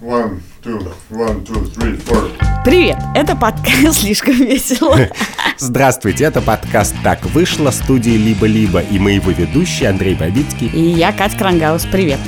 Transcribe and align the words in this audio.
One, 0.00 0.40
two, 0.64 0.78
one, 1.10 1.44
two, 1.44 1.62
three, 1.74 2.02
four. 2.02 2.30
Привет, 2.64 2.96
это 3.14 3.36
подкаст 3.36 3.98
«Слишком 4.00 4.32
весело». 4.32 4.96
Здравствуйте, 5.58 6.24
это 6.24 6.40
подкаст 6.40 6.94
«Так 7.04 7.22
вышло» 7.26 7.70
студии 7.70 8.16
«Либо-либо» 8.16 8.80
и 8.80 8.98
мы 8.98 9.12
его 9.12 9.30
ведущие 9.30 9.90
Андрей 9.90 10.14
Бабицкий. 10.14 10.68
И 10.68 10.80
я, 10.80 11.12
Катя 11.12 11.36
Крангаус, 11.36 11.84
привет. 11.92 12.18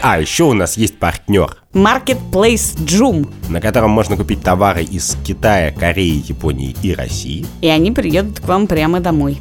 А 0.00 0.20
еще 0.20 0.44
у 0.44 0.52
нас 0.52 0.76
есть 0.76 1.00
партнер, 1.00 1.56
Marketplace 1.72 2.76
Joom. 2.84 3.28
на 3.48 3.60
котором 3.60 3.90
можно 3.90 4.16
купить 4.16 4.42
товары 4.42 4.84
из 4.84 5.16
Китая, 5.26 5.72
Кореи, 5.72 6.22
Японии 6.28 6.76
и 6.80 6.94
России. 6.94 7.44
И 7.60 7.66
они 7.66 7.90
приедут 7.90 8.38
к 8.38 8.44
вам 8.44 8.68
прямо 8.68 9.00
домой. 9.00 9.40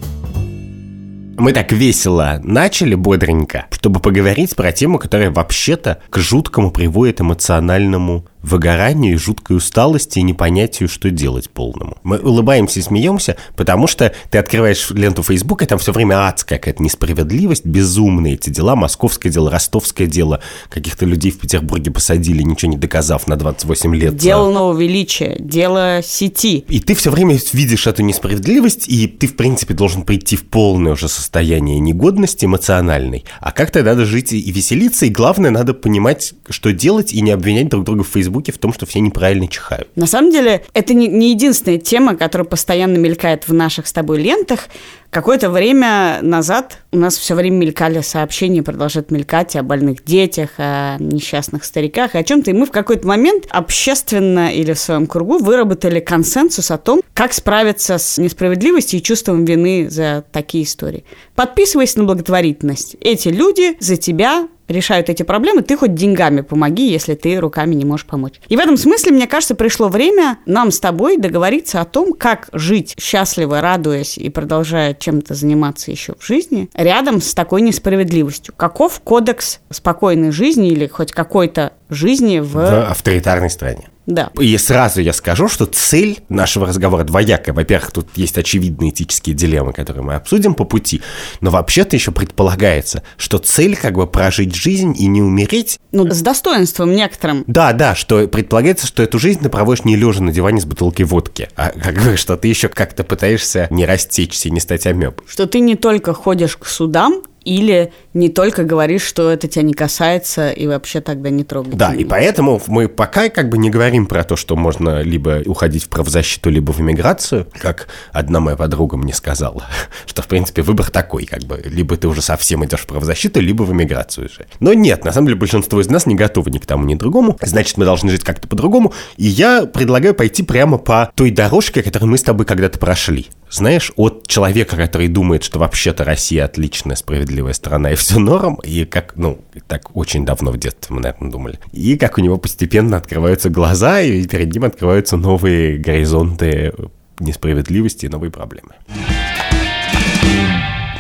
Мы 1.39 1.53
так 1.53 1.71
весело 1.71 2.41
начали, 2.43 2.95
бодренько, 2.95 3.67
чтобы 3.71 4.01
поговорить 4.01 4.57
про 4.57 4.73
тему, 4.73 4.99
которая 4.99 5.31
вообще-то 5.31 5.99
к 6.09 6.17
жуткому 6.17 6.69
приводит 6.69 7.21
эмоциональному 7.21 8.25
выгоранию 8.41 9.19
жуткой 9.19 9.57
усталости 9.57 10.19
и 10.19 10.23
непонятию, 10.23 10.87
что 10.87 11.09
делать 11.09 11.49
полному. 11.49 11.97
Мы 12.03 12.19
улыбаемся 12.19 12.79
и 12.79 12.83
смеемся, 12.83 13.37
потому 13.55 13.87
что 13.87 14.13
ты 14.31 14.37
открываешь 14.37 14.89
ленту 14.91 15.23
Фейсбука, 15.23 15.65
и 15.65 15.67
там 15.67 15.79
все 15.79 15.91
время 15.91 16.27
адская 16.27 16.57
какая-то 16.57 16.81
несправедливость, 16.81 17.65
безумные 17.65 18.35
эти 18.35 18.49
дела, 18.49 18.75
московское 18.75 19.31
дело, 19.31 19.51
ростовское 19.51 20.07
дело, 20.07 20.41
каких-то 20.69 21.05
людей 21.05 21.31
в 21.31 21.39
Петербурге 21.39 21.91
посадили, 21.91 22.41
ничего 22.41 22.71
не 22.71 22.77
доказав 22.77 23.27
на 23.27 23.35
28 23.35 23.95
лет. 23.95 24.15
Дело 24.15 24.51
нового 24.51 24.79
величия, 24.79 25.35
дело 25.39 26.01
сети. 26.03 26.65
И 26.69 26.79
ты 26.79 26.95
все 26.95 27.11
время 27.11 27.37
видишь 27.53 27.87
эту 27.87 28.03
несправедливость, 28.03 28.87
и 28.87 29.07
ты, 29.07 29.27
в 29.27 29.35
принципе, 29.35 29.73
должен 29.73 30.03
прийти 30.03 30.37
в 30.37 30.45
полное 30.45 30.93
уже 30.93 31.09
состояние 31.09 31.79
негодности 31.79 32.45
эмоциональной. 32.45 33.25
А 33.41 33.51
как-то 33.51 33.83
надо 33.83 34.05
жить 34.05 34.31
и 34.31 34.51
веселиться, 34.51 35.05
и 35.05 35.09
главное, 35.09 35.51
надо 35.51 35.73
понимать, 35.73 36.33
что 36.49 36.71
делать, 36.71 37.13
и 37.13 37.21
не 37.21 37.31
обвинять 37.31 37.69
друг 37.69 37.83
друга 37.83 38.03
в 38.03 38.07
Фейсбуке 38.07 38.28
в 38.51 38.57
том, 38.57 38.73
что 38.73 38.85
все 38.85 38.99
неправильно 38.99 39.47
чихают. 39.47 39.89
На 39.95 40.07
самом 40.07 40.31
деле, 40.31 40.63
это 40.73 40.93
не, 40.93 41.07
не 41.07 41.31
единственная 41.31 41.79
тема, 41.79 42.15
которая 42.15 42.47
постоянно 42.47 42.97
мелькает 42.97 43.47
в 43.47 43.53
наших 43.53 43.87
с 43.87 43.93
тобой 43.93 44.21
лентах. 44.21 44.69
Какое-то 45.09 45.49
время 45.49 46.19
назад 46.21 46.83
у 46.91 46.97
нас 46.97 47.17
все 47.17 47.33
время 47.33 47.55
мелькали 47.55 48.01
сообщения, 48.01 48.61
продолжают 48.61 49.09
мелькать 49.09 49.55
о 49.55 49.63
больных 49.63 50.03
детях, 50.03 50.51
о 50.57 50.97
несчастных 50.99 51.65
стариках, 51.65 52.13
о 52.13 52.23
чем-то. 52.23 52.51
И 52.51 52.53
мы 52.53 52.67
в 52.67 52.71
какой-то 52.71 53.07
момент 53.07 53.47
общественно 53.49 54.53
или 54.53 54.73
в 54.73 54.79
своем 54.79 55.07
кругу 55.07 55.39
выработали 55.39 55.99
консенсус 55.99 56.69
о 56.69 56.77
том, 56.77 57.01
как 57.15 57.33
справиться 57.33 57.97
с 57.97 58.19
несправедливостью 58.19 58.99
и 58.99 59.03
чувством 59.03 59.45
вины 59.45 59.89
за 59.89 60.23
такие 60.31 60.63
истории. 60.63 61.05
Подписывайся 61.33 61.97
на 61.97 62.05
благотворительность. 62.05 62.95
Эти 63.01 63.29
люди 63.29 63.77
за 63.79 63.97
тебя 63.97 64.47
решают 64.69 65.09
эти 65.09 65.23
проблемы, 65.23 65.63
ты 65.63 65.75
хоть 65.75 65.95
деньгами 65.95 66.41
помоги, 66.41 66.89
если 66.89 67.15
ты 67.15 67.37
руками 67.37 67.75
не 67.75 67.85
можешь 67.85 68.05
помочь. 68.05 68.35
И 68.47 68.55
в 68.55 68.59
этом 68.59 68.77
смысле, 68.77 69.11
мне 69.11 69.27
кажется, 69.27 69.55
пришло 69.55 69.89
время 69.89 70.37
нам 70.45 70.71
с 70.71 70.79
тобой 70.79 71.17
договориться 71.17 71.81
о 71.81 71.85
том, 71.85 72.13
как 72.13 72.49
жить 72.53 72.95
счастливо, 72.99 73.61
радуясь 73.61 74.17
и 74.17 74.29
продолжая 74.29 74.93
чем-то 74.99 75.33
заниматься 75.33 75.91
еще 75.91 76.13
в 76.17 76.25
жизни, 76.25 76.69
рядом 76.73 77.21
с 77.21 77.33
такой 77.33 77.61
несправедливостью. 77.61 78.53
Каков 78.55 78.99
кодекс 79.01 79.59
спокойной 79.69 80.31
жизни 80.31 80.69
или 80.69 80.87
хоть 80.87 81.11
какой-то 81.11 81.73
жизни 81.89 82.39
в... 82.39 82.53
В 82.53 82.89
авторитарной 82.89 83.49
стране. 83.49 83.89
Да. 84.09 84.31
И 84.39 84.57
сразу 84.57 85.01
я 85.01 85.13
скажу, 85.13 85.47
что 85.47 85.67
цель 85.67 86.19
нашего 86.29 86.65
разговора 86.65 87.03
двоякая. 87.03 87.53
Во-первых, 87.53 87.91
тут 87.91 88.07
есть 88.15 88.39
очевидные 88.39 88.89
этические 88.89 89.35
дилеммы, 89.35 89.71
которые 89.71 90.03
мы 90.03 90.15
обсудим 90.15 90.55
по 90.55 90.63
пути, 90.63 91.01
но 91.41 91.51
вообще-то 91.51 91.95
еще 91.95 92.11
предполагается, 92.11 93.03
что 93.17 93.37
цель 93.37 93.75
как 93.75 93.93
бы 93.93 94.07
прожить 94.07 94.55
жизнь 94.55 94.95
и 94.97 95.05
не 95.05 95.21
умереть. 95.21 95.79
Ну, 95.91 96.09
с 96.11 96.21
достоинством 96.21 96.95
некоторым. 96.95 97.43
Да, 97.45 97.71
да, 97.71 97.93
что 97.93 98.27
предполагается, 98.27 98.87
что 98.87 99.03
эту 99.03 99.19
жизнь 99.19 99.41
ты 99.41 99.49
проводишь 99.49 99.85
не 99.85 99.95
лежа 99.95 100.23
на 100.23 100.31
диване 100.31 100.59
с 100.59 100.65
бутылкой 100.65 101.05
водки, 101.05 101.49
а 101.55 101.69
как 101.69 102.01
бы, 102.01 102.17
что 102.17 102.35
ты 102.35 102.47
еще 102.47 102.67
как-то 102.67 103.03
пытаешься 103.03 103.67
не 103.69 103.85
растечься 103.85 104.47
и 104.47 104.51
не 104.51 104.59
стать 104.59 104.87
амебой. 104.87 105.23
Что 105.27 105.45
ты 105.45 105.59
не 105.59 105.75
только 105.75 106.15
ходишь 106.15 106.57
к 106.57 106.65
судам, 106.65 107.21
или 107.49 107.91
не 108.13 108.29
только 108.29 108.63
говоришь, 108.63 109.01
что 109.01 109.31
это 109.31 109.47
тебя 109.47 109.63
не 109.63 109.73
касается, 109.73 110.51
и 110.51 110.67
вообще 110.67 111.01
тогда 111.01 111.31
не 111.31 111.43
трогай. 111.43 111.73
Да, 111.73 111.95
и 111.95 112.05
поэтому 112.05 112.61
мы 112.67 112.87
пока 112.87 113.29
как 113.29 113.49
бы 113.49 113.57
не 113.57 113.71
говорим 113.71 114.05
про 114.05 114.23
то, 114.23 114.35
что 114.35 114.55
можно 114.55 115.01
либо 115.01 115.41
уходить 115.47 115.85
в 115.85 115.89
правозащиту, 115.89 116.51
либо 116.51 116.71
в 116.71 116.79
эмиграцию, 116.79 117.47
как 117.59 117.87
одна 118.11 118.39
моя 118.39 118.55
подруга 118.55 118.97
мне 118.97 119.15
сказала, 119.15 119.65
что, 120.05 120.21
в 120.21 120.27
принципе, 120.27 120.61
выбор 120.61 120.91
такой, 120.91 121.25
как 121.25 121.41
бы, 121.41 121.59
либо 121.65 121.97
ты 121.97 122.07
уже 122.07 122.21
совсем 122.21 122.63
идешь 122.65 122.81
в 122.81 122.85
правозащиту, 122.85 123.39
либо 123.39 123.63
в 123.63 123.73
эмиграцию 123.73 124.27
уже. 124.27 124.45
Но 124.59 124.73
нет, 124.73 125.03
на 125.03 125.11
самом 125.11 125.27
деле 125.27 125.39
большинство 125.39 125.81
из 125.81 125.89
нас 125.89 126.05
не 126.05 126.13
готовы 126.13 126.51
ни 126.51 126.59
к 126.59 126.67
тому, 126.67 126.85
ни 126.85 126.93
к 126.93 126.99
другому, 126.99 127.35
значит, 127.41 127.77
мы 127.77 127.85
должны 127.85 128.11
жить 128.11 128.23
как-то 128.23 128.47
по-другому, 128.47 128.93
и 129.17 129.25
я 129.25 129.65
предлагаю 129.65 130.13
пойти 130.13 130.43
прямо 130.43 130.77
по 130.77 131.11
той 131.15 131.31
дорожке, 131.31 131.81
которую 131.81 132.11
мы 132.11 132.19
с 132.19 132.23
тобой 132.23 132.45
когда-то 132.45 132.77
прошли. 132.77 133.27
Знаешь, 133.49 133.91
от 133.95 134.27
человека, 134.27 134.75
который 134.75 135.07
думает, 135.07 135.43
что 135.43 135.57
вообще-то 135.57 136.03
Россия 136.03 136.45
отличная, 136.45 136.95
справедливая 136.95 137.53
страна 137.53 137.91
и 137.91 137.95
все 137.95 138.19
норм, 138.19 138.55
и 138.63 138.85
как, 138.85 139.15
ну, 139.15 139.39
так 139.67 139.95
очень 139.95 140.23
давно 140.23 140.51
в 140.51 140.57
детстве 140.57 140.95
мы, 140.95 141.01
наверное, 141.01 141.31
думали, 141.31 141.59
и 141.71 141.97
как 141.97 142.17
у 142.17 142.21
него 142.21 142.37
постепенно 142.37 142.97
открываются 142.97 143.49
глаза, 143.49 144.01
и 144.01 144.27
перед 144.27 144.53
ним 144.53 144.65
открываются 144.65 145.17
новые 145.17 145.77
горизонты 145.77 146.73
несправедливости 147.19 148.05
и 148.05 148.09
новые 148.09 148.31
проблемы. 148.31 148.75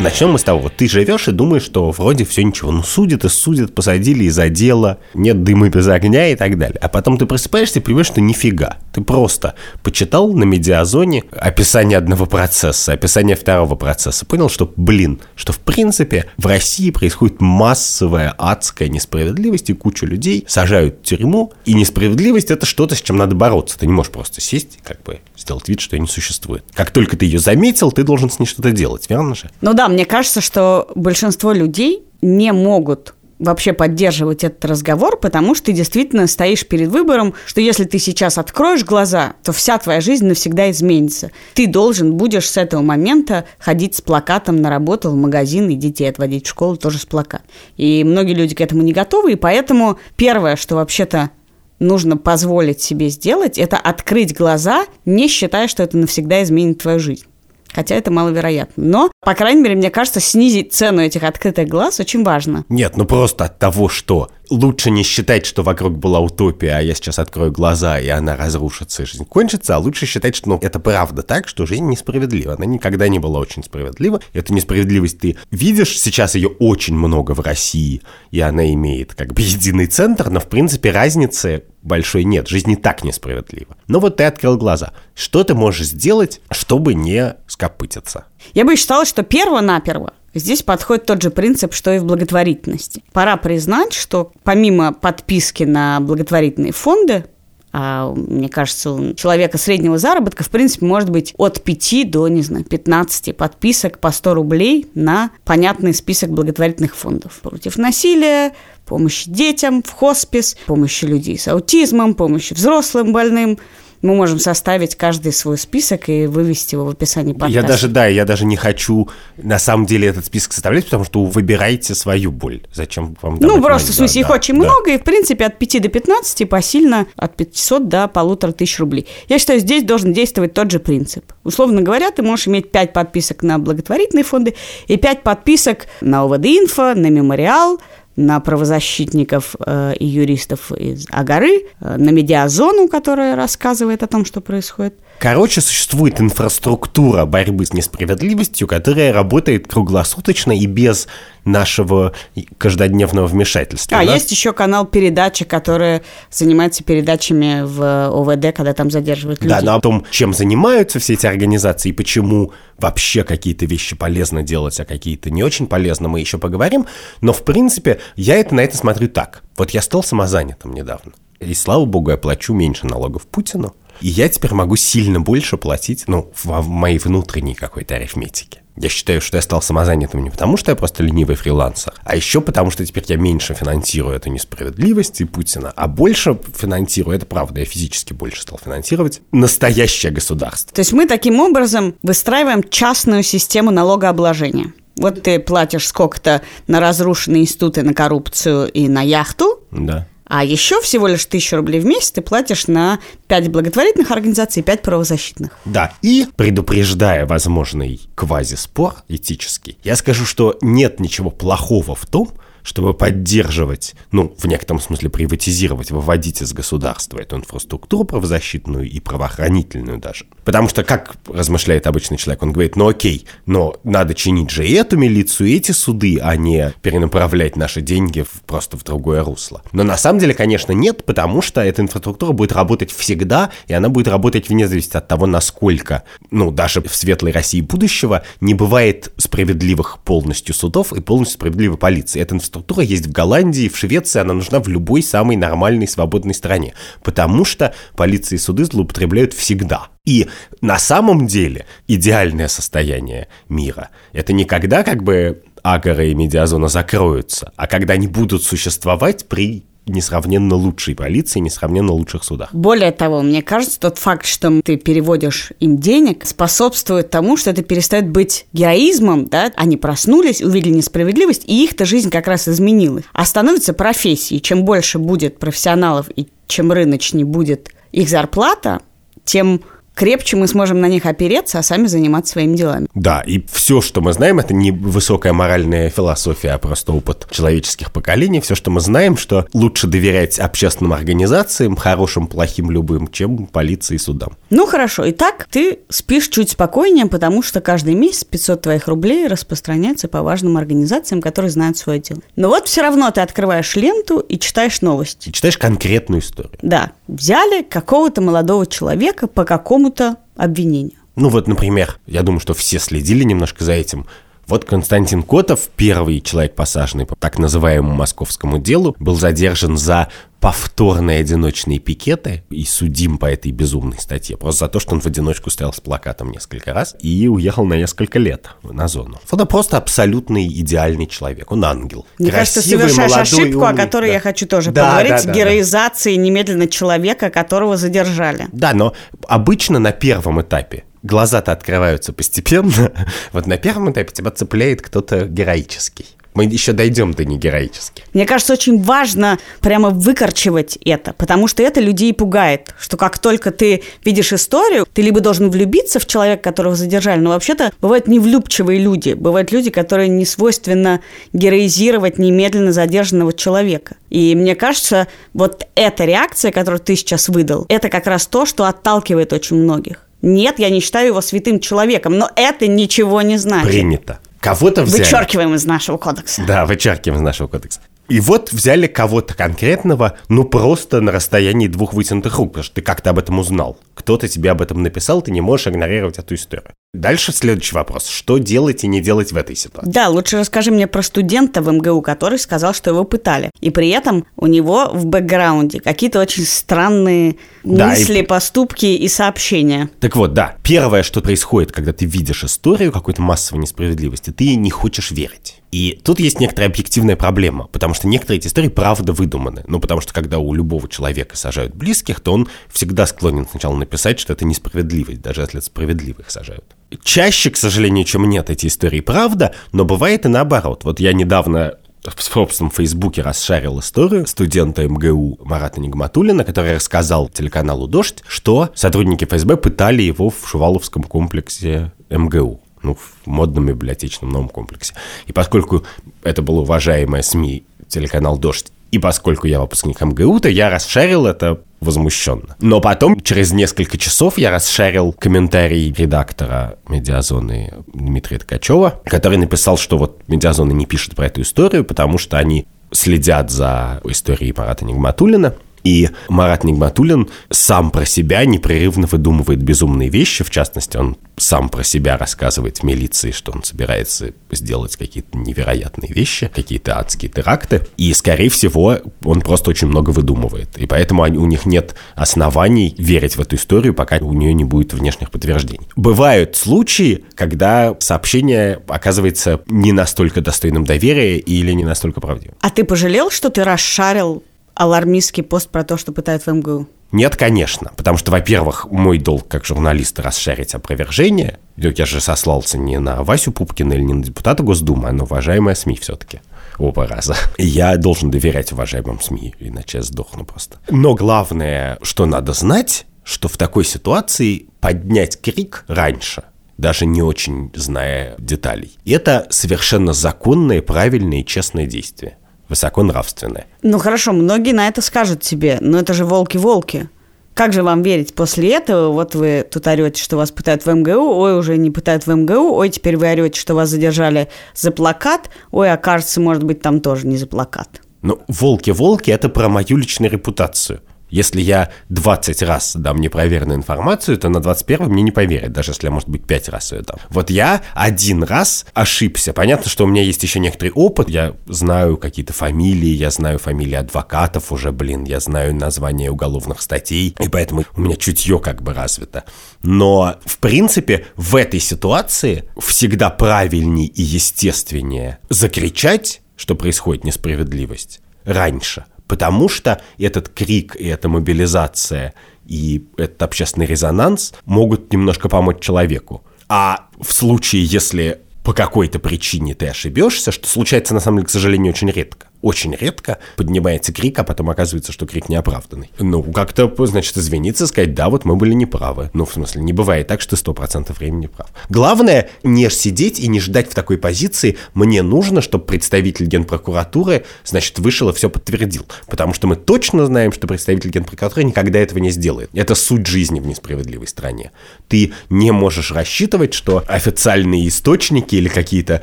Начнем 0.01 0.31
мы 0.31 0.39
с 0.39 0.43
того, 0.43 0.61
вот 0.61 0.77
ты 0.77 0.87
живешь 0.87 1.27
и 1.27 1.33
думаешь, 1.33 1.63
что 1.63 1.91
вроде 1.91 2.23
все 2.23 2.41
ничего, 2.41 2.71
ну 2.71 2.83
судят 2.83 3.25
и 3.25 3.29
судят, 3.29 3.75
посадили 3.75 4.23
из-за 4.23 4.47
дела, 4.47 4.99
нет 5.13 5.43
дыма 5.43 5.67
без 5.67 5.89
огня 5.89 6.29
и 6.29 6.37
так 6.37 6.57
далее. 6.57 6.79
А 6.81 6.87
потом 6.87 7.17
ты 7.17 7.25
просыпаешься 7.25 7.79
и 7.79 7.81
понимаешь, 7.81 8.07
что 8.07 8.21
нифига. 8.21 8.77
Ты 8.93 9.01
просто 9.01 9.55
почитал 9.83 10.31
на 10.31 10.45
медиазоне 10.45 11.25
описание 11.31 11.97
одного 11.97 12.27
процесса, 12.27 12.93
описание 12.93 13.35
второго 13.35 13.75
процесса, 13.75 14.25
понял, 14.25 14.47
что, 14.47 14.71
блин, 14.77 15.19
что 15.35 15.51
в 15.51 15.59
принципе 15.59 16.27
в 16.37 16.45
России 16.45 16.91
происходит 16.91 17.41
массовая 17.41 18.33
адская 18.37 18.87
несправедливость, 18.87 19.69
и 19.69 19.73
кучу 19.73 20.05
людей 20.05 20.45
сажают 20.47 20.99
в 20.99 21.03
тюрьму, 21.03 21.51
и 21.65 21.73
несправедливость 21.73 22.51
это 22.51 22.65
что-то, 22.65 22.95
с 22.95 23.01
чем 23.01 23.17
надо 23.17 23.35
бороться. 23.35 23.77
Ты 23.77 23.85
не 23.85 23.91
можешь 23.91 24.13
просто 24.13 24.39
сесть 24.39 24.79
как 24.81 25.03
бы 25.03 25.19
сделать 25.35 25.67
вид, 25.67 25.81
что 25.81 25.97
ее 25.97 26.01
не 26.01 26.07
существует. 26.07 26.63
Как 26.73 26.91
только 26.91 27.17
ты 27.17 27.25
ее 27.25 27.39
заметил, 27.39 27.91
ты 27.91 28.03
должен 28.03 28.29
с 28.29 28.39
ней 28.39 28.45
что-то 28.45 28.71
делать, 28.71 29.09
верно 29.09 29.35
же? 29.35 29.49
Ну 29.59 29.73
да, 29.73 29.88
мне 29.89 30.05
кажется, 30.05 30.41
что 30.41 30.89
большинство 30.95 31.51
людей 31.51 32.03
не 32.21 32.51
могут 32.51 33.13
вообще 33.39 33.71
поддерживать 33.71 34.43
этот 34.43 34.63
разговор, 34.65 35.17
потому 35.17 35.55
что 35.55 35.67
ты 35.67 35.71
действительно 35.71 36.27
стоишь 36.27 36.67
перед 36.67 36.89
выбором, 36.89 37.33
что 37.45 37.61
если 37.61 37.85
ты 37.85 37.97
сейчас 37.97 38.37
откроешь 38.37 38.83
глаза, 38.83 39.33
то 39.43 39.53
вся 39.53 39.77
твоя 39.77 40.01
жизнь 40.01 40.27
навсегда 40.27 40.69
изменится. 40.71 41.31
Ты 41.53 41.67
должен 41.67 42.13
будешь 42.15 42.49
с 42.49 42.57
этого 42.57 42.81
момента 42.81 43.45
ходить 43.57 43.95
с 43.95 44.01
плакатом 44.01 44.57
на 44.57 44.69
работу, 44.69 45.09
в 45.09 45.15
магазин 45.15 45.69
и 45.69 45.75
детей 45.75 46.09
отводить 46.09 46.45
в 46.45 46.49
школу 46.49 46.75
тоже 46.75 46.99
с 46.99 47.05
плакатом. 47.05 47.47
И 47.77 48.03
многие 48.03 48.33
люди 48.33 48.55
к 48.55 48.61
этому 48.61 48.83
не 48.83 48.91
готовы, 48.91 49.33
и 49.33 49.37
поэтому 49.37 49.97
первое, 50.17 50.57
что 50.57 50.75
вообще-то 50.75 51.31
нужно 51.79 52.17
позволить 52.17 52.81
себе 52.81 53.07
сделать, 53.07 53.57
это 53.57 53.77
открыть 53.77 54.35
глаза, 54.35 54.85
не 55.05 55.29
считая, 55.29 55.69
что 55.69 55.81
это 55.81 55.97
навсегда 55.97 56.43
изменит 56.43 56.79
твою 56.79 56.99
жизнь. 56.99 57.23
Хотя 57.71 57.95
это 57.95 58.11
маловероятно. 58.11 58.83
Но, 58.83 59.11
по 59.21 59.35
крайней 59.35 59.61
мере, 59.61 59.75
мне 59.75 59.89
кажется, 59.89 60.21
снизить 60.21 60.73
цену 60.73 61.01
этих 61.01 61.23
открытых 61.23 61.67
глаз 61.67 61.99
очень 61.99 62.23
важно. 62.23 62.63
Нет, 62.69 62.95
ну 62.95 63.05
просто 63.05 63.45
от 63.45 63.59
того, 63.59 63.89
что 63.89 64.29
лучше 64.49 64.91
не 64.91 65.03
считать, 65.03 65.45
что 65.45 65.61
вокруг 65.61 65.97
была 65.97 66.19
утопия, 66.19 66.77
а 66.77 66.81
я 66.81 66.95
сейчас 66.95 67.19
открою 67.19 67.51
глаза, 67.51 67.99
и 67.99 68.07
она 68.07 68.37
разрушится, 68.37 69.03
и 69.03 69.05
жизнь 69.05 69.25
кончится, 69.25 69.75
а 69.75 69.79
лучше 69.79 70.05
считать, 70.05 70.35
что 70.35 70.49
ну, 70.49 70.59
это 70.61 70.79
правда 70.79 71.21
так, 71.21 71.47
что 71.47 71.65
жизнь 71.65 71.85
несправедлива. 71.87 72.53
Она 72.53 72.65
никогда 72.65 73.09
не 73.09 73.19
была 73.19 73.39
очень 73.39 73.63
справедлива. 73.63 74.21
Эту 74.33 74.53
несправедливость 74.53 75.19
ты 75.19 75.37
видишь, 75.51 75.99
сейчас 75.99 76.35
ее 76.35 76.47
очень 76.47 76.95
много 76.95 77.33
в 77.33 77.41
России, 77.41 78.01
и 78.31 78.39
она 78.39 78.71
имеет 78.73 79.15
как 79.15 79.33
бы 79.33 79.41
единый 79.41 79.87
центр, 79.87 80.29
но 80.29 80.39
в 80.39 80.47
принципе 80.47 80.91
разницы 80.91 81.63
большой 81.81 82.23
нет. 82.23 82.47
Жизнь 82.47 82.69
не 82.69 82.75
так 82.75 83.03
несправедлива. 83.03 83.75
Но 83.87 83.99
вот 83.99 84.17
ты 84.17 84.23
открыл 84.23 84.57
глаза. 84.57 84.93
Что 85.13 85.43
ты 85.43 85.53
можешь 85.53 85.87
сделать, 85.87 86.41
чтобы 86.51 86.93
не 86.93 87.35
скопытиться? 87.47 88.25
Я 88.53 88.65
бы 88.65 88.75
считала, 88.75 89.05
что 89.05 89.23
перво-наперво 89.23 90.13
Здесь 90.33 90.61
подходит 90.61 91.05
тот 91.05 91.21
же 91.21 91.31
принцип, 91.31 91.73
что 91.73 91.91
и 91.91 91.99
в 91.99 92.05
благотворительности. 92.05 93.03
Пора 93.13 93.37
признать, 93.37 93.93
что 93.93 94.31
помимо 94.43 94.93
подписки 94.93 95.63
на 95.63 95.99
благотворительные 96.01 96.71
фонды, 96.71 97.25
а, 97.71 98.11
мне 98.13 98.49
кажется, 98.49 98.91
у 98.91 99.13
человека 99.13 99.57
среднего 99.57 99.97
заработка, 99.97 100.43
в 100.43 100.49
принципе, 100.49 100.85
может 100.85 101.09
быть 101.09 101.33
от 101.37 101.63
5 101.63 102.09
до, 102.09 102.27
не 102.27 102.41
знаю, 102.41 102.63
15 102.63 103.35
подписок 103.35 103.99
по 103.99 104.11
100 104.11 104.33
рублей 104.33 104.87
на 104.95 105.31
понятный 105.45 105.93
список 105.93 106.31
благотворительных 106.31 106.95
фондов. 106.95 107.39
Против 107.41 107.77
насилия, 107.77 108.53
помощи 108.85 109.29
детям 109.29 109.83
в 109.83 109.91
хоспис, 109.91 110.57
помощи 110.65 111.05
людей 111.05 111.37
с 111.37 111.47
аутизмом, 111.47 112.15
помощи 112.15 112.53
взрослым 112.53 113.13
больным– 113.13 113.57
мы 114.01 114.15
можем 114.15 114.39
составить 114.39 114.95
каждый 114.95 115.33
свой 115.33 115.57
список 115.57 116.09
и 116.09 116.25
вывести 116.25 116.75
его 116.75 116.85
в 116.85 116.89
описании 116.89 117.33
подкаста. 117.33 117.53
Я 117.53 117.63
даже, 117.63 117.87
да, 117.87 118.07
я 118.07 118.25
даже 118.25 118.45
не 118.45 118.55
хочу 118.55 119.09
на 119.37 119.59
самом 119.59 119.85
деле 119.85 120.07
этот 120.07 120.25
список 120.25 120.53
составлять, 120.53 120.85
потому 120.85 121.03
что 121.03 121.23
вы 121.23 121.29
выбираете 121.29 121.95
свою 121.95 122.31
боль. 122.31 122.61
Зачем 122.73 123.17
вам 123.21 123.37
Ну, 123.39 123.61
просто, 123.61 123.91
в 123.91 123.95
смысле, 123.95 124.21
да, 124.21 124.25
их 124.25 124.27
да, 124.27 124.33
очень 124.35 124.53
да. 124.55 124.59
много, 124.61 124.91
и, 124.91 124.97
в 124.97 125.03
принципе, 125.03 125.45
от 125.45 125.59
5 125.59 125.81
до 125.81 125.89
15 125.89 126.49
посильно 126.49 127.05
от 127.15 127.35
500 127.35 127.87
до 127.87 128.07
полутора 128.07 128.51
тысяч 128.51 128.79
рублей. 128.79 129.07
Я 129.27 129.39
считаю, 129.39 129.59
здесь 129.59 129.83
должен 129.83 130.13
действовать 130.13 130.53
тот 130.53 130.71
же 130.71 130.79
принцип. 130.79 131.25
Условно 131.43 131.81
говоря, 131.81 132.11
ты 132.11 132.21
можешь 132.21 132.47
иметь 132.47 132.71
5 132.71 132.93
подписок 132.93 133.43
на 133.43 133.59
благотворительные 133.59 134.23
фонды 134.23 134.55
и 134.87 134.97
5 134.97 135.23
подписок 135.23 135.87
на 136.01 136.23
ОВД-инфо, 136.23 136.95
на 136.95 137.07
мемориал, 137.07 137.79
на 138.19 138.39
правозащитников 138.39 139.55
э, 139.65 139.93
и 139.99 140.05
юристов 140.05 140.71
из 140.73 141.07
Агары, 141.09 141.67
э, 141.79 141.97
на 141.97 142.09
медиазону, 142.09 142.87
которая 142.87 143.35
рассказывает 143.35 144.03
о 144.03 144.07
том, 144.07 144.25
что 144.25 144.41
происходит. 144.41 144.95
Короче, 145.19 145.59
существует 145.59 146.21
инфраструктура 146.21 147.25
борьбы 147.25 147.65
с 147.65 147.73
несправедливостью, 147.73 148.67
которая 148.67 149.11
работает 149.11 149.67
круглосуточно 149.67 150.57
и 150.57 150.65
без 150.65 151.09
нашего 151.43 152.13
каждодневного 152.57 153.27
вмешательства. 153.27 153.99
А, 153.99 154.05
да? 154.05 154.13
есть 154.13 154.31
еще 154.31 154.53
канал 154.53 154.85
передачи, 154.85 155.43
который 155.43 156.03
занимается 156.31 156.85
передачами 156.85 157.63
в 157.65 158.07
ОВД, 158.07 158.55
когда 158.55 158.73
там 158.73 158.89
задерживают 158.89 159.41
людей. 159.43 159.57
Да, 159.57 159.61
но 159.61 159.75
о 159.75 159.81
том, 159.81 160.05
чем 160.09 160.33
занимаются 160.33 160.99
все 160.99 161.13
эти 161.13 161.25
организации 161.25 161.89
и 161.89 161.93
почему 161.93 162.53
вообще 162.77 163.25
какие-то 163.25 163.65
вещи 163.65 163.97
полезно 163.97 164.41
делать, 164.41 164.79
а 164.79 164.85
какие-то 164.85 165.29
не 165.31 165.43
очень 165.43 165.67
полезно, 165.67 166.07
мы 166.07 166.21
еще 166.21 166.37
поговорим. 166.37 166.85
Но, 167.19 167.33
в 167.33 167.43
принципе, 167.43 167.99
я 168.15 168.37
это 168.37 168.55
на 168.55 168.61
это 168.61 168.77
смотрю 168.77 169.09
так. 169.09 169.43
Вот 169.57 169.71
я 169.71 169.81
стал 169.81 170.01
самозанятым 170.01 170.73
недавно. 170.73 171.11
И, 171.39 171.53
слава 171.53 171.85
богу, 171.85 172.11
я 172.11 172.17
плачу 172.17 172.53
меньше 172.53 172.85
налогов 172.85 173.25
Путину. 173.27 173.75
И 174.01 174.07
я 174.07 174.29
теперь 174.29 174.53
могу 174.53 174.75
сильно 174.75 175.19
больше 175.19 175.57
платить, 175.57 176.05
ну, 176.07 176.31
в 176.43 176.67
моей 176.67 176.99
внутренней 176.99 177.55
какой-то 177.55 177.95
арифметике. 177.95 178.61
Я 178.75 178.87
считаю, 178.87 179.19
что 179.19 179.35
я 179.35 179.41
стал 179.41 179.61
самозанятым 179.61 180.23
не 180.23 180.29
потому, 180.29 180.55
что 180.55 180.71
я 180.71 180.75
просто 180.75 181.03
ленивый 181.03 181.35
фрилансер, 181.35 181.93
а 182.05 182.15
еще 182.15 182.39
потому, 182.39 182.71
что 182.71 182.85
теперь 182.85 183.03
я 183.09 183.17
меньше 183.17 183.53
финансирую 183.53 184.15
эту 184.15 184.29
несправедливость 184.29 185.19
и 185.19 185.25
Путина, 185.25 185.73
а 185.75 185.89
больше 185.89 186.39
финансирую, 186.55 187.17
это 187.17 187.25
правда, 187.25 187.59
я 187.59 187.65
физически 187.65 188.13
больше 188.13 188.41
стал 188.41 188.57
финансировать 188.63 189.21
настоящее 189.33 190.13
государство. 190.13 190.73
То 190.73 190.79
есть 190.79 190.93
мы 190.93 191.07
таким 191.07 191.41
образом 191.41 191.95
выстраиваем 192.03 192.63
частную 192.63 193.23
систему 193.23 193.69
налогообложения. 193.71 194.71
Вот 194.95 195.23
ты 195.23 195.39
платишь 195.39 195.87
сколько-то 195.87 196.41
на 196.67 196.79
разрушенные 196.79 197.43
институты, 197.43 197.83
на 197.83 197.93
коррупцию 197.93 198.69
и 198.71 198.87
на 198.87 199.01
яхту. 199.01 199.59
Да. 199.71 200.07
А 200.29 200.43
еще 200.43 200.79
всего 200.79 201.07
лишь 201.07 201.25
тысячу 201.25 201.55
рублей 201.55 201.81
в 201.81 201.85
месяц 201.85 202.11
ты 202.11 202.21
платишь 202.21 202.67
на 202.67 202.99
5 203.27 203.49
благотворительных 203.49 204.11
организаций 204.11 204.61
и 204.61 204.63
5 204.63 204.83
правозащитных. 204.83 205.57
Да, 205.65 205.91
и 206.03 206.27
предупреждая 206.37 207.25
возможный 207.25 207.99
квазиспор 208.13 208.93
этический, 209.07 209.79
я 209.83 209.95
скажу, 209.95 210.25
что 210.25 210.55
нет 210.61 210.99
ничего 210.99 211.31
плохого 211.31 211.95
в 211.95 212.05
том, 212.05 212.29
чтобы 212.63 212.93
поддерживать, 212.93 213.95
ну, 214.11 214.35
в 214.37 214.45
некотором 214.45 214.81
смысле 214.81 215.09
приватизировать, 215.09 215.91
выводить 215.91 216.41
из 216.41 216.53
государства 216.53 217.19
эту 217.19 217.37
инфраструктуру 217.37 218.03
правозащитную 218.03 218.89
и 218.89 218.99
правоохранительную 218.99 219.97
даже. 219.97 220.25
Потому 220.43 220.69
что, 220.69 220.83
как 220.83 221.15
размышляет 221.27 221.87
обычный 221.87 222.17
человек, 222.17 222.43
он 222.43 222.51
говорит, 222.51 222.75
ну 222.75 222.87
окей, 222.87 223.25
но 223.45 223.75
надо 223.83 224.13
чинить 224.13 224.49
же 224.49 224.67
и 224.67 224.73
эту 224.73 224.97
милицию, 224.97 225.49
и 225.49 225.55
эти 225.55 225.71
суды, 225.71 226.19
а 226.21 226.35
не 226.35 226.73
перенаправлять 226.81 227.55
наши 227.55 227.81
деньги 227.81 228.21
в, 228.21 228.41
просто 228.45 228.77
в 228.77 228.83
другое 228.83 229.23
русло. 229.23 229.61
Но 229.71 229.83
на 229.83 229.97
самом 229.97 230.19
деле, 230.19 230.33
конечно, 230.33 230.71
нет, 230.71 231.05
потому 231.05 231.41
что 231.41 231.61
эта 231.61 231.81
инфраструктура 231.81 232.31
будет 232.31 232.51
работать 232.51 232.91
всегда, 232.91 233.51
и 233.67 233.73
она 233.73 233.89
будет 233.89 234.07
работать 234.07 234.49
вне 234.49 234.67
зависимости 234.67 234.97
от 234.97 235.07
того, 235.07 235.25
насколько, 235.25 236.03
ну, 236.31 236.51
даже 236.51 236.81
в 236.81 236.95
светлой 236.95 237.31
России 237.31 237.61
будущего 237.61 238.23
не 238.41 238.53
бывает 238.53 239.11
справедливых 239.17 239.99
полностью 240.03 240.55
судов 240.55 240.93
и 240.93 241.01
полностью 241.01 241.35
справедливой 241.35 241.77
полиции. 241.77 242.21
Эта 242.21 242.35
структура 242.49 242.83
есть 242.83 243.07
в 243.07 243.11
Голландии, 243.11 243.69
в 243.69 243.77
Швеции, 243.77 244.19
она 244.19 244.33
нужна 244.33 244.59
в 244.59 244.67
любой 244.67 245.01
самой 245.01 245.37
нормальной 245.37 245.87
свободной 245.87 246.33
стране, 246.33 246.73
потому 247.03 247.45
что 247.45 247.73
полиция 247.95 248.37
и 248.37 248.39
суды 248.39 248.65
злоупотребляют 248.65 249.33
всегда. 249.33 249.87
И 250.05 250.27
на 250.61 250.79
самом 250.79 251.27
деле 251.27 251.65
идеальное 251.87 252.47
состояние 252.47 253.27
мира– 253.47 253.89
это 254.13 254.33
не 254.33 254.45
когда 254.45 254.83
как 254.83 255.03
бы 255.03 255.43
агора 255.63 256.05
и 256.05 256.15
медиазона 256.15 256.67
закроются, 256.67 257.51
а 257.55 257.67
когда 257.67 257.93
они 257.93 258.07
будут 258.07 258.43
существовать 258.43 259.27
при 259.27 259.65
несравненно 259.89 260.55
лучшей 260.55 260.95
полиции, 260.95 261.39
несравненно 261.39 261.91
лучших 261.91 262.23
судах. 262.23 262.53
Более 262.53 262.91
того, 262.91 263.21
мне 263.21 263.41
кажется, 263.41 263.79
тот 263.79 263.97
факт, 263.97 264.25
что 264.25 264.61
ты 264.61 264.77
переводишь 264.77 265.51
им 265.59 265.77
денег, 265.77 266.25
способствует 266.25 267.09
тому, 267.09 267.37
что 267.37 267.51
это 267.51 267.61
перестает 267.63 268.09
быть 268.09 268.45
героизмом, 268.53 269.27
да, 269.27 269.51
они 269.55 269.77
проснулись, 269.77 270.41
увидели 270.41 270.73
несправедливость, 270.73 271.43
и 271.45 271.63
их-то 271.63 271.85
жизнь 271.85 272.09
как 272.09 272.27
раз 272.27 272.47
изменилась. 272.47 273.05
А 273.13 273.25
становится 273.25 273.73
профессией. 273.73 274.41
Чем 274.41 274.63
больше 274.63 274.99
будет 274.99 275.39
профессионалов 275.39 276.07
и 276.15 276.27
чем 276.47 276.71
рыночнее 276.71 277.25
будет 277.25 277.71
их 277.91 278.09
зарплата, 278.09 278.81
тем 279.23 279.61
крепче 279.99 280.37
мы 280.37 280.47
сможем 280.47 280.79
на 280.79 280.87
них 280.87 281.05
опереться, 281.05 281.59
а 281.59 281.63
сами 281.63 281.87
заниматься 281.87 282.31
своими 282.31 282.55
делами. 282.55 282.87
Да, 282.95 283.19
и 283.19 283.43
все, 283.51 283.81
что 283.81 283.99
мы 283.99 284.13
знаем, 284.13 284.39
это 284.39 284.53
не 284.53 284.71
высокая 284.71 285.33
моральная 285.33 285.89
философия, 285.89 286.51
а 286.51 286.57
просто 286.57 286.93
опыт 286.93 287.27
человеческих 287.29 287.91
поколений. 287.91 288.39
Все, 288.39 288.55
что 288.55 288.71
мы 288.71 288.79
знаем, 288.79 289.17
что 289.17 289.45
лучше 289.53 289.87
доверять 289.87 290.39
общественным 290.39 290.93
организациям, 290.93 291.75
хорошим, 291.75 292.27
плохим, 292.27 292.71
любым, 292.71 293.09
чем 293.09 293.45
полиции 293.47 293.95
и 293.95 293.97
судам. 293.97 294.37
Ну 294.49 294.65
хорошо, 294.65 295.09
итак, 295.09 295.49
ты 295.51 295.79
спишь 295.89 296.29
чуть 296.29 296.51
спокойнее, 296.51 297.07
потому 297.07 297.43
что 297.43 297.59
каждый 297.59 297.95
месяц 297.95 298.23
500 298.23 298.61
твоих 298.61 298.87
рублей 298.87 299.27
распространяется 299.27 300.07
по 300.07 300.21
важным 300.21 300.55
организациям, 300.55 301.21
которые 301.21 301.51
знают 301.51 301.77
свое 301.77 301.99
дело. 301.99 302.21
Но 302.37 302.47
вот 302.47 302.69
все 302.69 302.81
равно 302.81 303.11
ты 303.11 303.19
открываешь 303.19 303.75
ленту 303.75 304.19
и 304.19 304.39
читаешь 304.39 304.79
новости. 304.79 305.27
И 305.27 305.33
читаешь 305.33 305.57
конкретную 305.57 306.21
историю. 306.21 306.53
Да, 306.61 306.93
взяли 307.09 307.63
какого-то 307.63 308.21
молодого 308.21 308.65
человека 308.65 309.27
по 309.27 309.43
какому 309.43 309.88
какому-то 309.89 310.17
обвинению. 310.35 310.97
Ну 311.15 311.29
вот, 311.29 311.47
например, 311.47 311.99
я 312.05 312.23
думаю, 312.23 312.39
что 312.39 312.53
все 312.53 312.79
следили 312.79 313.23
немножко 313.23 313.63
за 313.63 313.73
этим. 313.73 314.05
Вот 314.49 314.65
Константин 314.65 315.21
Котов, 315.21 315.69
первый 315.75 316.21
человек, 316.21 316.55
посаженный 316.55 317.05
по 317.05 317.15
так 317.15 317.37
называемому 317.37 317.93
московскому 317.93 318.57
делу, 318.57 318.95
был 318.97 319.15
задержан 319.15 319.77
за 319.77 320.07
повторные 320.39 321.19
одиночные 321.19 321.77
пикеты 321.77 322.43
и 322.49 322.63
судим 322.65 323.19
по 323.19 323.27
этой 323.27 323.51
безумной 323.51 323.99
статье. 323.99 324.37
Просто 324.37 324.65
за 324.65 324.71
то, 324.71 324.79
что 324.79 324.95
он 324.95 325.01
в 325.01 325.05
одиночку 325.05 325.51
стоял 325.51 325.71
с 325.71 325.79
плакатом 325.79 326.31
несколько 326.31 326.73
раз 326.73 326.95
и 326.99 327.27
уехал 327.27 327.63
на 327.63 327.75
несколько 327.75 328.17
лет 328.17 328.47
на 328.63 328.87
зону. 328.87 329.19
Это 329.31 329.45
просто 329.45 329.77
абсолютный 329.77 330.47
идеальный 330.47 331.05
человек. 331.05 331.51
Он 331.51 331.63
ангел. 331.63 332.07
Мне 332.17 332.31
кажется, 332.31 332.63
ты 332.63 332.69
совершаешь 332.69 333.11
ошибку, 333.11 333.59
умный, 333.59 333.69
о 333.69 333.73
которой 333.73 334.07
да. 334.07 334.13
я 334.13 334.19
хочу 334.19 334.47
тоже 334.47 334.71
да, 334.71 334.85
поговорить. 334.85 335.25
Да, 335.25 335.31
да, 335.31 335.33
героизации 335.33 336.15
да. 336.15 336.21
немедленно 336.23 336.67
человека, 336.67 337.29
которого 337.29 337.77
задержали. 337.77 338.47
Да, 338.51 338.73
но 338.73 338.95
обычно 339.27 339.77
на 339.77 339.91
первом 339.91 340.41
этапе 340.41 340.85
глаза-то 341.03 341.51
открываются 341.51 342.13
постепенно. 342.13 342.91
Вот 343.31 343.47
на 343.47 343.57
первом 343.57 343.91
этапе 343.91 344.11
тебя 344.11 344.31
цепляет 344.31 344.81
кто-то 344.81 345.25
героический. 345.25 346.05
Мы 346.35 346.45
еще 346.45 346.73
дойдем 346.73 347.13
до 347.13 347.25
негероических. 347.25 348.03
Мне 348.13 348.25
кажется, 348.25 348.53
очень 348.53 348.81
важно 348.81 349.39
прямо 349.61 349.89
выкорчевать 349.89 350.77
это, 350.85 351.13
потому 351.13 351.47
что 351.47 351.63
это 351.63 351.81
людей 351.81 352.13
пугает, 352.13 352.73
что 352.79 352.97
как 352.97 353.17
только 353.17 353.51
ты 353.51 353.83
видишь 354.05 354.31
историю, 354.31 354.85
ты 354.93 355.01
либо 355.01 355.21
должен 355.21 355.49
влюбиться 355.49 355.99
в 355.99 356.05
человека, 356.05 356.43
которого 356.43 356.75
задержали, 356.75 357.19
но 357.19 357.31
вообще-то 357.31 357.71
бывают 357.81 358.07
невлюбчивые 358.07 358.79
люди, 358.79 359.13
бывают 359.13 359.51
люди, 359.51 359.69
которые 359.69 360.07
не 360.07 360.25
свойственно 360.25 361.01
героизировать 361.33 362.19
немедленно 362.19 362.71
задержанного 362.71 363.33
человека. 363.33 363.97
И 364.09 364.35
мне 364.35 364.55
кажется, 364.55 365.07
вот 365.33 365.67
эта 365.75 366.05
реакция, 366.05 366.51
которую 366.51 366.79
ты 366.79 366.95
сейчас 366.95 367.27
выдал, 367.27 367.65
это 367.69 367.89
как 367.89 368.05
раз 368.05 368.27
то, 368.27 368.45
что 368.45 368.65
отталкивает 368.65 369.33
очень 369.33 369.57
многих. 369.57 370.08
Нет, 370.21 370.59
я 370.59 370.69
не 370.69 370.79
считаю 370.79 371.07
его 371.07 371.21
святым 371.21 371.59
человеком, 371.59 372.17
но 372.17 372.29
это 372.35 372.67
ничего 372.67 373.21
не 373.21 373.37
значит. 373.37 373.69
Принято. 373.69 374.19
Кого-то 374.39 374.83
взяли. 374.83 375.01
Вычеркиваем 375.01 375.53
из 375.53 375.65
нашего 375.65 375.97
кодекса. 375.97 376.43
Да, 376.47 376.65
вычеркиваем 376.65 377.19
из 377.19 377.23
нашего 377.23 377.47
кодекса. 377.47 377.81
И 378.07 378.19
вот 378.19 378.51
взяли 378.51 378.87
кого-то 378.87 379.35
конкретного, 379.35 380.17
ну 380.29 380.43
просто 380.43 380.99
на 380.99 381.11
расстоянии 381.11 381.67
двух 381.67 381.93
вытянутых 381.93 382.37
рук, 382.37 382.49
потому 382.49 382.63
что 382.63 382.75
ты 382.75 382.81
как-то 382.81 383.11
об 383.11 383.19
этом 383.19 383.37
узнал. 383.37 383.77
Кто-то 383.93 384.27
тебе 384.27 384.49
об 384.49 384.61
этом 384.61 384.81
написал, 384.81 385.21
ты 385.21 385.31
не 385.31 385.41
можешь 385.41 385.67
игнорировать 385.67 386.17
эту 386.17 386.35
историю. 386.35 386.73
Дальше 386.95 387.31
следующий 387.31 387.75
вопрос. 387.75 388.07
Что 388.07 388.39
делать 388.39 388.83
и 388.83 388.87
не 388.87 388.99
делать 388.99 389.31
в 389.31 389.37
этой 389.37 389.55
ситуации? 389.55 389.91
Да, 389.91 390.09
лучше 390.09 390.39
расскажи 390.39 390.71
мне 390.71 390.87
про 390.87 391.03
студента 391.03 391.61
в 391.61 391.71
МГУ, 391.71 392.01
который 392.01 392.39
сказал, 392.39 392.73
что 392.73 392.89
его 392.89 393.03
пытали. 393.03 393.51
И 393.61 393.69
при 393.69 393.89
этом 393.89 394.25
у 394.35 394.47
него 394.47 394.89
в 394.91 395.05
бэкграунде 395.05 395.81
какие-то 395.81 396.19
очень 396.19 396.45
странные 396.45 397.35
Да, 397.63 397.93
и- 397.93 397.99
мысли, 397.99 398.21
поступки 398.23 398.87
и 398.87 399.07
сообщения. 399.07 399.91
Так 399.99 400.15
вот, 400.15 400.33
да, 400.33 400.55
первое, 400.63 401.03
что 401.03 401.21
происходит, 401.21 401.71
когда 401.71 401.93
ты 401.93 402.05
видишь 402.05 402.43
историю 402.43 402.91
какой-то 402.91 403.21
массовой 403.21 403.59
несправедливости, 403.59 404.31
ты 404.31 404.45
ей 404.45 404.55
не 404.55 404.71
хочешь 404.71 405.11
верить. 405.11 405.61
И 405.71 406.01
тут 406.03 406.19
есть 406.19 406.39
некоторая 406.39 406.71
объективная 406.71 407.15
проблема, 407.15 407.67
потому 407.67 407.93
что 407.93 408.07
некоторые 408.07 408.39
эти 408.39 408.47
истории 408.47 408.69
правда 408.69 409.13
выдуманы. 409.13 409.63
Ну, 409.67 409.79
потому 409.79 410.01
что 410.01 410.11
когда 410.11 410.39
у 410.39 410.55
любого 410.55 410.89
человека 410.89 411.37
сажают 411.37 411.75
близких, 411.75 412.19
то 412.19 412.33
он 412.33 412.47
всегда 412.71 413.05
склонен 413.05 413.47
сначала 413.47 413.75
написать, 413.75 414.19
что 414.19 414.33
это 414.33 414.43
несправедливость, 414.45 415.21
даже 415.21 415.41
если 415.41 415.59
справедливых 415.59 416.31
сажают. 416.31 416.65
Чаще, 417.03 417.51
к 417.51 417.57
сожалению, 417.57 418.05
чем 418.05 418.27
нет, 418.27 418.49
эти 418.49 418.67
истории 418.67 418.99
правда, 418.99 419.53
но 419.71 419.85
бывает 419.85 420.25
и 420.25 420.29
наоборот. 420.29 420.83
Вот 420.83 420.99
я 420.99 421.13
недавно 421.13 421.75
в 422.03 422.21
собственном 422.21 422.71
Фейсбуке 422.71 423.21
расшарил 423.21 423.79
историю 423.79 424.25
студента 424.25 424.87
МГУ 424.87 425.39
Марата 425.43 425.79
Нигматулина, 425.79 426.43
который 426.43 426.75
рассказал 426.75 427.29
телеканалу 427.29 427.87
«Дождь», 427.87 428.23
что 428.27 428.69
сотрудники 428.73 429.25
ФСБ 429.25 429.57
пытали 429.57 430.01
его 430.01 430.29
в 430.29 430.47
Шуваловском 430.47 431.03
комплексе 431.03 431.91
МГУ 432.09 432.61
ну, 432.81 432.95
в 432.95 433.27
модном 433.27 433.67
библиотечном 433.67 434.31
новом 434.31 434.49
комплексе. 434.49 434.93
И 435.27 435.33
поскольку 435.33 435.83
это 436.23 436.41
был 436.41 436.59
уважаемая 436.59 437.21
СМИ 437.21 437.63
телеканал 437.87 438.37
«Дождь», 438.37 438.71
и 438.91 438.99
поскольку 438.99 439.47
я 439.47 439.59
выпускник 439.59 440.01
МГУ, 440.01 440.39
то 440.39 440.49
я 440.49 440.69
расшарил 440.69 441.25
это 441.25 441.61
возмущенно. 441.79 442.55
Но 442.59 442.81
потом, 442.81 443.19
через 443.21 443.51
несколько 443.51 443.97
часов, 443.97 444.37
я 444.37 444.51
расшарил 444.51 445.13
комментарий 445.13 445.93
редактора 445.93 446.77
«Медиазоны» 446.87 447.73
Дмитрия 447.93 448.39
Ткачева, 448.39 449.01
который 449.05 449.37
написал, 449.37 449.77
что 449.77 449.97
вот 449.97 450.21
«Медиазоны» 450.27 450.73
не 450.73 450.85
пишут 450.85 451.15
про 451.15 451.27
эту 451.27 451.41
историю, 451.41 451.85
потому 451.85 452.17
что 452.17 452.37
они 452.37 452.67
следят 452.91 453.51
за 453.51 454.01
историей 454.03 454.53
Марата 454.55 454.83
Нигматуллина, 454.83 455.55
и 455.83 456.09
Марат 456.27 456.63
Нигматуллин 456.63 457.29
сам 457.49 457.91
про 457.91 458.05
себя 458.05 458.45
непрерывно 458.45 459.07
выдумывает 459.07 459.61
безумные 459.61 460.09
вещи. 460.09 460.43
В 460.43 460.49
частности, 460.49 460.97
он 460.97 461.17
сам 461.37 461.69
про 461.69 461.83
себя 461.83 462.17
рассказывает 462.17 462.83
милиции, 462.83 463.31
что 463.31 463.51
он 463.51 463.63
собирается 463.63 464.33
сделать 464.51 464.95
какие-то 464.95 465.37
невероятные 465.37 466.11
вещи, 466.11 466.51
какие-то 466.53 466.99
адские 466.99 467.31
теракты. 467.31 467.85
И, 467.97 468.13
скорее 468.13 468.49
всего, 468.49 468.97
он 469.23 469.41
просто 469.41 469.69
очень 469.69 469.87
много 469.87 470.09
выдумывает. 470.09 470.77
И 470.77 470.85
поэтому 470.85 471.23
они- 471.23 471.37
у 471.37 471.45
них 471.45 471.65
нет 471.65 471.95
оснований 472.15 472.93
верить 472.97 473.37
в 473.37 473.41
эту 473.41 473.55
историю, 473.55 473.93
пока 473.93 474.17
у 474.17 474.33
нее 474.33 474.53
не 474.53 474.63
будет 474.63 474.93
внешних 474.93 475.31
подтверждений. 475.31 475.87
Бывают 475.95 476.55
случаи, 476.55 477.23
когда 477.35 477.95
сообщение 477.99 478.79
оказывается 478.87 479.61
не 479.67 479.91
настолько 479.91 480.41
достойным 480.41 480.83
доверия 480.83 481.37
или 481.37 481.71
не 481.71 481.85
настолько 481.85 482.19
правдивым. 482.21 482.55
А 482.61 482.69
ты 482.69 482.83
пожалел, 482.83 483.31
что 483.31 483.49
ты 483.49 483.63
расшарил 483.63 484.43
алармистский 484.79 485.43
пост 485.43 485.69
про 485.69 485.83
то, 485.83 485.97
что 485.97 486.13
пытают 486.13 486.45
в 486.45 486.47
МГУ? 486.47 486.87
Нет, 487.11 487.35
конечно. 487.35 487.91
Потому 487.97 488.17
что, 488.17 488.31
во-первых, 488.31 488.87
мой 488.89 489.17
долг 489.17 489.47
как 489.47 489.65
журналиста 489.65 490.21
расшарить 490.21 490.73
опровержение. 490.73 491.59
Я 491.75 492.05
же 492.05 492.21
сослался 492.21 492.77
не 492.77 492.97
на 492.97 493.23
Васю 493.23 493.51
Пупкина 493.51 493.93
или 493.93 494.03
не 494.03 494.13
на 494.13 494.23
депутата 494.23 494.63
Госдумы, 494.63 495.09
а 495.09 495.11
на 495.11 495.23
уважаемая 495.23 495.75
СМИ 495.75 495.97
все-таки. 495.97 496.39
Оба 496.77 497.07
раза. 497.07 497.35
Я 497.57 497.97
должен 497.97 498.31
доверять 498.31 498.71
уважаемым 498.71 499.19
СМИ, 499.19 499.55
иначе 499.59 499.97
я 499.97 500.03
сдохну 500.03 500.45
просто. 500.45 500.77
Но 500.89 501.13
главное, 501.13 501.97
что 502.01 502.25
надо 502.25 502.53
знать, 502.53 503.05
что 503.23 503.49
в 503.49 503.57
такой 503.57 503.83
ситуации 503.83 504.67
поднять 504.79 505.41
крик 505.41 505.83
раньше, 505.89 506.43
даже 506.77 507.05
не 507.05 507.21
очень 507.21 507.71
зная 507.75 508.35
деталей, 508.37 508.97
это 509.05 509.45
совершенно 509.49 510.13
законное, 510.13 510.81
правильное 510.81 511.41
и 511.41 511.45
честное 511.45 511.85
действие. 511.85 512.37
Высоконравственное. 512.69 513.65
Ну 513.81 513.97
хорошо, 513.97 514.31
многие 514.31 514.73
на 514.73 514.87
это 514.87 515.01
скажут 515.01 515.41
тебе, 515.41 515.79
но 515.81 515.99
это 515.99 516.13
же 516.13 516.23
волки-волки. 516.23 517.09
Как 517.55 517.73
же 517.73 517.83
вам 517.83 518.03
верить 518.03 518.35
после 518.35 518.73
этого? 518.73 519.11
Вот 519.11 519.35
вы 519.35 519.67
тут 519.69 519.85
орете, 519.85 520.23
что 520.23 520.37
вас 520.37 520.51
пытают 520.51 520.85
в 520.85 520.93
МГУ, 520.93 521.39
ой, 521.39 521.57
уже 521.57 521.75
не 521.75 521.91
пытают 521.91 522.25
в 522.25 522.33
МГУ, 522.33 522.75
ой, 522.75 522.89
теперь 522.89 523.17
вы 523.17 523.29
орете, 523.29 523.59
что 523.59 523.75
вас 523.75 523.89
задержали 523.89 524.47
за 524.75 524.91
плакат, 524.91 525.49
ой, 525.71 525.91
окажется, 525.91 526.39
может 526.39 526.63
быть, 526.63 526.81
там 526.81 527.01
тоже 527.01 527.27
не 527.27 527.35
за 527.35 527.47
плакат. 527.47 528.01
Ну, 528.21 528.39
волки-волки– 528.47 529.31
это 529.31 529.49
про 529.49 529.67
мою 529.67 529.97
личную 529.97 530.31
репутацию. 530.31 531.01
Если 531.29 531.61
я 531.61 531.91
20 532.09 532.61
раз 532.63 532.95
дам 532.95 533.17
непроверенную 533.17 533.77
информацию, 533.77 534.37
то 534.37 534.49
на 534.49 534.59
21 534.59 535.07
мне 535.07 535.23
не 535.23 535.31
поверят, 535.31 535.71
даже 535.71 535.91
если 535.91 536.07
я, 536.07 536.11
может 536.11 536.29
быть, 536.29 536.45
5 536.45 536.69
раз 536.69 536.91
ее 536.91 537.01
дам. 537.01 537.17
Вот 537.29 537.49
я 537.49 537.81
один 537.93 538.43
раз 538.43 538.85
ошибся. 538.93 539.53
Понятно, 539.53 539.89
что 539.89 540.05
у 540.05 540.07
меня 540.07 540.23
есть 540.23 540.43
еще 540.43 540.59
некоторый 540.59 540.91
опыт. 540.91 541.29
Я 541.29 541.55
знаю 541.67 542.17
какие-то 542.17 542.53
фамилии, 542.53 543.09
я 543.09 543.29
знаю 543.31 543.59
фамилии 543.59 543.95
адвокатов 543.95 544.71
уже, 544.71 544.91
блин, 544.91 545.23
я 545.23 545.39
знаю 545.39 545.75
названия 545.75 546.31
уголовных 546.31 546.81
статей, 546.81 547.35
и 547.39 547.47
поэтому 547.47 547.85
у 547.95 548.01
меня 548.01 548.15
чутье 548.15 548.59
как 548.59 548.81
бы 548.81 548.93
развито. 548.93 549.43
Но, 549.83 550.35
в 550.45 550.57
принципе, 550.57 551.25
в 551.35 551.55
этой 551.55 551.79
ситуации 551.79 552.69
всегда 552.79 553.29
правильнее 553.29 554.07
и 554.07 554.21
естественнее 554.21 555.39
закричать, 555.49 556.41
что 556.55 556.75
происходит 556.75 557.23
несправедливость, 557.23 558.21
раньше. 558.43 559.05
Потому 559.29 559.69
что 559.69 560.01
этот 560.17 560.49
крик 560.49 560.95
и 560.95 561.05
эта 561.05 561.29
мобилизация 561.29 562.33
и 562.65 563.05
этот 563.15 563.43
общественный 563.43 563.85
резонанс 563.85 564.53
могут 564.65 565.13
немножко 565.13 565.47
помочь 565.47 565.79
человеку. 565.81 566.43
А 566.67 567.09
в 567.21 567.31
случае, 567.31 567.83
если 567.85 568.41
по 568.63 568.73
какой-то 568.73 569.19
причине 569.19 569.75
ты 569.75 569.87
ошибешься, 569.87 570.51
что 570.51 570.67
случается, 570.67 571.13
на 571.13 571.19
самом 571.19 571.37
деле, 571.37 571.47
к 571.47 571.51
сожалению, 571.51 571.93
очень 571.93 572.09
редко. 572.09 572.48
Очень 572.61 572.95
редко 572.95 573.39
поднимается 573.55 574.11
крик, 574.11 574.37
а 574.39 574.43
потом 574.43 574.69
оказывается, 574.69 575.11
что 575.13 575.25
крик 575.25 575.47
неоправданный. 575.47 576.11
Ну, 576.19 576.43
как-то, 576.43 576.93
значит, 577.05 577.37
извиниться, 577.37 577.87
сказать, 577.87 578.13
да, 578.13 578.29
вот 578.29 578.43
мы 578.43 578.57
были 578.57 578.73
неправы. 578.73 579.29
Ну, 579.33 579.45
в 579.45 579.53
смысле, 579.53 579.81
не 579.81 579.93
бывает 579.93 580.27
так, 580.27 580.41
что 580.41 580.51
ты 580.51 580.57
сто 580.57 580.73
процентов 580.73 581.19
времени 581.19 581.47
прав. 581.47 581.69
Главное, 581.89 582.49
не 582.63 582.89
сидеть 582.89 583.39
и 583.39 583.47
не 583.47 583.59
ждать 583.59 583.89
в 583.89 583.95
такой 583.95 584.17
позиции. 584.17 584.77
Мне 584.93 585.21
нужно, 585.21 585.61
чтобы 585.61 585.85
представитель 585.85 586.47
генпрокуратуры, 586.47 587.45
значит, 587.63 587.97
вышел 587.99 588.29
и 588.29 588.33
все 588.33 588.49
подтвердил. 588.49 589.05
Потому 589.27 589.53
что 589.53 589.67
мы 589.67 589.75
точно 589.75 590.25
знаем, 590.25 590.51
что 590.51 590.67
представитель 590.67 591.11
генпрокуратуры 591.11 591.63
никогда 591.63 591.99
этого 591.99 592.19
не 592.19 592.31
сделает. 592.31 592.69
Это 592.73 592.95
суть 592.95 593.25
жизни 593.25 593.59
в 593.59 593.67
несправедливой 593.67 594.27
стране. 594.27 594.71
Ты 595.07 595.33
не 595.49 595.71
можешь 595.71 596.11
рассчитывать, 596.11 596.73
что 596.73 597.03
официальные 597.07 597.87
источники 597.87 598.55
или 598.55 598.67
какие-то 598.67 599.21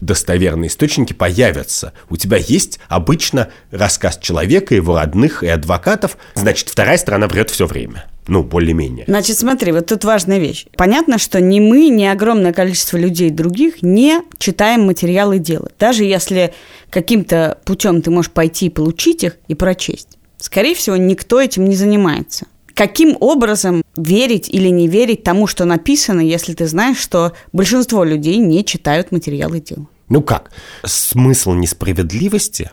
достоверные 0.00 0.68
источники 0.68 1.12
появятся. 1.12 1.92
У 2.08 2.16
тебя 2.16 2.38
есть 2.38 2.80
обычно 3.10 3.48
рассказ 3.72 4.18
человека, 4.18 4.72
его 4.72 4.96
родных 4.96 5.42
и 5.42 5.48
адвокатов, 5.48 6.16
значит, 6.34 6.68
вторая 6.68 6.96
сторона 6.96 7.26
врет 7.26 7.50
все 7.50 7.66
время. 7.66 8.06
Ну, 8.28 8.44
более-менее. 8.44 9.04
Значит, 9.08 9.36
смотри, 9.36 9.72
вот 9.72 9.86
тут 9.86 10.04
важная 10.04 10.38
вещь. 10.38 10.66
Понятно, 10.76 11.18
что 11.18 11.40
ни 11.40 11.58
мы, 11.58 11.88
ни 11.88 12.04
огромное 12.04 12.52
количество 12.52 12.96
людей 12.96 13.30
других 13.30 13.82
не 13.82 14.22
читаем 14.38 14.82
материалы 14.86 15.40
дела. 15.40 15.70
Даже 15.80 16.04
если 16.04 16.54
каким-то 16.88 17.58
путем 17.64 18.00
ты 18.00 18.12
можешь 18.12 18.30
пойти 18.30 18.66
и 18.66 18.70
получить 18.70 19.24
их 19.24 19.38
и 19.48 19.56
прочесть. 19.56 20.16
Скорее 20.36 20.76
всего, 20.76 20.96
никто 20.96 21.40
этим 21.40 21.68
не 21.68 21.74
занимается. 21.74 22.46
Каким 22.74 23.16
образом 23.18 23.82
верить 23.96 24.48
или 24.48 24.68
не 24.68 24.86
верить 24.86 25.24
тому, 25.24 25.48
что 25.48 25.64
написано, 25.64 26.20
если 26.20 26.54
ты 26.54 26.68
знаешь, 26.68 26.98
что 26.98 27.32
большинство 27.52 28.04
людей 28.04 28.36
не 28.36 28.64
читают 28.64 29.10
материалы 29.10 29.58
дела? 29.58 29.86
Ну 30.08 30.22
как? 30.22 30.50
Смысл 30.84 31.52
несправедливости, 31.52 32.70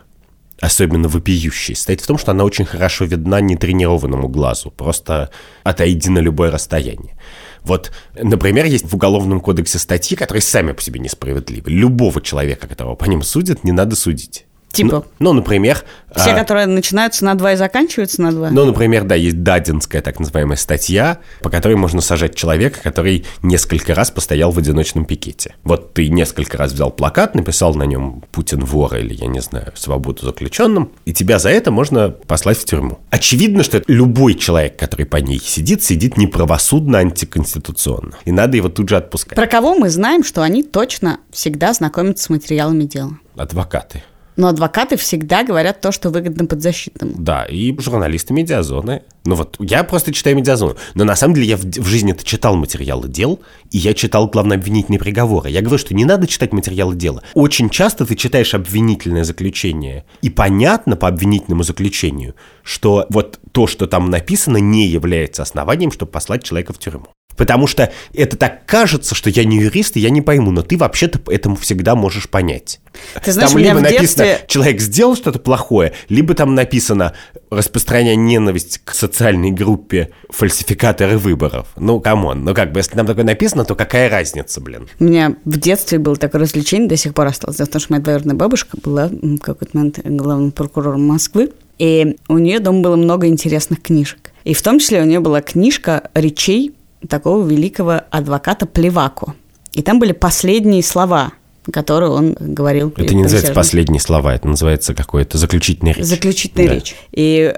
особенно 0.60 1.08
вопиющий, 1.08 1.74
стоит 1.74 2.00
в 2.00 2.06
том, 2.06 2.18
что 2.18 2.32
она 2.32 2.44
очень 2.44 2.64
хорошо 2.64 3.04
видна 3.04 3.40
нетренированному 3.40 4.28
глазу. 4.28 4.70
Просто 4.70 5.30
отойди 5.62 6.10
на 6.10 6.18
любое 6.18 6.50
расстояние. 6.50 7.16
Вот, 7.62 7.92
например, 8.14 8.66
есть 8.66 8.90
в 8.90 8.94
Уголовном 8.94 9.40
кодексе 9.40 9.78
статьи, 9.78 10.16
которые 10.16 10.42
сами 10.42 10.72
по 10.72 10.82
себе 10.82 11.00
несправедливы. 11.00 11.70
Любого 11.70 12.20
человека, 12.20 12.66
которого 12.66 12.94
по 12.94 13.04
ним 13.04 13.22
судят, 13.22 13.64
не 13.64 13.72
надо 13.72 13.96
судить. 13.96 14.46
Типа? 14.72 15.04
Ну, 15.18 15.30
ну, 15.30 15.32
например... 15.34 15.82
Все, 16.14 16.30
а, 16.30 16.34
которые 16.34 16.66
начинаются 16.66 17.24
на 17.24 17.34
2 17.34 17.52
и 17.52 17.56
заканчиваются 17.56 18.22
на 18.22 18.32
2? 18.32 18.50
Ну, 18.50 18.64
например, 18.64 19.04
да, 19.04 19.14
есть 19.14 19.42
дадинская 19.42 20.00
так 20.00 20.18
называемая 20.18 20.56
статья, 20.56 21.18
по 21.42 21.50
которой 21.50 21.74
можно 21.76 22.00
сажать 22.00 22.34
человека, 22.34 22.80
который 22.82 23.26
несколько 23.42 23.94
раз 23.94 24.10
постоял 24.10 24.50
в 24.50 24.58
одиночном 24.58 25.04
пикете. 25.04 25.54
Вот 25.64 25.94
ты 25.94 26.08
несколько 26.08 26.56
раз 26.56 26.72
взял 26.72 26.90
плакат, 26.90 27.34
написал 27.34 27.74
на 27.74 27.84
нем 27.84 28.22
«Путин 28.32 28.64
вор» 28.64 28.96
или, 28.96 29.14
я 29.14 29.26
не 29.26 29.40
знаю, 29.40 29.72
«Свободу 29.74 30.24
заключенным», 30.24 30.92
и 31.04 31.12
тебя 31.12 31.38
за 31.38 31.50
это 31.50 31.70
можно 31.70 32.10
послать 32.10 32.58
в 32.58 32.64
тюрьму. 32.64 32.98
Очевидно, 33.10 33.62
что 33.62 33.82
любой 33.86 34.34
человек, 34.34 34.78
который 34.78 35.06
по 35.06 35.16
ней 35.16 35.38
сидит, 35.38 35.82
сидит 35.82 36.16
неправосудно, 36.16 36.98
антиконституционно. 36.98 38.14
И 38.24 38.32
надо 38.32 38.56
его 38.56 38.68
тут 38.68 38.88
же 38.88 38.96
отпускать. 38.96 39.36
Про 39.36 39.46
кого 39.46 39.74
мы 39.74 39.90
знаем, 39.90 40.24
что 40.24 40.42
они 40.42 40.62
точно 40.62 41.20
всегда 41.30 41.72
знакомятся 41.72 42.24
с 42.24 42.30
материалами 42.30 42.84
дела? 42.84 43.18
Адвокаты. 43.36 44.02
Но 44.38 44.46
адвокаты 44.46 44.96
всегда 44.96 45.42
говорят 45.42 45.80
то, 45.80 45.90
что 45.90 46.10
выгодно 46.10 46.46
подзащитному. 46.46 47.12
Да, 47.18 47.44
и 47.44 47.76
журналисты 47.76 48.32
медиазоны. 48.32 49.02
Ну 49.24 49.34
вот, 49.34 49.56
я 49.58 49.82
просто 49.82 50.12
читаю 50.12 50.36
медиазону. 50.36 50.76
Но 50.94 51.02
на 51.02 51.16
самом 51.16 51.34
деле 51.34 51.48
я 51.48 51.56
в, 51.56 51.64
в 51.64 51.86
жизни-то 51.86 52.24
читал 52.24 52.54
материалы 52.54 53.08
дел, 53.08 53.40
и 53.72 53.78
я 53.78 53.94
читал 53.94 54.28
главнообвинительные 54.28 55.00
приговоры. 55.00 55.50
Я 55.50 55.60
говорю, 55.60 55.78
что 55.78 55.92
не 55.92 56.04
надо 56.04 56.28
читать 56.28 56.52
материалы 56.52 56.94
дела. 56.94 57.24
Очень 57.34 57.68
часто 57.68 58.06
ты 58.06 58.14
читаешь 58.14 58.54
обвинительное 58.54 59.24
заключение, 59.24 60.04
и 60.22 60.30
понятно 60.30 60.94
по 60.94 61.08
обвинительному 61.08 61.64
заключению, 61.64 62.36
что 62.62 63.06
вот 63.08 63.40
то, 63.50 63.66
что 63.66 63.88
там 63.88 64.08
написано, 64.08 64.58
не 64.58 64.86
является 64.86 65.42
основанием, 65.42 65.90
чтобы 65.90 66.12
послать 66.12 66.44
человека 66.44 66.72
в 66.72 66.78
тюрьму. 66.78 67.08
Потому 67.38 67.68
что 67.68 67.90
это 68.12 68.36
так 68.36 68.66
кажется, 68.66 69.14
что 69.14 69.30
я 69.30 69.44
не 69.44 69.58
юрист, 69.58 69.96
и 69.96 70.00
я 70.00 70.10
не 70.10 70.20
пойму, 70.20 70.50
но 70.50 70.62
ты 70.62 70.76
вообще-то 70.76 71.20
этому 71.30 71.54
всегда 71.56 71.94
можешь 71.94 72.28
понять. 72.28 72.80
Ты 73.24 73.32
знаешь, 73.32 73.52
там 73.52 73.56
у 73.56 73.60
меня 73.60 73.74
либо 73.74 73.78
в 73.78 73.82
написано, 73.82 74.24
детстве- 74.24 74.44
человек 74.48 74.80
сделал 74.80 75.14
что-то 75.14 75.38
плохое, 75.38 75.92
либо 76.08 76.34
там 76.34 76.56
написано, 76.56 77.14
распространяя 77.48 78.16
ненависть 78.16 78.80
к 78.84 78.92
социальной 78.92 79.52
группе 79.52 80.10
фальсификаторы 80.30 81.16
выборов. 81.16 81.68
Ну, 81.76 82.00
come 82.00 82.25
on, 82.25 82.44
ну 82.44 82.54
как 82.54 82.72
бы, 82.72 82.80
если 82.80 82.96
там 82.96 83.06
такое 83.06 83.24
написано, 83.24 83.64
то 83.64 83.76
какая 83.76 84.10
разница, 84.10 84.60
блин? 84.60 84.88
У 84.98 85.04
меня 85.04 85.36
в 85.44 85.58
детстве 85.58 86.00
было 86.00 86.16
такое 86.16 86.40
развлечение, 86.40 86.88
до 86.88 86.96
сих 86.96 87.14
пор 87.14 87.28
осталось. 87.28 87.56
Том, 87.56 87.80
что 87.80 87.92
моя 87.92 88.02
двоюродная 88.02 88.34
бабушка 88.34 88.76
была 88.82 89.08
в 89.08 89.38
какой-то 89.38 89.76
момент 89.76 90.00
главным 90.04 90.50
прокурором 90.50 91.06
Москвы, 91.06 91.52
и 91.78 92.16
у 92.26 92.38
нее 92.38 92.58
дома 92.58 92.80
было 92.80 92.96
много 92.96 93.28
интересных 93.28 93.80
книжек. 93.80 94.32
И 94.42 94.54
в 94.54 94.62
том 94.62 94.80
числе 94.80 95.02
у 95.02 95.04
нее 95.04 95.20
была 95.20 95.40
книжка 95.40 96.10
речей 96.14 96.74
такого 97.08 97.46
великого 97.46 98.02
адвоката 98.10 98.66
Плевако. 98.66 99.34
И 99.72 99.82
там 99.82 99.98
были 99.98 100.12
последние 100.12 100.82
слова, 100.82 101.32
которые 101.72 102.10
он 102.10 102.36
говорил. 102.38 102.92
Это 102.96 103.14
не 103.14 103.22
называется 103.22 103.52
последние 103.52 104.00
слова, 104.00 104.34
это 104.34 104.48
называется 104.48 104.94
какое-то 104.94 105.38
заключительная 105.38 105.92
речь. 105.94 106.04
Заключительная 106.04 106.68
Да. 106.68 106.74
речь. 106.74 106.96
И 107.12 107.54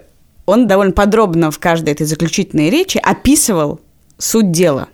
он 0.46 0.66
довольно 0.66 0.92
подробно 0.92 1.50
в 1.50 1.58
каждой 1.58 1.90
этой 1.90 2.06
заключительной 2.06 2.70
речи 2.70 2.98
описывал 3.02 3.80
суть 4.18 4.50
дела. 4.50 4.88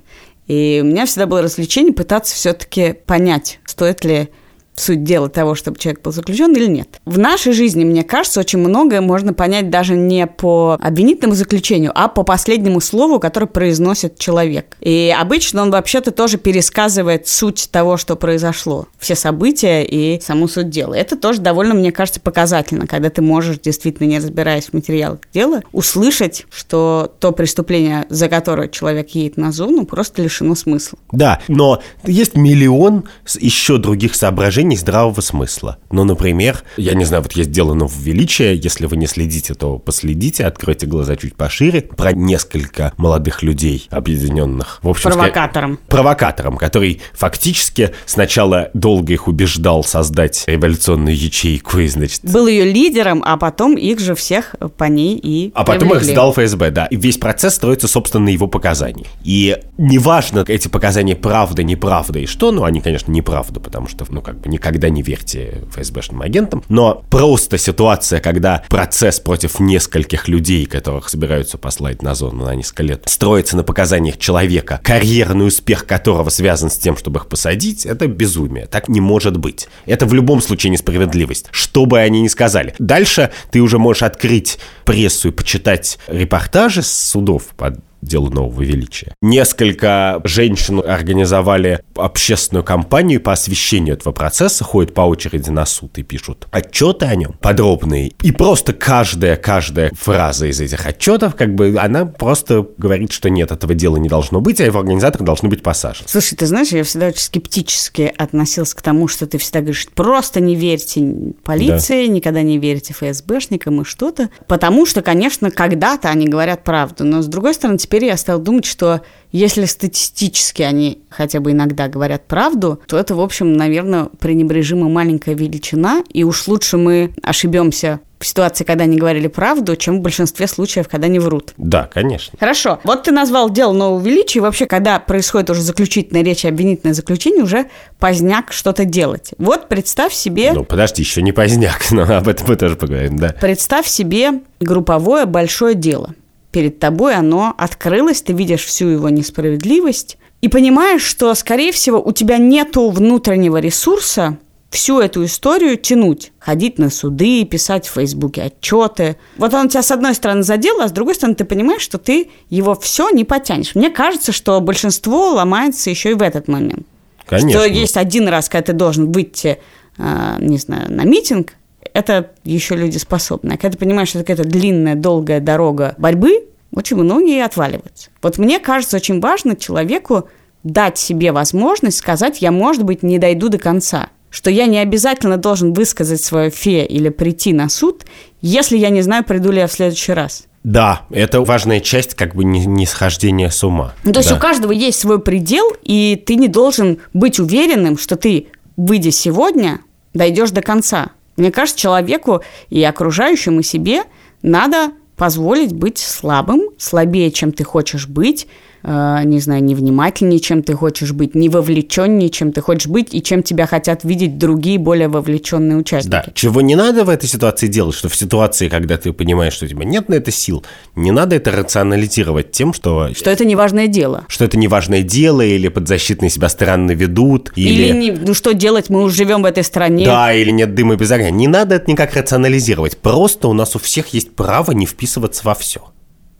И 0.46 0.80
у 0.82 0.86
меня 0.86 1.06
всегда 1.06 1.26
было 1.26 1.42
развлечение 1.42 1.92
пытаться 1.92 2.34
все-таки 2.34 2.92
понять, 2.92 3.58
стоит 3.64 4.04
ли 4.04 4.28
суть 4.76 5.04
дела 5.04 5.28
того, 5.28 5.54
чтобы 5.54 5.78
человек 5.78 6.02
был 6.02 6.12
заключен 6.12 6.54
или 6.54 6.66
нет. 6.66 7.00
В 7.04 7.18
нашей 7.18 7.52
жизни, 7.52 7.84
мне 7.84 8.04
кажется, 8.04 8.40
очень 8.40 8.58
многое 8.58 9.00
можно 9.00 9.32
понять 9.32 9.70
даже 9.70 9.96
не 9.96 10.26
по 10.26 10.78
обвинительному 10.80 11.34
заключению, 11.34 11.92
а 11.94 12.08
по 12.08 12.22
последнему 12.22 12.80
слову, 12.80 13.18
которое 13.18 13.46
произносит 13.46 14.18
человек. 14.18 14.76
И 14.80 15.14
обычно 15.18 15.62
он 15.62 15.70
вообще-то 15.70 16.10
тоже 16.10 16.38
пересказывает 16.38 17.26
суть 17.26 17.68
того, 17.72 17.96
что 17.96 18.16
произошло. 18.16 18.86
Все 18.98 19.14
события 19.14 19.82
и 19.84 20.20
саму 20.20 20.48
суть 20.48 20.70
дела. 20.70 20.94
Это 20.94 21.16
тоже 21.16 21.40
довольно, 21.40 21.74
мне 21.74 21.92
кажется, 21.92 22.20
показательно, 22.20 22.86
когда 22.86 23.10
ты 23.10 23.22
можешь, 23.22 23.58
действительно 23.58 24.06
не 24.06 24.18
разбираясь 24.18 24.66
в 24.66 24.72
материалах 24.74 25.20
дела, 25.32 25.62
услышать, 25.72 26.46
что 26.50 27.12
то 27.18 27.32
преступление, 27.32 28.06
за 28.10 28.28
которое 28.28 28.68
человек 28.68 29.10
едет 29.10 29.36
на 29.36 29.52
зону, 29.52 29.86
просто 29.86 30.22
лишено 30.22 30.54
смысла. 30.54 30.98
Да, 31.12 31.40
но 31.48 31.82
есть 32.04 32.36
миллион 32.36 33.04
еще 33.38 33.78
других 33.78 34.14
соображений 34.14 34.65
здравого 34.74 35.20
смысла. 35.20 35.76
Ну, 35.92 36.02
например, 36.02 36.64
я 36.76 36.94
не 36.94 37.04
знаю, 37.04 37.22
вот 37.22 37.32
есть 37.32 37.52
дело 37.52 37.74
нововеличия, 37.74 38.52
если 38.54 38.86
вы 38.86 38.96
не 38.96 39.06
следите, 39.06 39.54
то 39.54 39.78
последите, 39.78 40.44
откройте 40.44 40.86
глаза 40.86 41.14
чуть 41.16 41.36
пошире, 41.36 41.82
про 41.82 42.12
несколько 42.12 42.92
молодых 42.96 43.42
людей, 43.44 43.86
объединенных. 43.90 44.80
В 44.82 44.88
общем, 44.88 45.10
Провокатором. 45.10 45.78
провокатором, 45.86 46.56
который 46.56 47.00
фактически 47.12 47.92
сначала 48.06 48.70
долго 48.74 49.12
их 49.12 49.28
убеждал 49.28 49.84
создать 49.84 50.44
революционную 50.46 51.16
ячейку 51.16 51.78
и, 51.78 51.86
значит, 51.86 52.22
Был 52.24 52.46
ее 52.46 52.64
лидером, 52.64 53.22
а 53.24 53.36
потом 53.36 53.76
их 53.76 54.00
же 54.00 54.14
всех 54.14 54.54
по 54.78 54.84
ней 54.84 55.20
и 55.22 55.52
а 55.54 55.64
потом 55.64 55.88
их 55.88 55.98
привлекли. 55.98 56.12
сдал 56.12 56.32
ФСБ, 56.32 56.70
да. 56.70 56.86
И 56.86 56.96
весь 56.96 57.18
процесс 57.18 57.54
строится, 57.54 57.86
собственно, 57.86 58.24
на 58.24 58.28
его 58.30 58.46
показаний. 58.46 59.06
И 59.22 59.56
неважно, 59.76 60.44
эти 60.48 60.68
показания 60.68 61.14
правда, 61.14 61.62
неправда 61.62 62.18
и 62.18 62.26
что, 62.26 62.52
ну, 62.52 62.64
они, 62.64 62.80
конечно, 62.80 63.10
неправда, 63.12 63.60
потому 63.60 63.88
что, 63.88 64.06
ну, 64.08 64.22
как 64.22 64.40
бы 64.40 64.48
никогда 64.56 64.88
не 64.88 65.02
верьте 65.02 65.62
ФСБшным 65.70 66.22
агентам. 66.22 66.64
Но 66.68 67.04
просто 67.10 67.58
ситуация, 67.58 68.20
когда 68.20 68.64
процесс 68.68 69.20
против 69.20 69.60
нескольких 69.60 70.28
людей, 70.28 70.66
которых 70.66 71.08
собираются 71.08 71.58
послать 71.58 72.02
на 72.02 72.14
зону 72.14 72.44
на 72.44 72.54
несколько 72.54 72.82
лет, 72.82 73.02
строится 73.06 73.56
на 73.56 73.62
показаниях 73.62 74.18
человека, 74.18 74.80
карьерный 74.82 75.46
успех 75.46 75.86
которого 75.86 76.30
связан 76.30 76.70
с 76.70 76.76
тем, 76.76 76.96
чтобы 76.96 77.20
их 77.20 77.28
посадить, 77.28 77.86
это 77.86 78.06
безумие. 78.06 78.66
Так 78.66 78.88
не 78.88 79.00
может 79.00 79.36
быть. 79.36 79.68
Это 79.84 80.06
в 80.06 80.14
любом 80.14 80.40
случае 80.40 80.70
несправедливость. 80.70 81.46
Что 81.50 81.86
бы 81.86 82.00
они 82.00 82.22
ни 82.22 82.28
сказали. 82.28 82.74
Дальше 82.78 83.30
ты 83.50 83.60
уже 83.60 83.78
можешь 83.78 84.02
открыть 84.02 84.58
прессу 84.84 85.28
и 85.28 85.32
почитать 85.32 85.98
репортажи 86.08 86.82
с 86.82 86.92
судов 86.92 87.44
под 87.56 87.78
делу 88.02 88.30
нового 88.30 88.62
величия. 88.62 89.14
Несколько 89.22 90.20
женщин 90.24 90.80
организовали 90.80 91.80
общественную 91.94 92.64
кампанию 92.64 93.20
по 93.20 93.32
освещению 93.32 93.94
этого 93.94 94.12
процесса, 94.12 94.64
ходят 94.64 94.94
по 94.94 95.02
очереди 95.02 95.50
на 95.50 95.66
суд 95.66 95.98
и 95.98 96.02
пишут 96.02 96.46
отчеты 96.50 97.06
о 97.06 97.14
нем 97.14 97.34
подробные. 97.40 98.12
И 98.22 98.32
просто 98.32 98.72
каждая, 98.72 99.36
каждая 99.36 99.90
фраза 99.94 100.46
из 100.46 100.60
этих 100.60 100.86
отчетов, 100.86 101.34
как 101.34 101.54
бы, 101.54 101.76
она 101.78 102.06
просто 102.06 102.66
говорит, 102.78 103.12
что 103.12 103.30
нет, 103.30 103.50
этого 103.50 103.74
дела 103.74 103.96
не 103.96 104.08
должно 104.08 104.40
быть, 104.40 104.60
а 104.60 104.64
его 104.64 104.78
организаторы 104.78 105.24
должны 105.24 105.48
быть 105.48 105.62
посажены. 105.62 106.08
Слушай, 106.08 106.36
ты 106.36 106.46
знаешь, 106.46 106.68
я 106.68 106.84
всегда 106.84 107.08
очень 107.08 107.20
скептически 107.20 108.12
относился 108.16 108.76
к 108.76 108.82
тому, 108.82 109.08
что 109.08 109.26
ты 109.26 109.38
всегда 109.38 109.60
говоришь, 109.60 109.88
просто 109.94 110.40
не 110.40 110.54
верьте 110.54 111.34
полиции, 111.44 112.06
никогда 112.06 112.42
не 112.42 112.58
верьте 112.58 112.92
ФСБшникам 112.92 113.82
и 113.82 113.84
что-то. 113.84 114.30
Потому 114.46 114.86
что, 114.86 115.02
конечно, 115.02 115.50
когда-то 115.50 116.08
они 116.08 116.26
говорят 116.26 116.64
правду. 116.64 117.04
Но, 117.04 117.22
с 117.22 117.26
другой 117.26 117.54
стороны, 117.54 117.78
теперь 117.86 118.04
я 118.04 118.16
стал 118.16 118.40
думать, 118.40 118.64
что 118.64 119.02
если 119.30 119.64
статистически 119.64 120.62
они 120.62 121.02
хотя 121.08 121.38
бы 121.38 121.52
иногда 121.52 121.86
говорят 121.86 122.26
правду, 122.26 122.80
то 122.88 122.98
это, 122.98 123.14
в 123.14 123.20
общем, 123.20 123.52
наверное, 123.52 124.06
пренебрежимо 124.18 124.88
маленькая 124.88 125.36
величина. 125.36 126.02
И 126.12 126.24
уж 126.24 126.48
лучше 126.48 126.78
мы 126.78 127.14
ошибемся 127.22 128.00
в 128.18 128.26
ситуации, 128.26 128.64
когда 128.64 128.84
они 128.84 128.96
говорили 128.96 129.28
правду, 129.28 129.76
чем 129.76 129.98
в 129.98 130.00
большинстве 130.00 130.48
случаев, 130.48 130.88
когда 130.88 131.06
они 131.06 131.20
врут. 131.20 131.52
Да, 131.58 131.88
конечно. 131.92 132.36
Хорошо. 132.40 132.80
Вот 132.82 133.04
ты 133.04 133.12
назвал 133.12 133.50
дело 133.50 133.72
нового 133.72 134.02
величия. 134.02 134.40
И 134.40 134.42
вообще, 134.42 134.66
когда 134.66 134.98
происходит 134.98 135.50
уже 135.50 135.60
заключительная 135.62 136.24
речь 136.24 136.44
и 136.44 136.48
обвинительное 136.48 136.94
заключение, 136.94 137.44
уже 137.44 137.66
поздняк 138.00 138.52
что-то 138.52 138.84
делать. 138.84 139.30
Вот 139.38 139.68
представь 139.68 140.12
себе, 140.12 140.52
Ну, 140.54 140.64
подожди, 140.64 141.02
еще 141.02 141.22
не 141.22 141.32
поздняк, 141.32 141.84
но 141.92 142.02
об 142.02 142.26
этом 142.26 142.48
мы 142.48 142.56
тоже 142.56 142.74
поговорим, 142.74 143.16
да. 143.16 143.34
представь 143.40 143.86
себе 143.86 144.40
групповое 144.58 145.26
большое 145.26 145.74
дело. 145.74 146.14
Перед 146.56 146.78
тобой 146.78 147.14
оно 147.14 147.52
открылось, 147.58 148.22
ты 148.22 148.32
видишь 148.32 148.64
всю 148.64 148.86
его 148.86 149.10
несправедливость 149.10 150.16
и 150.40 150.48
понимаешь, 150.48 151.02
что, 151.02 151.34
скорее 151.34 151.70
всего, 151.70 152.00
у 152.02 152.12
тебя 152.12 152.38
нету 152.38 152.88
внутреннего 152.88 153.58
ресурса 153.58 154.38
всю 154.70 154.98
эту 155.00 155.26
историю 155.26 155.76
тянуть, 155.76 156.32
ходить 156.38 156.78
на 156.78 156.88
суды, 156.88 157.44
писать 157.44 157.86
в 157.86 157.92
Фейсбуке 157.92 158.44
отчеты. 158.44 159.18
Вот 159.36 159.52
он 159.52 159.68
тебя 159.68 159.82
с 159.82 159.90
одной 159.90 160.14
стороны 160.14 160.44
задел, 160.44 160.80
а 160.80 160.88
с 160.88 160.92
другой 160.92 161.14
стороны 161.14 161.34
ты 161.34 161.44
понимаешь, 161.44 161.82
что 161.82 161.98
ты 161.98 162.30
его 162.48 162.74
все 162.74 163.10
не 163.10 163.24
потянешь. 163.24 163.74
Мне 163.74 163.90
кажется, 163.90 164.32
что 164.32 164.58
большинство 164.62 165.32
ломается 165.32 165.90
еще 165.90 166.12
и 166.12 166.14
в 166.14 166.22
этот 166.22 166.48
момент. 166.48 166.86
Конечно. 167.26 167.50
Что 167.50 167.66
есть 167.66 167.98
один 167.98 168.28
раз, 168.28 168.48
когда 168.48 168.68
ты 168.68 168.72
должен 168.72 169.12
выйти, 169.12 169.58
а, 169.98 170.38
не 170.40 170.56
знаю, 170.56 170.90
на 170.90 171.02
митинг, 171.02 171.52
это 171.94 172.30
еще 172.44 172.76
люди 172.76 172.98
способны. 172.98 173.52
А 173.52 173.56
когда 173.56 173.70
ты 173.70 173.78
понимаешь, 173.78 174.08
что 174.08 174.18
это 174.18 174.26
какая-то 174.32 174.48
длинная, 174.48 174.94
долгая 174.94 175.40
дорога 175.40 175.94
борьбы, 175.98 176.46
очень 176.72 176.96
многие 176.96 177.44
отваливаются. 177.44 178.10
Вот 178.22 178.38
мне 178.38 178.58
кажется, 178.58 178.96
очень 178.96 179.20
важно 179.20 179.56
человеку 179.56 180.28
дать 180.62 180.98
себе 180.98 181.32
возможность 181.32 181.98
сказать, 181.98 182.42
я, 182.42 182.50
может 182.50 182.82
быть, 182.84 183.02
не 183.02 183.18
дойду 183.18 183.48
до 183.48 183.58
конца. 183.58 184.08
Что 184.30 184.50
я 184.50 184.66
не 184.66 184.78
обязательно 184.78 185.36
должен 185.36 185.72
высказать 185.72 186.20
свое 186.20 186.50
фе 186.50 186.84
или 186.84 187.08
прийти 187.08 187.52
на 187.52 187.68
суд, 187.68 188.04
если 188.42 188.76
я 188.76 188.90
не 188.90 189.00
знаю, 189.00 189.24
приду 189.24 189.50
ли 189.52 189.58
я 189.60 189.66
в 189.68 189.72
следующий 189.72 190.12
раз. 190.12 190.46
Да, 190.64 191.02
это 191.10 191.40
важная 191.42 191.78
часть 191.78 192.14
как 192.14 192.34
бы 192.34 192.44
не, 192.44 192.66
не 192.66 192.86
схождения 192.86 193.50
с 193.50 193.62
ума. 193.62 193.94
Ну, 194.02 194.12
то 194.12 194.18
есть 194.18 194.30
Да. 194.30 194.36
у 194.36 194.40
каждого 194.40 194.72
есть 194.72 194.98
свой 194.98 195.20
предел, 195.20 195.72
и 195.84 196.20
ты 196.26 196.34
не 196.34 196.48
должен 196.48 196.98
быть 197.14 197.38
уверенным, 197.38 197.96
что 197.96 198.16
ты, 198.16 198.48
выйдя 198.76 199.12
сегодня, 199.12 199.78
дойдешь 200.12 200.50
до 200.50 200.62
конца. 200.62 201.12
Мне 201.36 201.52
кажется, 201.52 201.78
человеку 201.78 202.42
и 202.70 202.82
окружающим, 202.82 203.60
и 203.60 203.62
себе 203.62 204.04
надо 204.42 204.92
позволить 205.16 205.72
быть 205.72 205.98
слабым, 205.98 206.65
слабее, 206.78 207.30
чем 207.30 207.52
ты 207.52 207.64
хочешь 207.64 208.06
быть, 208.08 208.46
э, 208.82 209.20
не 209.24 209.40
знаю, 209.40 209.64
невнимательнее, 209.64 210.38
чем 210.40 210.62
ты 210.62 210.74
хочешь 210.74 211.12
быть, 211.12 211.34
не 211.34 211.48
вовлеченнее, 211.48 212.28
чем 212.30 212.52
ты 212.52 212.60
хочешь 212.60 212.86
быть, 212.86 213.14
и 213.14 213.22
чем 213.22 213.42
тебя 213.42 213.66
хотят 213.66 214.04
видеть 214.04 214.38
другие 214.38 214.78
более 214.78 215.08
вовлеченные 215.08 215.76
участники. 215.78 216.10
Да, 216.12 216.24
чего 216.34 216.60
не 216.60 216.76
надо 216.76 217.04
в 217.04 217.08
этой 217.08 217.26
ситуации 217.28 217.66
делать, 217.66 217.94
что 217.96 218.08
в 218.08 218.14
ситуации, 218.16 218.68
когда 218.68 218.96
ты 218.96 219.12
понимаешь, 219.12 219.54
что 219.54 219.64
у 219.64 219.68
тебя 219.68 219.84
нет 219.84 220.08
на 220.08 220.14
это 220.14 220.30
сил, 220.30 220.64
не 220.94 221.10
надо 221.10 221.34
это 221.36 221.50
рационализировать 221.50 222.52
тем, 222.52 222.72
что, 222.72 223.08
Что 223.14 223.30
это 223.30 223.44
неважное 223.44 223.88
дело. 223.88 224.24
что 224.28 224.44
это 224.44 224.58
неважное 224.58 225.02
дело, 225.02 225.40
или 225.40 225.68
подзащитные 225.68 226.30
себя 226.30 226.48
странно 226.48 226.92
ведут, 226.92 227.52
или... 227.56 227.84
Или, 227.86 227.92
не- 227.92 228.10
ну 228.12 228.34
что 228.34 228.52
делать, 228.54 228.88
мы 228.90 229.02
уже 229.02 229.16
живем 229.16 229.42
в 229.42 229.46
этой 229.46 229.64
стране. 229.64 230.04
Да, 230.04 230.32
или 230.32 230.50
нет 230.50 230.74
дыма 230.74 230.96
без 230.96 231.10
огня. 231.10 231.30
Не 231.30 231.48
надо 231.48 231.74
это 231.76 231.90
никак 231.90 232.14
рационализировать. 232.14 232.98
Просто 232.98 233.48
у 233.48 233.52
нас 233.52 233.74
у 233.74 233.78
всех 233.78 234.08
есть 234.14 234.34
право 234.36 234.72
не 234.72 234.86
вписываться 234.86 235.42
во 235.44 235.54
все. 235.54 235.80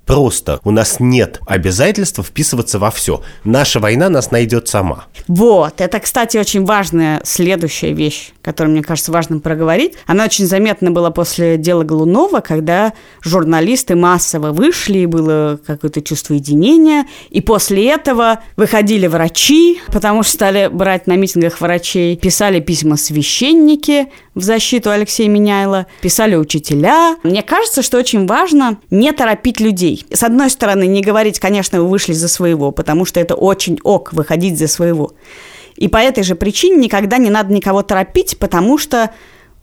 Просто 0.07 0.61
у 0.62 0.71
нас 0.71 1.01
нет 1.01 1.40
обязательства 1.47 2.23
вписываться 2.23 2.79
во 2.79 2.92
все. 2.92 3.23
Наша 3.42 3.81
война 3.81 4.09
нас 4.09 4.31
найдет 4.31 4.69
сама. 4.69 5.07
Вот, 5.27 5.81
это, 5.81 5.99
кстати, 5.99 6.37
очень 6.38 6.64
важная 6.64 7.21
следующая 7.25 7.92
вещь, 7.92 8.31
которую, 8.40 8.75
мне 8.75 8.85
кажется, 8.85 9.11
важным 9.11 9.40
проговорить. 9.40 9.95
Она 10.07 10.25
очень 10.25 10.47
заметна 10.47 10.92
была 10.92 11.11
после 11.11 11.57
дела 11.59 11.83
Голунова, 11.83 12.40
когда 12.40 12.92
журналисты 13.23 13.97
массово 13.97 14.53
вышли, 14.53 14.99
и 14.99 15.07
было 15.07 15.59
какое-то 15.66 16.01
чувство 16.01 16.35
единения, 16.35 17.07
и 17.31 17.40
после 17.40 17.90
этого 17.90 18.40
выходили 18.57 19.09
врачи, 19.09 19.81
потому 19.88 20.23
что 20.23 20.33
стали 20.33 20.69
брать 20.69 21.09
на 21.09 21.16
митингах 21.16 21.61
врачей, 21.61 22.16
писали 22.16 22.61
письма 22.61 22.97
священники 22.97 24.07
в 24.37 24.42
защиту 24.42 24.90
Алексея 24.90 25.29
Меняйла, 25.29 25.87
писали 26.01 26.37
учителя. 26.37 27.16
Мне 27.25 27.42
кажется, 27.42 27.83
что 27.83 27.99
очень 27.99 28.27
важно 28.27 28.79
не 28.90 29.11
торопить 29.12 29.59
людей. 29.59 29.96
С 30.13 30.23
одной 30.23 30.51
стороны, 30.51 30.87
не 30.87 31.03
говорить, 31.03 31.39
конечно, 31.39 31.81
вы 31.81 31.89
вышли 31.89 32.13
за 32.13 32.29
своего, 32.29 32.71
потому 32.71 33.05
что 33.05 33.21
это 33.21 33.35
очень 33.35 33.79
ок 33.83 34.13
выходить 34.13 34.59
за 34.59 34.69
своего. 34.69 35.13
И 35.77 35.89
по 35.89 35.99
этой 35.99 36.25
же 36.25 36.35
причине 36.35 36.77
никогда 36.77 37.19
не 37.19 37.31
надо 37.31 37.53
никого 37.53 37.83
торопить, 37.83 38.39
потому 38.39 38.79
что 38.79 39.11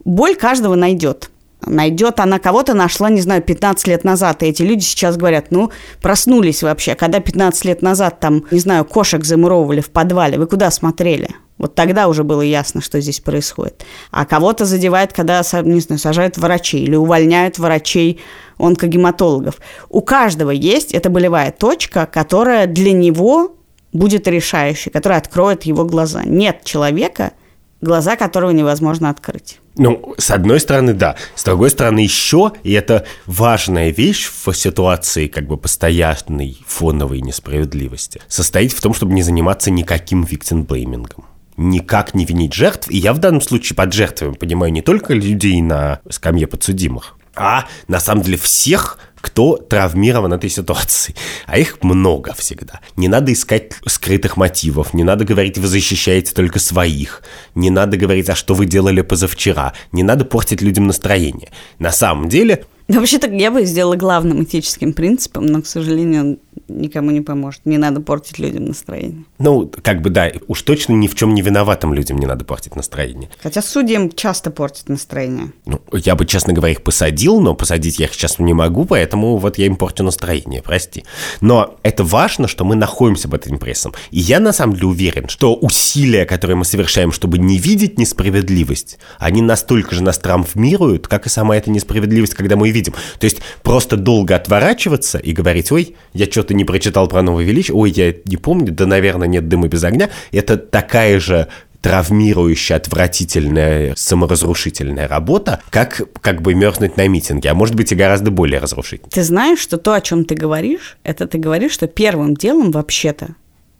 боль 0.05 0.35
каждого 0.35 0.75
найдет. 0.75 1.29
Найдет 1.65 2.19
она 2.19 2.39
кого-то, 2.39 2.73
нашла, 2.73 3.09
не 3.09 3.21
знаю, 3.21 3.41
15 3.41 3.87
лет 3.87 4.03
назад. 4.03 4.43
И 4.43 4.47
эти 4.47 4.63
люди 4.63 4.83
сейчас 4.83 5.15
говорят, 5.15 5.47
ну, 5.49 5.71
проснулись 6.01 6.61
вообще. 6.61 6.95
Когда 6.95 7.19
15 7.19 7.65
лет 7.65 7.81
назад 7.81 8.19
там, 8.19 8.43
не 8.51 8.59
знаю, 8.59 8.85
кошек 8.85 9.23
замуровывали 9.23 9.79
в 9.79 9.89
подвале, 9.89 10.37
вы 10.37 10.45
куда 10.45 10.69
смотрели? 10.71 11.29
Вот 11.63 11.75
тогда 11.75 12.09
уже 12.09 12.25
было 12.25 12.41
ясно, 12.41 12.81
что 12.81 12.99
здесь 12.99 13.21
происходит. 13.21 13.85
А 14.11 14.25
кого-то 14.25 14.65
задевает, 14.65 15.13
когда, 15.13 15.41
не 15.61 15.79
знаю, 15.79 15.97
сажают 15.97 16.37
врачей 16.37 16.83
или 16.83 16.97
увольняют 16.97 17.57
врачей 17.57 18.19
онкогематологов. 18.57 19.61
У 19.87 20.01
каждого 20.01 20.51
есть 20.51 20.93
эта 20.93 21.09
болевая 21.09 21.53
точка, 21.53 22.05
которая 22.05 22.67
для 22.67 22.91
него 22.91 23.55
будет 23.93 24.27
решающей, 24.27 24.91
которая 24.91 25.19
откроет 25.19 25.63
его 25.63 25.85
глаза. 25.85 26.23
Нет 26.25 26.65
человека, 26.65 27.31
глаза 27.79 28.17
которого 28.17 28.51
невозможно 28.51 29.09
открыть. 29.09 29.61
Ну, 29.77 30.15
с 30.17 30.31
одной 30.31 30.59
стороны, 30.59 30.91
да. 30.91 31.15
С 31.33 31.45
другой 31.45 31.69
стороны, 31.69 31.99
еще, 31.99 32.51
и 32.63 32.73
это 32.73 33.05
важная 33.25 33.91
вещь 33.91 34.29
в 34.29 34.53
ситуации 34.53 35.27
как 35.27 35.47
бы 35.47 35.55
постоянной 35.55 36.57
фоновой 36.67 37.21
несправедливости, 37.21 38.19
состоит 38.27 38.73
в 38.73 38.81
том, 38.81 38.93
чтобы 38.93 39.13
не 39.13 39.21
заниматься 39.21 39.71
никаким 39.71 40.25
виктимблеймингом 40.25 41.23
никак 41.57 42.13
не 42.13 42.25
винить 42.25 42.53
жертв. 42.53 42.89
И 42.89 42.97
я 42.97 43.13
в 43.13 43.19
данном 43.19 43.41
случае 43.41 43.75
под 43.75 43.93
жертвами 43.93 44.33
понимаю 44.33 44.71
не 44.71 44.81
только 44.81 45.13
людей 45.13 45.61
на 45.61 45.99
скамье 46.09 46.47
подсудимых, 46.47 47.15
а 47.35 47.65
на 47.87 47.99
самом 47.99 48.23
деле 48.23 48.37
всех, 48.37 48.99
кто 49.15 49.55
травмирован 49.57 50.33
этой 50.33 50.49
ситуацией. 50.49 51.15
А 51.45 51.57
их 51.57 51.81
много 51.81 52.33
всегда. 52.33 52.81
Не 52.97 53.07
надо 53.07 53.31
искать 53.31 53.71
скрытых 53.87 54.35
мотивов, 54.37 54.93
не 54.93 55.03
надо 55.03 55.23
говорить, 55.23 55.57
вы 55.57 55.67
защищаете 55.67 56.33
только 56.33 56.59
своих, 56.59 57.23
не 57.55 57.69
надо 57.69 57.97
говорить, 57.97 58.29
а 58.29 58.35
что 58.35 58.53
вы 58.53 58.65
делали 58.65 59.01
позавчера, 59.01 59.73
не 59.91 60.03
надо 60.03 60.25
портить 60.25 60.61
людям 60.61 60.87
настроение. 60.87 61.51
На 61.79 61.91
самом 61.91 62.29
деле... 62.29 62.65
Вообще-то 62.87 63.29
я 63.29 63.51
бы 63.51 63.65
сделала 63.65 63.95
главным 63.95 64.43
этическим 64.43 64.93
принципом, 64.93 65.45
но, 65.45 65.61
к 65.61 65.67
сожалению, 65.67 66.39
никому 66.67 67.11
не 67.11 67.21
поможет. 67.21 67.61
Не 67.65 67.77
надо 67.77 68.01
портить 68.01 68.39
людям 68.39 68.65
настроение. 68.65 69.23
Ну, 69.39 69.71
как 69.81 70.01
бы 70.01 70.09
да, 70.09 70.31
уж 70.47 70.61
точно 70.61 70.93
ни 70.93 71.07
в 71.07 71.15
чем 71.15 71.33
не 71.33 71.41
виноватым 71.41 71.93
людям 71.93 72.17
не 72.17 72.25
надо 72.25 72.45
портить 72.45 72.75
настроение. 72.75 73.29
Хотя 73.41 73.61
судьям 73.61 74.11
часто 74.11 74.51
портят 74.51 74.89
настроение. 74.89 75.51
Ну, 75.65 75.81
я 75.93 76.15
бы, 76.15 76.25
честно 76.25 76.53
говоря, 76.53 76.73
их 76.73 76.83
посадил, 76.83 77.39
но 77.39 77.53
посадить 77.55 77.99
я 77.99 78.05
их 78.05 78.13
сейчас 78.13 78.39
не 78.39 78.53
могу, 78.53 78.85
поэтому 78.85 79.37
вот 79.37 79.57
я 79.57 79.65
им 79.65 79.75
порчу 79.75 80.03
настроение, 80.03 80.61
прости. 80.61 81.05
Но 81.41 81.77
это 81.83 82.03
важно, 82.03 82.47
что 82.47 82.65
мы 82.65 82.75
находимся 82.75 83.29
под 83.29 83.45
этим 83.45 83.59
прессом. 83.59 83.93
И 84.11 84.19
я 84.19 84.39
на 84.39 84.53
самом 84.53 84.75
деле 84.75 84.87
уверен, 84.87 85.29
что 85.29 85.55
усилия, 85.55 86.25
которые 86.25 86.57
мы 86.57 86.65
совершаем, 86.65 87.11
чтобы 87.11 87.37
не 87.37 87.57
видеть 87.57 87.97
несправедливость, 87.97 88.97
они 89.19 89.41
настолько 89.41 89.95
же 89.95 90.03
нас 90.03 90.17
травмируют, 90.17 91.07
как 91.07 91.27
и 91.27 91.29
сама 91.29 91.55
эта 91.55 91.69
несправедливость, 91.69 92.33
когда 92.33 92.55
мы 92.55 92.72
видим. 92.73 92.93
То 93.19 93.25
есть 93.25 93.39
просто 93.61 93.95
долго 93.95 94.35
отворачиваться 94.35 95.17
и 95.17 95.31
говорить, 95.31 95.71
ой, 95.71 95.95
я 96.13 96.25
что-то 96.25 96.53
не 96.53 96.65
прочитал 96.65 97.07
про 97.07 97.21
новое 97.21 97.45
величие, 97.45 97.75
ой, 97.75 97.91
я 97.91 98.13
не 98.25 98.37
помню, 98.37 98.73
да, 98.73 98.85
наверное, 98.85 99.27
нет 99.27 99.47
дыма 99.47 99.67
без 99.67 99.83
огня, 99.83 100.09
это 100.31 100.57
такая 100.57 101.19
же 101.19 101.47
травмирующая, 101.83 102.77
отвратительная, 102.77 103.93
саморазрушительная 103.95 105.07
работа, 105.07 105.61
как 105.69 106.01
как 106.21 106.41
бы 106.41 106.55
мерзнуть 106.55 106.95
на 106.95 107.07
митинге, 107.07 107.49
а 107.49 107.53
может 107.53 107.75
быть 107.75 107.91
и 107.91 107.95
гораздо 107.95 108.31
более 108.31 108.59
разрушительная. 108.59 109.11
Ты 109.11 109.21
знаешь, 109.21 109.59
что 109.59 109.77
то, 109.77 109.93
о 109.93 110.01
чем 110.01 110.23
ты 110.23 110.33
говоришь, 110.33 110.97
это 111.03 111.27
ты 111.27 111.37
говоришь, 111.37 111.73
что 111.73 111.87
первым 111.87 112.35
делом 112.35 112.71
вообще-то 112.71 113.35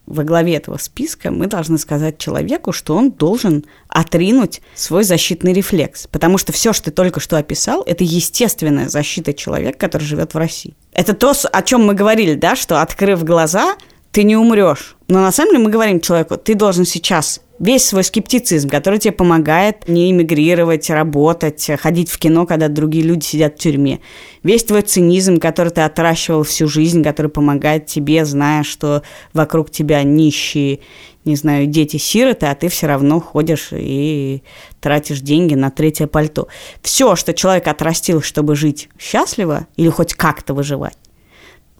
во 0.05 0.23
главе 0.23 0.55
этого 0.55 0.77
списка 0.77 1.31
мы 1.31 1.47
должны 1.47 1.77
сказать 1.77 2.17
человеку, 2.17 2.71
что 2.71 2.95
он 2.95 3.11
должен 3.11 3.65
отринуть 3.87 4.61
свой 4.75 5.03
защитный 5.03 5.53
рефлекс. 5.53 6.07
Потому 6.07 6.37
что 6.37 6.51
все, 6.51 6.73
что 6.73 6.85
ты 6.85 6.91
только 6.91 7.19
что 7.19 7.37
описал, 7.37 7.83
это 7.83 8.03
естественная 8.03 8.89
защита 8.89 9.33
человека, 9.33 9.77
который 9.77 10.03
живет 10.03 10.33
в 10.33 10.37
России. 10.37 10.75
Это 10.91 11.13
то, 11.13 11.33
о 11.51 11.61
чем 11.63 11.85
мы 11.85 11.93
говорили, 11.93 12.35
да, 12.35 12.55
что 12.55 12.81
открыв 12.81 13.23
глаза, 13.23 13.75
ты 14.13 14.23
не 14.23 14.37
умрешь. 14.37 14.95
Но 15.07 15.21
на 15.21 15.31
самом 15.31 15.51
деле 15.53 15.63
мы 15.63 15.71
говорим 15.71 15.99
человеку, 15.99 16.37
ты 16.37 16.53
должен 16.53 16.85
сейчас 16.85 17.41
весь 17.59 17.85
свой 17.85 18.03
скептицизм, 18.03 18.69
который 18.69 18.99
тебе 18.99 19.11
помогает 19.11 19.87
не 19.87 20.11
эмигрировать, 20.11 20.89
работать, 20.91 21.67
ходить 21.79 22.11
в 22.11 22.19
кино, 22.19 22.45
когда 22.45 22.67
другие 22.67 23.03
люди 23.03 23.25
сидят 23.25 23.55
в 23.55 23.59
тюрьме. 23.59 24.01
Весь 24.43 24.63
твой 24.65 24.83
цинизм, 24.83 25.39
который 25.39 25.71
ты 25.71 25.81
отращивал 25.81 26.43
всю 26.43 26.67
жизнь, 26.67 27.03
который 27.03 27.31
помогает 27.31 27.87
тебе, 27.87 28.23
зная, 28.23 28.63
что 28.63 29.01
вокруг 29.33 29.71
тебя 29.71 30.03
нищие, 30.03 30.81
не 31.25 31.35
знаю, 31.35 31.65
дети-сироты, 31.65 32.45
а 32.45 32.55
ты 32.55 32.67
все 32.69 32.85
равно 32.85 33.19
ходишь 33.19 33.69
и 33.71 34.43
тратишь 34.79 35.21
деньги 35.21 35.55
на 35.55 35.71
третье 35.71 36.05
пальто. 36.05 36.49
Все, 36.83 37.15
что 37.15 37.33
человек 37.33 37.67
отрастил, 37.67 38.21
чтобы 38.21 38.55
жить 38.55 38.89
счастливо 38.99 39.65
или 39.75 39.89
хоть 39.89 40.13
как-то 40.13 40.53
выживать, 40.53 40.97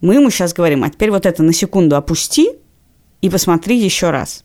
мы 0.03 0.15
ему 0.15 0.29
сейчас 0.29 0.53
говорим, 0.53 0.83
а 0.83 0.89
теперь 0.89 1.11
вот 1.11 1.25
это 1.25 1.43
на 1.43 1.53
секунду 1.53 1.95
опусти 1.95 2.51
и 3.21 3.29
посмотри 3.29 3.77
еще 3.77 4.09
раз. 4.09 4.43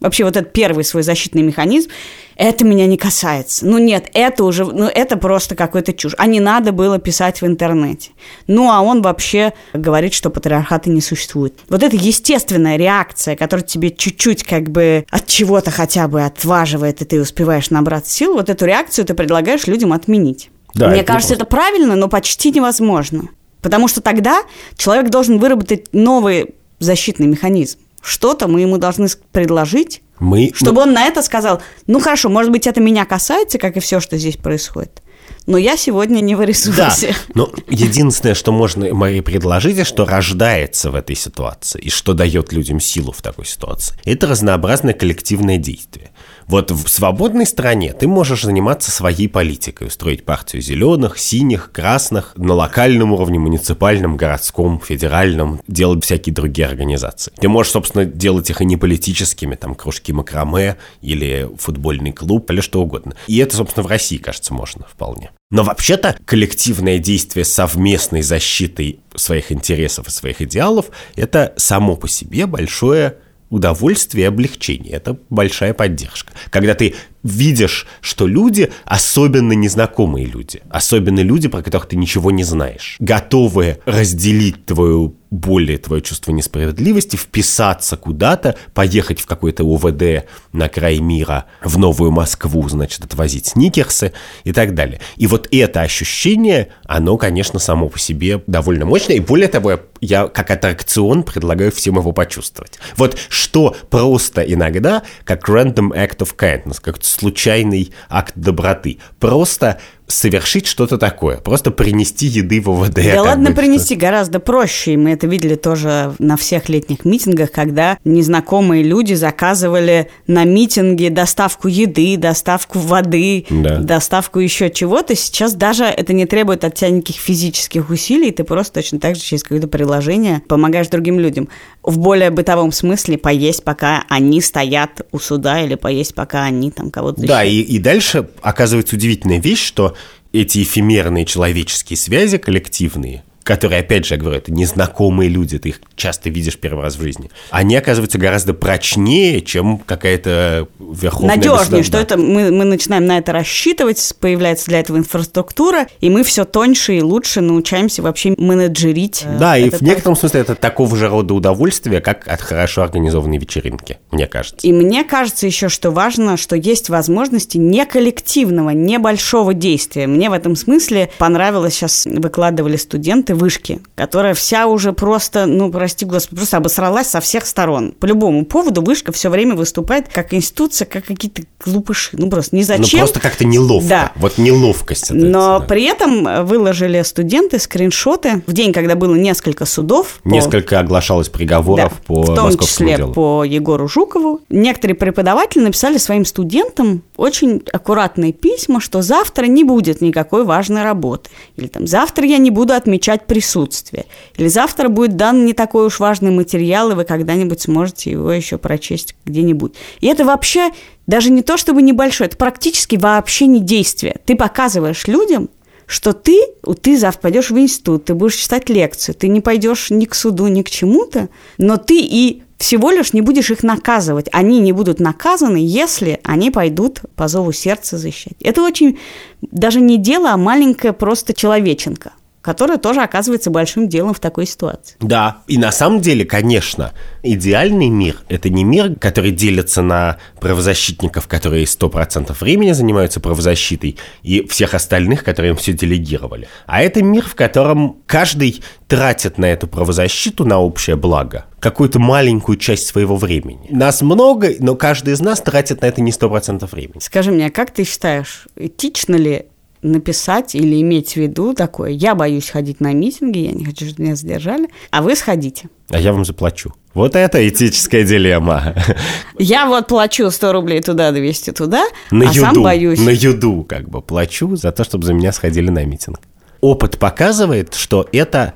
Вообще 0.00 0.24
вот 0.24 0.36
этот 0.36 0.52
первый 0.52 0.84
свой 0.84 1.02
защитный 1.02 1.40
механизм, 1.40 1.88
это 2.36 2.62
меня 2.64 2.86
не 2.86 2.98
касается. 2.98 3.64
Ну 3.64 3.78
нет, 3.78 4.10
это 4.12 4.44
уже, 4.44 4.66
ну 4.66 4.84
это 4.84 5.16
просто 5.16 5.54
какой-то 5.54 5.94
чушь. 5.94 6.14
А 6.18 6.26
не 6.26 6.40
надо 6.40 6.72
было 6.72 6.98
писать 6.98 7.40
в 7.40 7.46
интернете. 7.46 8.10
Ну 8.46 8.70
а 8.70 8.82
он 8.82 9.00
вообще 9.00 9.54
говорит, 9.72 10.12
что 10.12 10.28
патриархата 10.28 10.90
не 10.90 11.00
существует. 11.00 11.58
Вот 11.70 11.82
это 11.82 11.96
естественная 11.96 12.76
реакция, 12.76 13.34
которая 13.34 13.64
тебе 13.64 13.90
чуть-чуть 13.90 14.44
как 14.44 14.68
бы 14.70 15.06
от 15.10 15.26
чего-то 15.26 15.70
хотя 15.70 16.06
бы 16.06 16.22
отваживает, 16.22 17.00
и 17.00 17.06
ты 17.06 17.18
успеваешь 17.18 17.70
набраться 17.70 18.12
сил, 18.12 18.34
вот 18.34 18.50
эту 18.50 18.66
реакцию 18.66 19.06
ты 19.06 19.14
предлагаешь 19.14 19.66
людям 19.66 19.94
отменить. 19.94 20.50
Да, 20.74 20.88
Мне 20.88 21.00
это 21.00 21.14
кажется, 21.14 21.32
это 21.32 21.46
правильно, 21.46 21.96
но 21.96 22.08
почти 22.08 22.50
невозможно. 22.50 23.30
Потому 23.66 23.88
что 23.88 24.00
тогда 24.00 24.44
человек 24.76 25.10
должен 25.10 25.40
выработать 25.40 25.92
новый 25.92 26.54
защитный 26.78 27.26
механизм. 27.26 27.80
Что-то 28.00 28.46
мы 28.46 28.60
ему 28.60 28.78
должны 28.78 29.08
предложить, 29.32 30.02
мы... 30.20 30.52
чтобы 30.54 30.82
он 30.82 30.92
на 30.92 31.06
это 31.06 31.20
сказал, 31.20 31.60
ну 31.88 31.98
хорошо, 31.98 32.28
может 32.28 32.52
быть, 32.52 32.68
это 32.68 32.80
меня 32.80 33.04
касается, 33.04 33.58
как 33.58 33.76
и 33.76 33.80
все, 33.80 33.98
что 33.98 34.18
здесь 34.18 34.36
происходит. 34.36 35.02
Но 35.46 35.58
я 35.58 35.76
сегодня 35.76 36.20
не 36.20 36.36
в 36.36 36.42
ресурсе. 36.42 37.08
Да, 37.08 37.32
но 37.34 37.50
единственное, 37.68 38.36
что 38.36 38.52
можно 38.52 38.94
Марии 38.94 39.18
предложить, 39.18 39.84
что 39.84 40.04
рождается 40.04 40.92
в 40.92 40.94
этой 40.94 41.16
ситуации 41.16 41.80
и 41.80 41.90
что 41.90 42.12
дает 42.12 42.52
людям 42.52 42.78
силу 42.78 43.10
в 43.10 43.20
такой 43.20 43.46
ситуации, 43.46 43.96
это 44.04 44.28
разнообразное 44.28 44.94
коллективное 44.94 45.56
действие. 45.56 46.12
Вот 46.48 46.70
в 46.70 46.88
свободной 46.88 47.44
стране 47.44 47.92
ты 47.92 48.06
можешь 48.06 48.44
заниматься 48.44 48.90
своей 48.92 49.28
политикой, 49.28 49.88
устроить 49.88 50.24
партию 50.24 50.62
зеленых, 50.62 51.18
синих, 51.18 51.72
красных, 51.72 52.34
на 52.36 52.54
локальном 52.54 53.12
уровне, 53.12 53.38
муниципальном, 53.38 54.16
городском, 54.16 54.80
федеральном, 54.80 55.60
делать 55.66 56.04
всякие 56.04 56.34
другие 56.34 56.68
организации. 56.68 57.32
Ты 57.40 57.48
можешь, 57.48 57.72
собственно, 57.72 58.04
делать 58.04 58.48
их 58.48 58.60
и 58.60 58.64
не 58.64 58.76
политическими, 58.76 59.56
там, 59.56 59.74
кружки 59.74 60.12
макраме 60.12 60.76
или 61.02 61.50
футбольный 61.58 62.12
клуб 62.12 62.48
или 62.50 62.60
что 62.60 62.80
угодно. 62.80 63.16
И 63.26 63.38
это, 63.38 63.56
собственно, 63.56 63.82
в 63.84 63.90
России, 63.90 64.18
кажется, 64.18 64.54
можно 64.54 64.86
вполне. 64.88 65.32
Но 65.50 65.62
вообще-то 65.62 66.16
коллективное 66.24 66.98
действие 66.98 67.44
совместной 67.44 68.22
защитой 68.22 69.00
своих 69.14 69.50
интересов 69.50 70.08
и 70.08 70.10
своих 70.10 70.42
идеалов– 70.42 70.86
это 71.16 71.54
само 71.56 71.96
по 71.96 72.08
себе 72.08 72.46
большое 72.46 73.16
удовольствие 73.50 74.24
и 74.24 74.28
облегчение. 74.28 74.94
Это 74.94 75.18
большая 75.30 75.74
поддержка. 75.74 76.32
Когда 76.50 76.74
ты 76.74 76.94
видишь, 77.26 77.86
что 78.00 78.26
люди, 78.26 78.72
особенно 78.84 79.52
незнакомые 79.52 80.26
люди, 80.26 80.62
особенно 80.70 81.20
люди, 81.20 81.48
про 81.48 81.62
которых 81.62 81.88
ты 81.88 81.96
ничего 81.96 82.30
не 82.30 82.44
знаешь, 82.44 82.96
готовы 83.00 83.78
разделить 83.84 84.64
твою 84.64 85.16
более 85.30 85.78
твое 85.78 86.02
чувство 86.02 86.32
несправедливости, 86.32 87.16
вписаться 87.16 87.96
куда-то, 87.96 88.56
поехать 88.74 89.20
в 89.20 89.26
какой-то 89.26 89.64
УВД 89.64 90.26
на 90.52 90.68
край 90.68 90.98
мира, 91.00 91.46
в 91.62 91.78
Новую 91.78 92.10
Москву, 92.10 92.68
значит, 92.68 93.04
отвозить 93.04 93.46
сникерсы 93.46 94.12
и 94.44 94.52
так 94.52 94.74
далее. 94.74 95.00
И 95.16 95.26
вот 95.26 95.48
это 95.50 95.82
ощущение, 95.82 96.68
оно, 96.84 97.16
конечно, 97.16 97.58
само 97.58 97.88
по 97.88 97.98
себе 97.98 98.42
довольно 98.46 98.86
мощное. 98.86 99.16
И 99.16 99.20
более 99.20 99.48
того, 99.48 99.80
я 100.00 100.28
как 100.28 100.50
аттракцион 100.50 101.22
предлагаю 101.22 101.72
всем 101.72 101.96
его 101.96 102.12
почувствовать. 102.12 102.78
Вот 102.96 103.16
что 103.28 103.76
просто 103.90 104.42
иногда, 104.42 105.02
как 105.24 105.48
random 105.48 105.90
act 105.90 106.18
of 106.18 106.36
kindness, 106.36 106.78
как 106.80 106.98
случайный 107.16 107.92
акт 108.08 108.32
доброты, 108.36 108.98
просто 109.18 109.80
совершить 110.06 110.66
что-то 110.66 110.98
такое, 110.98 111.38
просто 111.38 111.70
принести 111.70 112.26
еды 112.26 112.60
в 112.60 112.70
ОВД. 112.70 112.94
Да 113.14 113.22
ладно 113.22 113.52
принести, 113.52 113.96
гораздо 113.96 114.38
проще. 114.38 114.92
И 114.92 114.96
мы 114.96 115.10
это 115.10 115.26
видели 115.26 115.56
тоже 115.56 116.14
на 116.18 116.36
всех 116.36 116.68
летних 116.68 117.04
митингах, 117.04 117.50
когда 117.50 117.98
незнакомые 118.04 118.82
люди 118.82 119.14
заказывали 119.14 120.08
на 120.26 120.44
митинге 120.44 121.10
доставку 121.10 121.68
еды, 121.68 122.16
доставку 122.16 122.78
воды, 122.78 123.46
да. 123.50 123.78
доставку 123.78 124.38
еще 124.38 124.70
чего-то. 124.70 125.16
Сейчас 125.16 125.54
даже 125.54 125.84
это 125.84 126.12
не 126.12 126.26
требует 126.26 126.64
от 126.64 126.74
тебя 126.74 126.90
никаких 126.90 127.16
физических 127.16 127.90
усилий, 127.90 128.30
ты 128.30 128.44
просто 128.44 128.74
точно 128.74 129.00
так 129.00 129.16
же 129.16 129.22
через 129.22 129.42
какое-то 129.42 129.68
приложение 129.68 130.42
помогаешь 130.46 130.88
другим 130.88 131.18
людям. 131.18 131.48
В 131.82 131.98
более 131.98 132.30
бытовом 132.30 132.72
смысле 132.72 133.18
поесть, 133.18 133.64
пока 133.64 134.04
они 134.08 134.40
стоят 134.40 135.02
у 135.12 135.18
суда, 135.18 135.62
или 135.62 135.74
поесть, 135.74 136.14
пока 136.14 136.44
они 136.44 136.70
там 136.70 136.90
кого-то. 136.90 137.22
Да, 137.22 137.44
и, 137.44 137.60
и 137.60 137.78
дальше 137.78 138.28
оказывается 138.42 138.96
удивительная 138.96 139.40
вещь, 139.40 139.64
что 139.64 139.95
эти 140.40 140.62
эфемерные 140.62 141.24
человеческие 141.24 141.96
связи 141.96 142.38
коллективные, 142.38 143.24
которые, 143.46 143.80
опять 143.80 144.04
же, 144.04 144.14
я 144.14 144.20
говорю, 144.20 144.38
это 144.38 144.52
незнакомые 144.52 145.30
люди, 145.30 145.56
ты 145.58 145.68
их 145.68 145.80
часто 145.94 146.30
видишь 146.30 146.58
первый 146.58 146.82
раз 146.82 146.96
в 146.96 147.00
жизни, 147.02 147.30
они 147.50 147.76
оказываются 147.76 148.18
гораздо 148.18 148.54
прочнее, 148.54 149.40
чем 149.40 149.78
какая-то 149.78 150.66
верховная 150.80 151.36
Надежнее, 151.36 151.84
что 151.84 151.96
это 151.96 152.16
мы, 152.16 152.50
мы 152.50 152.64
начинаем 152.64 153.06
на 153.06 153.18
это 153.18 153.32
рассчитывать, 153.32 154.16
появляется 154.18 154.66
для 154.66 154.80
этого 154.80 154.96
инфраструктура, 154.96 155.86
и 156.00 156.10
мы 156.10 156.24
все 156.24 156.44
тоньше 156.44 156.96
и 156.96 157.02
лучше 157.02 157.40
научаемся 157.40 158.02
вообще 158.02 158.34
менеджерить. 158.36 159.22
Э, 159.24 159.38
да, 159.38 159.56
и 159.56 159.70
в 159.70 159.80
некотором 159.80 160.16
смысле 160.16 160.40
это 160.40 160.56
такого 160.56 160.96
же 160.96 161.06
рода 161.08 161.32
удовольствие, 161.32 162.00
как 162.00 162.26
от 162.26 162.40
хорошо 162.40 162.82
организованной 162.82 163.38
вечеринки, 163.38 163.98
мне 164.10 164.26
кажется. 164.26 164.66
И 164.66 164.72
мне 164.72 165.04
кажется 165.04 165.46
еще, 165.46 165.68
что 165.68 165.92
важно, 165.92 166.36
что 166.36 166.56
есть 166.56 166.88
возможности 166.88 167.58
не 167.58 167.86
коллективного, 167.86 168.70
небольшого 168.70 169.54
действия. 169.54 170.08
Мне 170.08 170.30
в 170.30 170.32
этом 170.32 170.56
смысле 170.56 171.10
понравилось, 171.18 171.74
сейчас 171.74 172.06
выкладывали 172.06 172.76
студенты 172.76 173.35
вышки, 173.36 173.80
которая 173.94 174.34
вся 174.34 174.66
уже 174.66 174.92
просто, 174.92 175.46
ну, 175.46 175.70
прости 175.70 176.04
господи, 176.04 176.36
просто 176.36 176.56
обосралась 176.56 177.08
со 177.08 177.20
всех 177.20 177.46
сторон. 177.46 177.92
По 177.92 178.06
любому 178.06 178.44
поводу 178.44 178.82
вышка 178.82 179.12
все 179.12 179.28
время 179.30 179.54
выступает 179.54 180.08
как 180.08 180.34
институция, 180.34 180.86
как 180.86 181.04
какие-то 181.04 181.42
глупыши. 181.64 182.10
Ну, 182.14 182.28
просто 182.30 182.56
ни 182.56 182.62
зачем. 182.62 182.84
Ну, 182.92 182.98
просто 182.98 183.20
как-то 183.20 183.44
неловко. 183.44 183.88
Да. 183.88 184.12
Вот 184.16 184.38
неловкость. 184.38 185.10
Но 185.10 185.58
да. 185.58 185.64
при 185.64 185.84
этом 185.84 186.46
выложили 186.46 187.02
студенты 187.02 187.58
скриншоты 187.58 188.42
в 188.46 188.52
день, 188.52 188.72
когда 188.72 188.94
было 188.94 189.14
несколько 189.14 189.64
судов. 189.66 190.20
Несколько 190.24 190.76
по... 190.76 190.80
оглашалось 190.80 191.28
приговоров 191.28 191.92
да, 191.92 192.02
по 192.06 192.22
В 192.22 192.34
том 192.34 192.58
числе 192.58 192.96
делу. 192.96 193.12
по 193.12 193.44
Егору 193.44 193.88
Жукову. 193.88 194.40
Некоторые 194.48 194.96
преподаватели 194.96 195.62
написали 195.62 195.98
своим 195.98 196.24
студентам 196.24 197.02
очень 197.16 197.62
аккуратные 197.72 198.32
письма, 198.32 198.80
что 198.80 199.02
завтра 199.02 199.46
не 199.46 199.64
будет 199.64 200.00
никакой 200.00 200.44
важной 200.44 200.82
работы. 200.82 201.30
Или 201.56 201.66
там 201.66 201.86
завтра 201.86 202.26
я 202.26 202.38
не 202.38 202.50
буду 202.50 202.74
отмечать 202.74 203.26
присутствие. 203.26 204.06
Или 204.36 204.48
завтра 204.48 204.88
будет 204.88 205.16
дан 205.16 205.44
не 205.44 205.52
такой 205.52 205.86
уж 205.86 206.00
важный 206.00 206.30
материал, 206.30 206.90
и 206.90 206.94
вы 206.94 207.04
когда-нибудь 207.04 207.60
сможете 207.62 208.10
его 208.10 208.30
еще 208.32 208.58
прочесть 208.58 209.16
где-нибудь. 209.24 209.74
И 210.00 210.06
это 210.06 210.24
вообще 210.24 210.70
даже 211.06 211.30
не 211.30 211.42
то 211.42 211.56
чтобы 211.56 211.82
небольшое, 211.82 212.28
это 212.28 212.36
практически 212.36 212.96
вообще 212.96 213.46
не 213.46 213.60
действие. 213.60 214.16
Ты 214.24 214.36
показываешь 214.36 215.06
людям, 215.06 215.48
что 215.86 216.12
ты, 216.12 216.40
ты 216.82 216.98
завтра 216.98 217.22
пойдешь 217.22 217.50
в 217.50 217.58
институт, 217.58 218.06
ты 218.06 218.14
будешь 218.14 218.34
читать 218.34 218.68
лекцию, 218.68 219.14
ты 219.14 219.28
не 219.28 219.40
пойдешь 219.40 219.90
ни 219.90 220.04
к 220.04 220.14
суду, 220.14 220.48
ни 220.48 220.62
к 220.62 220.70
чему-то, 220.70 221.28
но 221.58 221.76
ты 221.76 222.00
и 222.00 222.42
всего 222.58 222.90
лишь 222.90 223.12
не 223.12 223.20
будешь 223.20 223.50
их 223.50 223.62
наказывать. 223.62 224.28
Они 224.32 224.60
не 224.60 224.72
будут 224.72 225.00
наказаны, 225.00 225.58
если 225.58 226.20
они 226.24 226.50
пойдут 226.50 227.02
по 227.14 227.28
зову 227.28 227.52
сердца 227.52 227.98
защищать. 227.98 228.36
Это 228.40 228.62
очень 228.62 228.98
даже 229.42 229.80
не 229.80 229.98
дело, 229.98 230.30
а 230.30 230.36
маленькая 230.36 230.92
просто 230.92 231.34
человеченка 231.34 232.12
которое 232.46 232.78
тоже 232.78 233.02
оказывается 233.02 233.50
большим 233.50 233.88
делом 233.88 234.14
в 234.14 234.20
такой 234.20 234.46
ситуации. 234.46 234.94
Да, 235.00 235.38
и 235.48 235.58
на 235.58 235.72
самом 235.72 236.00
деле, 236.00 236.24
конечно, 236.24 236.92
идеальный 237.24 237.88
мир– 237.88 238.18
это 238.28 238.50
не 238.50 238.62
мир, 238.62 238.94
который 239.00 239.32
делится 239.32 239.82
на 239.82 240.18
правозащитников, 240.40 241.26
которые 241.26 241.64
100% 241.64 242.36
времени 242.38 242.70
занимаются 242.70 243.18
правозащитой, 243.18 243.98
и 244.22 244.46
всех 244.46 244.74
остальных, 244.74 245.24
которые 245.24 245.50
им 245.50 245.56
все 245.56 245.72
делегировали. 245.72 246.46
А 246.66 246.82
это 246.82 247.02
мир, 247.02 247.24
в 247.24 247.34
котором 247.34 247.96
каждый 248.06 248.62
тратит 248.86 249.38
на 249.38 249.46
эту 249.46 249.66
правозащиту, 249.66 250.44
на 250.44 250.60
общее 250.60 250.94
благо, 250.94 251.46
какую-то 251.58 251.98
маленькую 251.98 252.58
часть 252.58 252.86
своего 252.86 253.16
времени. 253.16 253.66
Нас 253.70 254.02
много, 254.02 254.50
но 254.60 254.76
каждый 254.76 255.14
из 255.14 255.20
нас 255.20 255.40
тратит 255.40 255.80
на 255.82 255.86
это 255.86 256.00
не 256.00 256.12
100% 256.12 256.70
времени. 256.70 257.00
Скажи 257.00 257.32
мне, 257.32 257.46
а 257.46 257.50
как 257.50 257.72
ты 257.72 257.82
считаешь, 257.82 258.46
этично 258.54 259.16
ли 259.16 259.46
написать 259.82 260.54
или 260.54 260.80
иметь 260.80 261.12
в 261.12 261.16
виду 261.16 261.54
такое, 261.54 261.90
я 261.90 262.14
боюсь 262.14 262.50
ходить 262.50 262.80
на 262.80 262.92
митинги, 262.92 263.38
я 263.38 263.52
не 263.52 263.64
хочу, 263.64 263.86
чтобы 263.86 264.04
меня 264.04 264.16
задержали, 264.16 264.68
а 264.90 265.02
вы 265.02 265.16
сходите. 265.16 265.68
А 265.90 265.98
я 265.98 266.12
вам 266.12 266.24
заплачу. 266.24 266.72
Вот 266.94 267.14
это 267.14 267.46
этическая 267.46 268.04
дилемма. 268.04 268.74
Я 269.38 269.66
вот 269.66 269.86
плачу 269.86 270.30
100 270.30 270.52
рублей 270.52 270.80
туда, 270.80 271.12
200 271.12 271.52
туда, 271.52 271.84
на 272.10 272.30
а 272.30 272.32
юду, 272.32 272.40
сам 272.40 272.62
боюсь. 272.62 272.98
На 272.98 273.10
юду 273.10 273.66
как 273.68 273.88
бы 273.90 274.00
плачу 274.00 274.56
за 274.56 274.72
то, 274.72 274.82
чтобы 274.82 275.04
за 275.04 275.12
меня 275.12 275.30
сходили 275.32 275.68
на 275.68 275.84
митинг. 275.84 276.18
Опыт 276.62 276.98
показывает, 276.98 277.74
что 277.74 278.08
это 278.12 278.54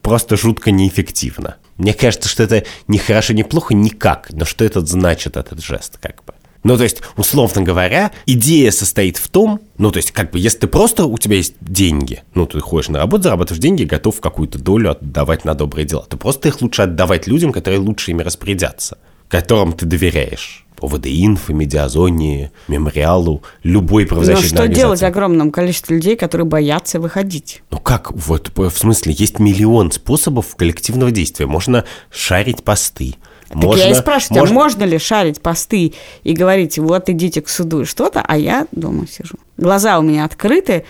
просто 0.00 0.38
жутко 0.38 0.70
неэффективно. 0.70 1.56
Мне 1.76 1.92
кажется, 1.92 2.28
что 2.28 2.42
это 2.42 2.64
не 2.88 2.98
хорошо, 2.98 3.34
не 3.34 3.44
плохо, 3.44 3.74
никак. 3.74 4.28
Но 4.32 4.44
что 4.46 4.64
этот 4.64 4.88
значит, 4.88 5.36
этот 5.36 5.62
жест, 5.62 5.98
как 6.00 6.24
бы? 6.24 6.32
Ну, 6.62 6.76
то 6.76 6.84
есть, 6.84 7.02
условно 7.16 7.62
говоря, 7.62 8.12
идея 8.26 8.70
состоит 8.70 9.16
в 9.16 9.28
том, 9.28 9.60
ну, 9.78 9.90
то 9.90 9.96
есть, 9.96 10.12
как 10.12 10.30
бы, 10.30 10.38
если 10.38 10.58
ты 10.58 10.66
просто, 10.68 11.06
у 11.06 11.18
тебя 11.18 11.36
есть 11.36 11.54
деньги, 11.60 12.22
ну, 12.34 12.46
ты 12.46 12.60
ходишь 12.60 12.88
на 12.88 12.98
работу, 12.98 13.24
зарабатываешь 13.24 13.60
деньги, 13.60 13.84
готов 13.84 14.20
какую-то 14.20 14.58
долю 14.58 14.92
отдавать 14.92 15.44
на 15.44 15.54
добрые 15.54 15.86
дела, 15.86 16.06
то 16.08 16.16
просто 16.16 16.48
их 16.48 16.60
лучше 16.60 16.82
отдавать 16.82 17.26
людям, 17.26 17.52
которые 17.52 17.80
лучше 17.80 18.12
ими 18.12 18.22
распорядятся, 18.22 18.98
которым 19.28 19.72
ты 19.72 19.86
доверяешь. 19.86 20.64
ОВД 20.80 21.06
Инфо, 21.06 21.52
Медиазоне, 21.52 22.50
Мемориалу, 22.66 23.42
любой 23.62 24.04
правозащитной 24.04 24.66
Но 24.66 24.66
что 24.66 24.74
делать 24.74 25.02
огромному 25.02 25.52
количеству 25.52 25.94
людей, 25.94 26.16
которые 26.16 26.44
боятся 26.44 26.98
выходить? 26.98 27.62
Ну 27.70 27.78
как? 27.78 28.10
Вот 28.12 28.50
в 28.56 28.70
смысле, 28.70 29.14
есть 29.16 29.38
миллион 29.38 29.92
способов 29.92 30.56
коллективного 30.56 31.12
действия. 31.12 31.46
Можно 31.46 31.84
шарить 32.10 32.64
посты, 32.64 33.14
можно, 33.54 33.82
так 33.82 33.90
я 33.90 33.90
и 33.90 33.94
спрашиваю, 33.94 34.40
можно... 34.40 34.54
а 34.54 34.58
можно 34.58 34.84
ли 34.84 34.98
шарить 34.98 35.40
посты 35.40 35.94
и 36.22 36.32
говорить, 36.32 36.78
вот 36.78 37.08
идите 37.08 37.42
к 37.42 37.48
суду 37.48 37.82
и 37.82 37.84
что-то, 37.84 38.22
а 38.26 38.36
я 38.36 38.66
дома 38.72 39.06
сижу. 39.06 39.36
Глаза 39.56 39.98
у 39.98 40.02
меня 40.02 40.24
открыты, 40.24 40.84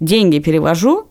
деньги 0.00 0.38
перевожу, 0.38 1.08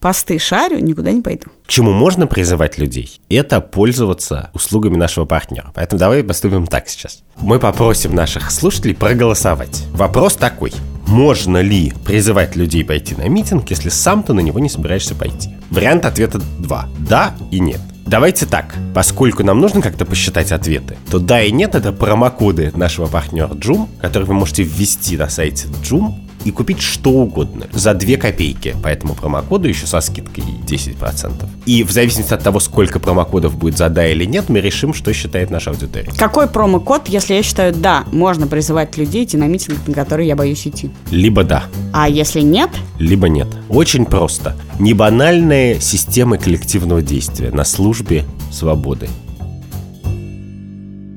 посты 0.00 0.38
шарю, 0.38 0.78
никуда 0.78 1.10
не 1.10 1.22
пойду. 1.22 1.46
К 1.66 1.68
чему 1.68 1.92
можно 1.92 2.26
призывать 2.26 2.78
людей? 2.78 3.20
Это 3.28 3.60
пользоваться 3.60 4.50
услугами 4.54 4.96
нашего 4.96 5.24
партнера. 5.24 5.72
Поэтому 5.74 5.98
давай 5.98 6.22
поступим 6.22 6.66
так 6.66 6.88
сейчас. 6.88 7.22
Мы 7.40 7.58
попросим 7.58 8.14
наших 8.14 8.50
слушателей 8.50 8.94
проголосовать. 8.94 9.84
Вопрос 9.92 10.36
такой. 10.36 10.72
Можно 11.06 11.60
ли 11.60 11.92
призывать 12.04 12.56
людей 12.56 12.84
пойти 12.84 13.14
на 13.14 13.28
митинг, 13.28 13.68
если 13.70 13.88
сам 13.88 14.22
ты 14.22 14.32
на 14.32 14.40
него 14.40 14.58
не 14.58 14.68
собираешься 14.68 15.14
пойти? 15.14 15.50
Вариант 15.70 16.04
ответа 16.04 16.40
два. 16.58 16.88
Да 16.98 17.34
и 17.50 17.58
нет. 17.58 17.80
Давайте 18.06 18.46
так, 18.46 18.76
поскольку 18.94 19.42
нам 19.42 19.60
нужно 19.60 19.82
как-то 19.82 20.04
посчитать 20.04 20.52
ответы, 20.52 20.96
то 21.10 21.18
да 21.18 21.42
и 21.42 21.50
нет 21.50 21.74
это 21.74 21.92
промокоды 21.92 22.70
нашего 22.76 23.06
партнера 23.06 23.48
Joom, 23.48 23.88
которые 24.00 24.28
вы 24.28 24.34
можете 24.34 24.62
ввести 24.62 25.16
на 25.16 25.28
сайте 25.28 25.66
Joom 25.82 26.14
и 26.46 26.52
купить 26.52 26.80
что 26.80 27.10
угодно 27.10 27.66
за 27.72 27.92
2 27.92 28.16
копейки 28.16 28.76
по 28.82 28.86
этому 28.86 29.14
промокоду 29.14 29.68
еще 29.68 29.86
со 29.86 30.00
скидкой 30.00 30.44
10%. 30.66 31.44
И 31.66 31.82
в 31.82 31.90
зависимости 31.90 32.32
от 32.32 32.42
того, 32.42 32.60
сколько 32.60 33.00
промокодов 33.00 33.56
будет 33.56 33.76
за 33.76 33.88
да 33.88 34.06
или 34.06 34.24
нет, 34.24 34.48
мы 34.48 34.60
решим, 34.60 34.94
что 34.94 35.12
считает 35.12 35.50
наша 35.50 35.70
аудитория. 35.70 36.10
Какой 36.16 36.46
промокод, 36.46 37.08
если 37.08 37.34
я 37.34 37.42
считаю 37.42 37.74
да, 37.74 38.04
можно 38.12 38.46
призывать 38.46 38.96
людей 38.96 39.24
идти 39.24 39.36
на 39.36 39.48
митинг, 39.48 39.78
на 39.88 39.94
который 39.94 40.26
я 40.26 40.36
боюсь 40.36 40.66
идти? 40.66 40.90
Либо 41.10 41.42
да. 41.42 41.64
А 41.92 42.08
если 42.08 42.42
нет? 42.42 42.70
Либо 43.00 43.28
нет. 43.28 43.48
Очень 43.68 44.04
просто. 44.04 44.56
Не 44.78 44.94
банальные 44.94 45.80
системы 45.80 46.38
коллективного 46.38 47.02
действия 47.02 47.50
на 47.50 47.64
службе 47.64 48.24
свободы. 48.52 49.08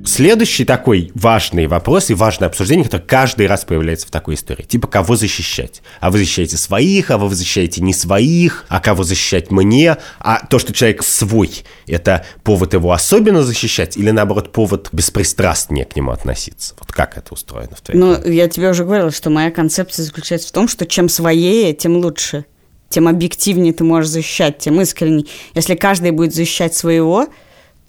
Следующий 0.05 0.65
такой 0.65 1.11
важный 1.15 1.67
вопрос 1.67 2.09
и 2.09 2.13
важное 2.13 2.47
обсуждение, 2.47 2.85
которое 2.85 3.03
каждый 3.03 3.47
раз 3.47 3.65
появляется 3.65 4.07
в 4.07 4.11
такой 4.11 4.35
истории. 4.35 4.63
Типа, 4.63 4.87
кого 4.87 5.15
защищать? 5.15 5.81
А 5.99 6.11
вы 6.11 6.19
защищаете 6.19 6.57
своих, 6.57 7.11
а 7.11 7.17
вы 7.17 7.33
защищаете 7.33 7.81
не 7.81 7.93
своих, 7.93 8.65
а 8.69 8.79
кого 8.79 9.03
защищать 9.03 9.51
мне? 9.51 9.97
А 10.19 10.45
то, 10.45 10.59
что 10.59 10.73
человек 10.73 11.03
свой, 11.03 11.51
это 11.87 12.25
повод 12.43 12.73
его 12.73 12.91
особенно 12.91 13.43
защищать 13.43 13.97
или, 13.97 14.11
наоборот, 14.11 14.51
повод 14.51 14.89
беспристрастнее 14.91 15.85
к 15.85 15.95
нему 15.95 16.11
относиться? 16.11 16.75
Вот 16.79 16.91
как 16.91 17.17
это 17.17 17.33
устроено 17.33 17.75
в 17.75 17.81
твоей 17.81 17.99
Ну, 17.99 18.21
я 18.25 18.47
тебе 18.47 18.69
уже 18.69 18.85
говорила, 18.85 19.11
что 19.11 19.29
моя 19.29 19.51
концепция 19.51 20.03
заключается 20.03 20.49
в 20.49 20.51
том, 20.51 20.67
что 20.67 20.85
чем 20.85 21.09
своее, 21.09 21.73
тем 21.73 21.97
лучше. 21.97 22.45
Тем 22.89 23.07
объективнее 23.07 23.71
ты 23.71 23.83
можешь 23.83 24.09
защищать, 24.09 24.57
тем 24.57 24.81
искренней. 24.81 25.27
Если 25.53 25.75
каждый 25.75 26.11
будет 26.11 26.33
защищать 26.33 26.73
своего, 26.75 27.27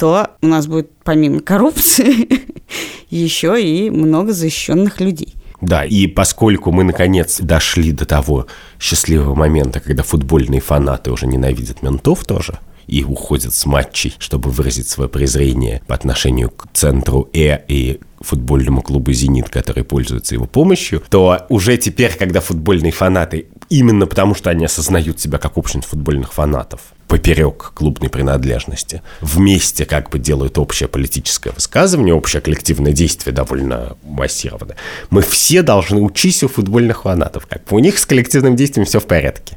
то 0.00 0.28
у 0.40 0.46
нас 0.46 0.66
будет 0.66 0.90
помимо 1.04 1.40
коррупции 1.40 2.26
еще 3.10 3.62
и 3.62 3.90
много 3.90 4.32
защищенных 4.32 4.98
людей. 4.98 5.34
Да, 5.60 5.84
и 5.84 6.06
поскольку 6.06 6.72
мы 6.72 6.84
наконец 6.84 7.38
дошли 7.38 7.92
до 7.92 8.06
того 8.06 8.46
счастливого 8.78 9.34
момента, 9.34 9.78
когда 9.78 10.02
футбольные 10.02 10.62
фанаты 10.62 11.10
уже 11.10 11.26
ненавидят 11.26 11.82
ментов 11.82 12.24
тоже, 12.24 12.60
и 12.86 13.04
уходят 13.04 13.54
с 13.54 13.66
матчей, 13.66 14.14
чтобы 14.18 14.50
выразить 14.50 14.88
свое 14.88 15.08
презрение 15.08 15.82
по 15.86 15.94
отношению 15.94 16.50
к 16.50 16.68
центру 16.72 17.28
Э 17.32 17.60
и 17.68 18.00
футбольному 18.20 18.82
клубу 18.82 19.12
«Зенит», 19.12 19.48
который 19.48 19.82
пользуется 19.82 20.34
его 20.34 20.46
помощью, 20.46 21.02
то 21.08 21.46
уже 21.48 21.76
теперь, 21.78 22.14
когда 22.16 22.40
футбольные 22.40 22.92
фанаты, 22.92 23.46
именно 23.70 24.06
потому 24.06 24.34
что 24.34 24.50
они 24.50 24.66
осознают 24.66 25.20
себя 25.20 25.38
как 25.38 25.56
общность 25.56 25.88
футбольных 25.88 26.34
фанатов, 26.34 26.80
поперек 27.08 27.72
клубной 27.74 28.10
принадлежности, 28.10 29.02
вместе 29.20 29.86
как 29.86 30.10
бы 30.10 30.18
делают 30.18 30.58
общее 30.58 30.88
политическое 30.88 31.50
высказывание, 31.50 32.14
общее 32.14 32.42
коллективное 32.42 32.92
действие 32.92 33.34
довольно 33.34 33.96
массированное. 34.02 34.76
Мы 35.08 35.22
все 35.22 35.62
должны 35.62 36.00
учиться 36.00 36.46
у 36.46 36.48
футбольных 36.48 37.02
фанатов. 37.02 37.46
Как 37.46 37.64
бы 37.64 37.76
у 37.76 37.78
них 37.78 37.98
с 37.98 38.04
коллективным 38.04 38.54
действием 38.54 38.86
все 38.86 39.00
в 39.00 39.06
порядке 39.06 39.56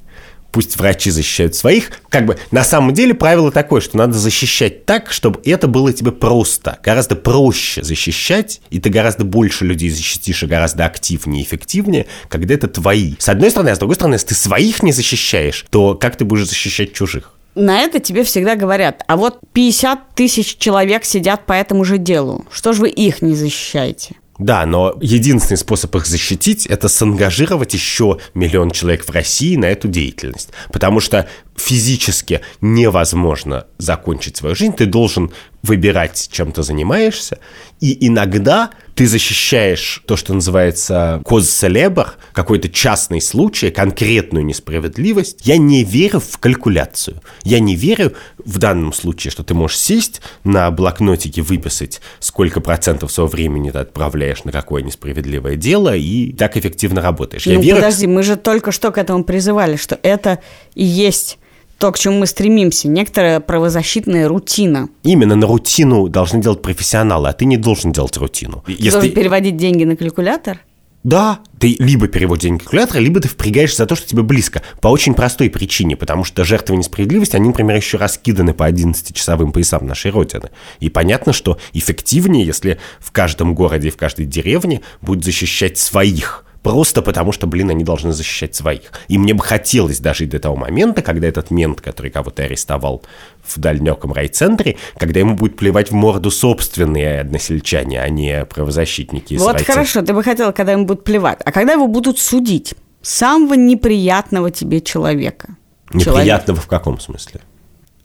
пусть 0.53 0.77
врачи 0.77 1.09
защищают 1.09 1.55
своих. 1.55 1.91
Как 2.09 2.25
бы 2.25 2.37
на 2.51 2.63
самом 2.63 2.93
деле 2.93 3.13
правило 3.13 3.51
такое, 3.51 3.81
что 3.81 3.97
надо 3.97 4.17
защищать 4.17 4.85
так, 4.85 5.11
чтобы 5.11 5.41
это 5.43 5.67
было 5.67 5.91
тебе 5.91 6.11
просто. 6.11 6.79
Гораздо 6.83 7.15
проще 7.15 7.83
защищать, 7.83 8.61
и 8.69 8.79
ты 8.79 8.89
гораздо 8.89 9.25
больше 9.25 9.65
людей 9.65 9.89
защитишь, 9.89 10.43
и 10.43 10.45
гораздо 10.45 10.85
активнее 10.85 11.43
эффективнее, 11.43 12.05
когда 12.29 12.53
это 12.53 12.67
твои. 12.67 13.15
С 13.17 13.27
одной 13.27 13.49
стороны, 13.49 13.69
а 13.69 13.75
с 13.75 13.79
другой 13.79 13.95
стороны, 13.95 14.13
если 14.13 14.27
ты 14.27 14.35
своих 14.35 14.83
не 14.83 14.93
защищаешь, 14.93 15.65
то 15.71 15.95
как 15.95 16.15
ты 16.15 16.23
будешь 16.23 16.47
защищать 16.47 16.93
чужих? 16.93 17.33
На 17.55 17.81
это 17.81 17.99
тебе 17.99 18.23
всегда 18.23 18.55
говорят, 18.55 19.03
а 19.07 19.17
вот 19.17 19.39
50 19.53 20.15
тысяч 20.15 20.57
человек 20.57 21.03
сидят 21.03 21.45
по 21.45 21.53
этому 21.53 21.83
же 21.83 21.97
делу. 21.97 22.45
Что 22.51 22.73
же 22.73 22.81
вы 22.81 22.89
их 22.89 23.21
не 23.21 23.35
защищаете? 23.35 24.15
Да, 24.43 24.65
но 24.65 24.97
единственный 24.99 25.55
способ 25.55 25.95
их 25.95 26.05
защитить– 26.05 26.65
это 26.67 26.89
сангажировать 26.89 27.73
еще 27.73 28.17
миллион 28.33 28.71
человек 28.71 29.05
в 29.05 29.09
России 29.09 29.55
на 29.55 29.67
эту 29.67 29.87
деятельность. 29.87 30.49
Потому 30.69 30.99
что 30.99 31.29
физически 31.55 32.41
невозможно 32.59 33.67
закончить 33.77 34.35
свою 34.35 34.53
жизнь. 34.53 34.73
Ты 34.73 34.85
должен 34.85 35.31
выбирать, 35.61 36.27
чем 36.29 36.51
ты 36.51 36.61
занимаешься. 36.61 37.39
И 37.79 38.05
иногда 38.05 38.71
ты 38.95 39.07
защищаешь 39.07 40.03
то, 40.05 40.15
что 40.15 40.33
называется 40.33 41.21
коз 41.25 41.49
селебр, 41.49 42.15
какой-то 42.33 42.69
частный 42.69 43.21
случай, 43.21 43.71
конкретную 43.71 44.45
несправедливость. 44.45 45.45
Я 45.45 45.57
не 45.57 45.83
верю 45.83 46.19
в 46.19 46.37
калькуляцию. 46.37 47.21
Я 47.43 47.59
не 47.59 47.75
верю 47.75 48.13
в 48.37 48.57
данном 48.59 48.93
случае, 48.93 49.31
что 49.31 49.43
ты 49.43 49.53
можешь 49.53 49.77
сесть 49.77 50.21
на 50.43 50.69
блокнотике, 50.71 51.41
выписать, 51.41 52.01
сколько 52.19 52.61
процентов 52.61 53.11
своего 53.11 53.29
времени 53.29 53.71
ты 53.71 53.79
отправляешь 53.79 54.43
на 54.43 54.51
какое 54.51 54.83
несправедливое 54.83 55.55
дело, 55.55 55.95
и 55.95 56.31
так 56.33 56.57
эффективно 56.57 57.01
работаешь. 57.01 57.45
Ну, 57.45 57.53
Я 57.53 57.59
верю... 57.59 57.75
подожди, 57.77 58.07
мы 58.07 58.23
же 58.23 58.35
только 58.35 58.71
что 58.71 58.91
к 58.91 58.97
этому 58.97 59.23
призывали, 59.23 59.75
что 59.75 59.99
это 60.03 60.39
и 60.75 60.83
есть 60.83 61.37
то, 61.83 61.91
к 61.91 61.99
чему 61.99 62.19
мы 62.19 62.27
стремимся, 62.27 62.87
некоторая 62.87 63.41
правозащитная 63.41 64.29
рутина. 64.29 64.87
Именно 65.03 65.35
на 65.35 65.47
рутину 65.47 66.07
должны 66.07 66.41
делать 66.41 66.61
профессионалы, 66.61 67.27
а 67.27 67.33
ты 67.33 67.43
не 67.43 67.57
должен 67.57 67.91
делать 67.91 68.15
рутину. 68.15 68.63
Ты 68.65 68.89
должен 68.89 69.11
переводить 69.11 69.57
деньги 69.57 69.83
на 69.83 69.97
калькулятор? 69.97 70.61
Да, 71.03 71.39
ты 71.59 71.75
либо 71.79 72.07
переводишь 72.07 72.43
деньги 72.43 72.59
калькулятора, 72.59 72.99
либо 72.99 73.19
ты 73.19 73.27
впрягаешься 73.27 73.79
за 73.79 73.85
то, 73.85 73.97
что 73.97 74.07
тебе 74.07 74.23
близко. 74.23 74.61
По 74.79 74.87
очень 74.87 75.13
простой 75.13 75.49
причине, 75.49 75.97
потому 75.97 76.23
что 76.23 76.45
жертвы 76.45 76.77
несправедливости, 76.77 77.35
они, 77.35 77.49
например, 77.49 77.75
еще 77.75 77.97
раскиданы 77.97 78.53
по 78.53 78.69
11-часовым 78.69 79.51
поясам 79.51 79.85
нашей 79.85 80.11
Родины. 80.11 80.51
И 80.79 80.89
понятно, 80.89 81.33
что 81.33 81.57
эффективнее, 81.73 82.45
если 82.45 82.79
в 83.01 83.11
каждом 83.11 83.55
городе 83.55 83.89
и 83.89 83.91
в 83.91 83.97
каждой 83.97 84.25
деревне 84.25 84.79
будет 85.01 85.25
защищать 85.25 85.77
своих– 85.77 86.45
Просто 86.63 87.01
потому, 87.01 87.33
что, 87.33 87.45
блин, 87.45 87.69
они 87.69 87.83
должны 87.83 88.13
защищать 88.13 88.55
своих. 88.55 88.91
И 89.09 89.17
мне 89.17 89.33
бы 89.33 89.43
хотелось 89.43 89.99
дожить 89.99 90.29
до 90.29 90.39
того 90.39 90.55
момента, 90.55 91.01
когда 91.01 91.27
этот 91.27 91.51
мент, 91.51 91.81
который 91.81 92.09
кого-то 92.09 92.43
арестовал 92.43 93.03
в 93.43 93.59
дальнеком 93.59 94.13
райцентре, 94.13 94.77
когда 94.97 95.19
ему 95.19 95.35
будет 95.35 95.57
плевать 95.57 95.91
в 95.91 95.93
морду 95.93 96.31
собственные 96.31 97.19
односельчане, 97.19 98.01
а 98.01 98.07
не 98.07 98.45
правозащитники 98.45 99.35
Вот 99.35 99.55
райцентра. 99.55 99.73
хорошо, 99.73 100.01
ты 100.01 100.13
бы 100.13 100.23
хотела, 100.23 100.53
когда 100.53 100.71
ему 100.71 100.85
будут 100.85 101.03
плевать. 101.03 101.39
А 101.43 101.51
когда 101.51 101.73
его 101.73 101.87
будут 101.87 102.17
судить? 102.17 102.75
Самого 103.01 103.55
неприятного 103.55 104.49
тебе 104.49 104.79
человека. 104.79 105.57
Неприятного 105.91 106.59
Человек. 106.59 106.63
в 106.63 106.67
каком 106.67 106.99
смысле? 107.01 107.41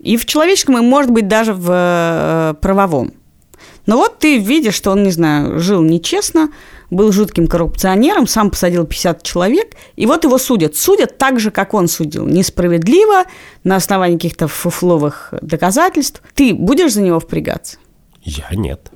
И 0.00 0.16
в 0.16 0.26
человеческом, 0.26 0.78
и, 0.78 0.80
может 0.80 1.12
быть, 1.12 1.28
даже 1.28 1.54
в 1.54 1.70
э, 1.70 2.54
правовом. 2.60 3.12
Но 3.86 3.96
вот 3.96 4.18
ты 4.18 4.38
видишь, 4.38 4.74
что 4.74 4.90
он, 4.90 5.04
не 5.04 5.10
знаю, 5.10 5.58
жил 5.60 5.82
нечестно, 5.82 6.50
был 6.90 7.12
жутким 7.12 7.46
коррупционером, 7.46 8.26
сам 8.26 8.50
посадил 8.50 8.86
50 8.86 9.22
человек, 9.22 9.76
и 9.96 10.06
вот 10.06 10.24
его 10.24 10.38
судят. 10.38 10.76
Судят 10.76 11.18
так 11.18 11.40
же, 11.40 11.50
как 11.50 11.74
он 11.74 11.88
судил. 11.88 12.26
Несправедливо, 12.26 13.24
на 13.64 13.76
основании 13.76 14.16
каких-то 14.16 14.48
фуфловых 14.48 15.34
доказательств. 15.42 16.22
Ты 16.34 16.54
будешь 16.54 16.94
за 16.94 17.02
него 17.02 17.20
впрягаться? 17.20 17.78
Я 18.22 18.48
нет. 18.52 18.90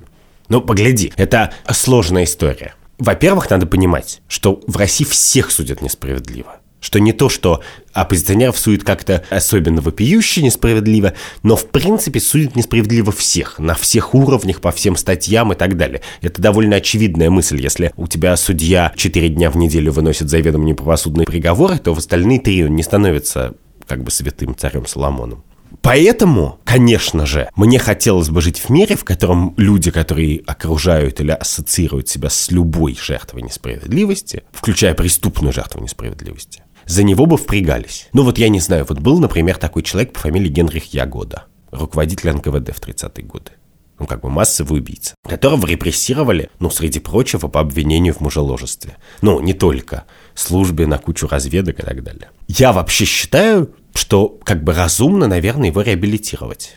Ну, 0.49 0.61
погляди, 0.61 1.13
это 1.17 1.53
сложная 1.71 2.25
история. 2.25 2.75
Во-первых, 2.99 3.51
надо 3.51 3.67
понимать, 3.67 4.21
что 4.29 4.61
в 4.67 4.77
России 4.77 5.05
всех 5.05 5.51
судят 5.51 5.83
несправедливо 5.83 6.62
что 6.83 7.01
не 7.01 7.13
то, 7.13 7.31
что 7.31 7.63
оппозиционеров 7.95 8.59
судят 8.59 8.85
как-то 8.85 9.25
особенно 9.31 9.81
вопиюще 9.81 10.43
несправедливо, 10.43 11.15
но 11.43 11.57
в 11.57 11.69
принципе 11.69 12.21
судят 12.21 12.57
несправедливо 12.57 13.13
всех, 13.13 13.59
на 13.59 13.75
всех 13.75 14.15
уровнях, 14.15 14.61
по 14.61 14.73
всем 14.73 14.97
статьям 14.97 15.53
и 15.53 15.57
так 15.57 15.79
далее. 15.79 16.03
Это 16.21 16.43
довольно 16.43 16.77
очевидная 16.77 17.31
мысль. 17.31 17.63
Если 17.63 17.93
у 17.97 18.07
тебя 18.07 18.37
судья 18.37 18.93
4 18.97 19.29
дня 19.31 19.51
в 19.51 19.57
неделю 19.57 19.93
выносит 19.93 20.29
заведомо 20.29 20.65
неправосудные 20.65 21.25
приговоры, 21.25 21.79
то 21.79 21.95
в 21.95 21.99
остальные 21.99 22.41
три 22.41 22.65
он 22.65 22.75
не 22.75 22.83
становится 22.83 23.55
как 23.87 24.03
бы 24.03 24.11
святым 24.11 24.57
царем 24.57 24.87
Соломоном. 24.87 25.45
Поэтому, 25.81 26.61
конечно 26.65 27.27
же, 27.27 27.49
мне 27.57 27.79
хотелось 27.79 28.29
бы 28.29 28.41
жить 28.41 28.59
в 28.59 28.71
мире, 28.71 28.97
в 28.97 29.05
котором 29.05 29.55
люди, 29.57 29.91
которые 29.91 30.43
окружают 30.47 31.21
или 31.21 31.31
ассоциируют 31.31 32.09
себя 32.09 32.29
с 32.29 32.51
любой 32.51 32.97
жертвой 33.01 33.43
несправедливости, 33.43 34.45
включая 34.53 34.95
преступную 34.95 35.53
жертву 35.53 35.83
несправедливости, 35.83 36.63
за 36.87 37.03
него 37.03 37.27
бы 37.27 37.37
впрягались. 37.37 38.09
Ну 38.13 38.23
вот 38.23 38.39
я 38.39 38.49
не 38.49 38.61
знаю, 38.61 38.87
вот 38.89 39.01
был, 39.01 39.19
например, 39.19 39.57
такой 39.57 39.83
человек 39.83 40.13
по 40.13 40.21
фамилии 40.21 40.49
Генрих 40.49 40.93
Ягода, 40.95 41.45
руководитель 41.71 42.33
НКВД 42.33 42.75
в 42.75 42.81
30-е 42.81 43.25
годы. 43.25 43.53
Ну, 43.99 44.07
как 44.07 44.21
бы 44.21 44.31
массовый 44.31 44.81
убийца, 44.81 45.15
которого 45.29 45.65
репрессировали, 45.65 46.51
ну, 46.59 46.71
среди 46.71 46.99
прочего, 46.99 47.47
по 47.47 47.61
обвинению 47.61 48.15
в 48.15 48.21
мужеложестве. 48.21 48.97
Ну, 49.21 49.39
не 49.41 49.55
только. 49.55 50.07
Службе 50.35 50.89
на 50.89 50.99
кучу 50.99 51.29
разведок 51.29 51.79
и 51.79 51.83
так 51.83 52.03
далее. 52.03 52.31
Я 52.49 52.73
вообще 52.73 53.05
считаю, 53.05 53.73
что 53.95 54.41
как 54.43 54.65
бы 54.65 54.73
разумно, 54.73 55.29
наверное, 55.29 55.69
его 55.69 55.83
реабилитировать 55.83 56.73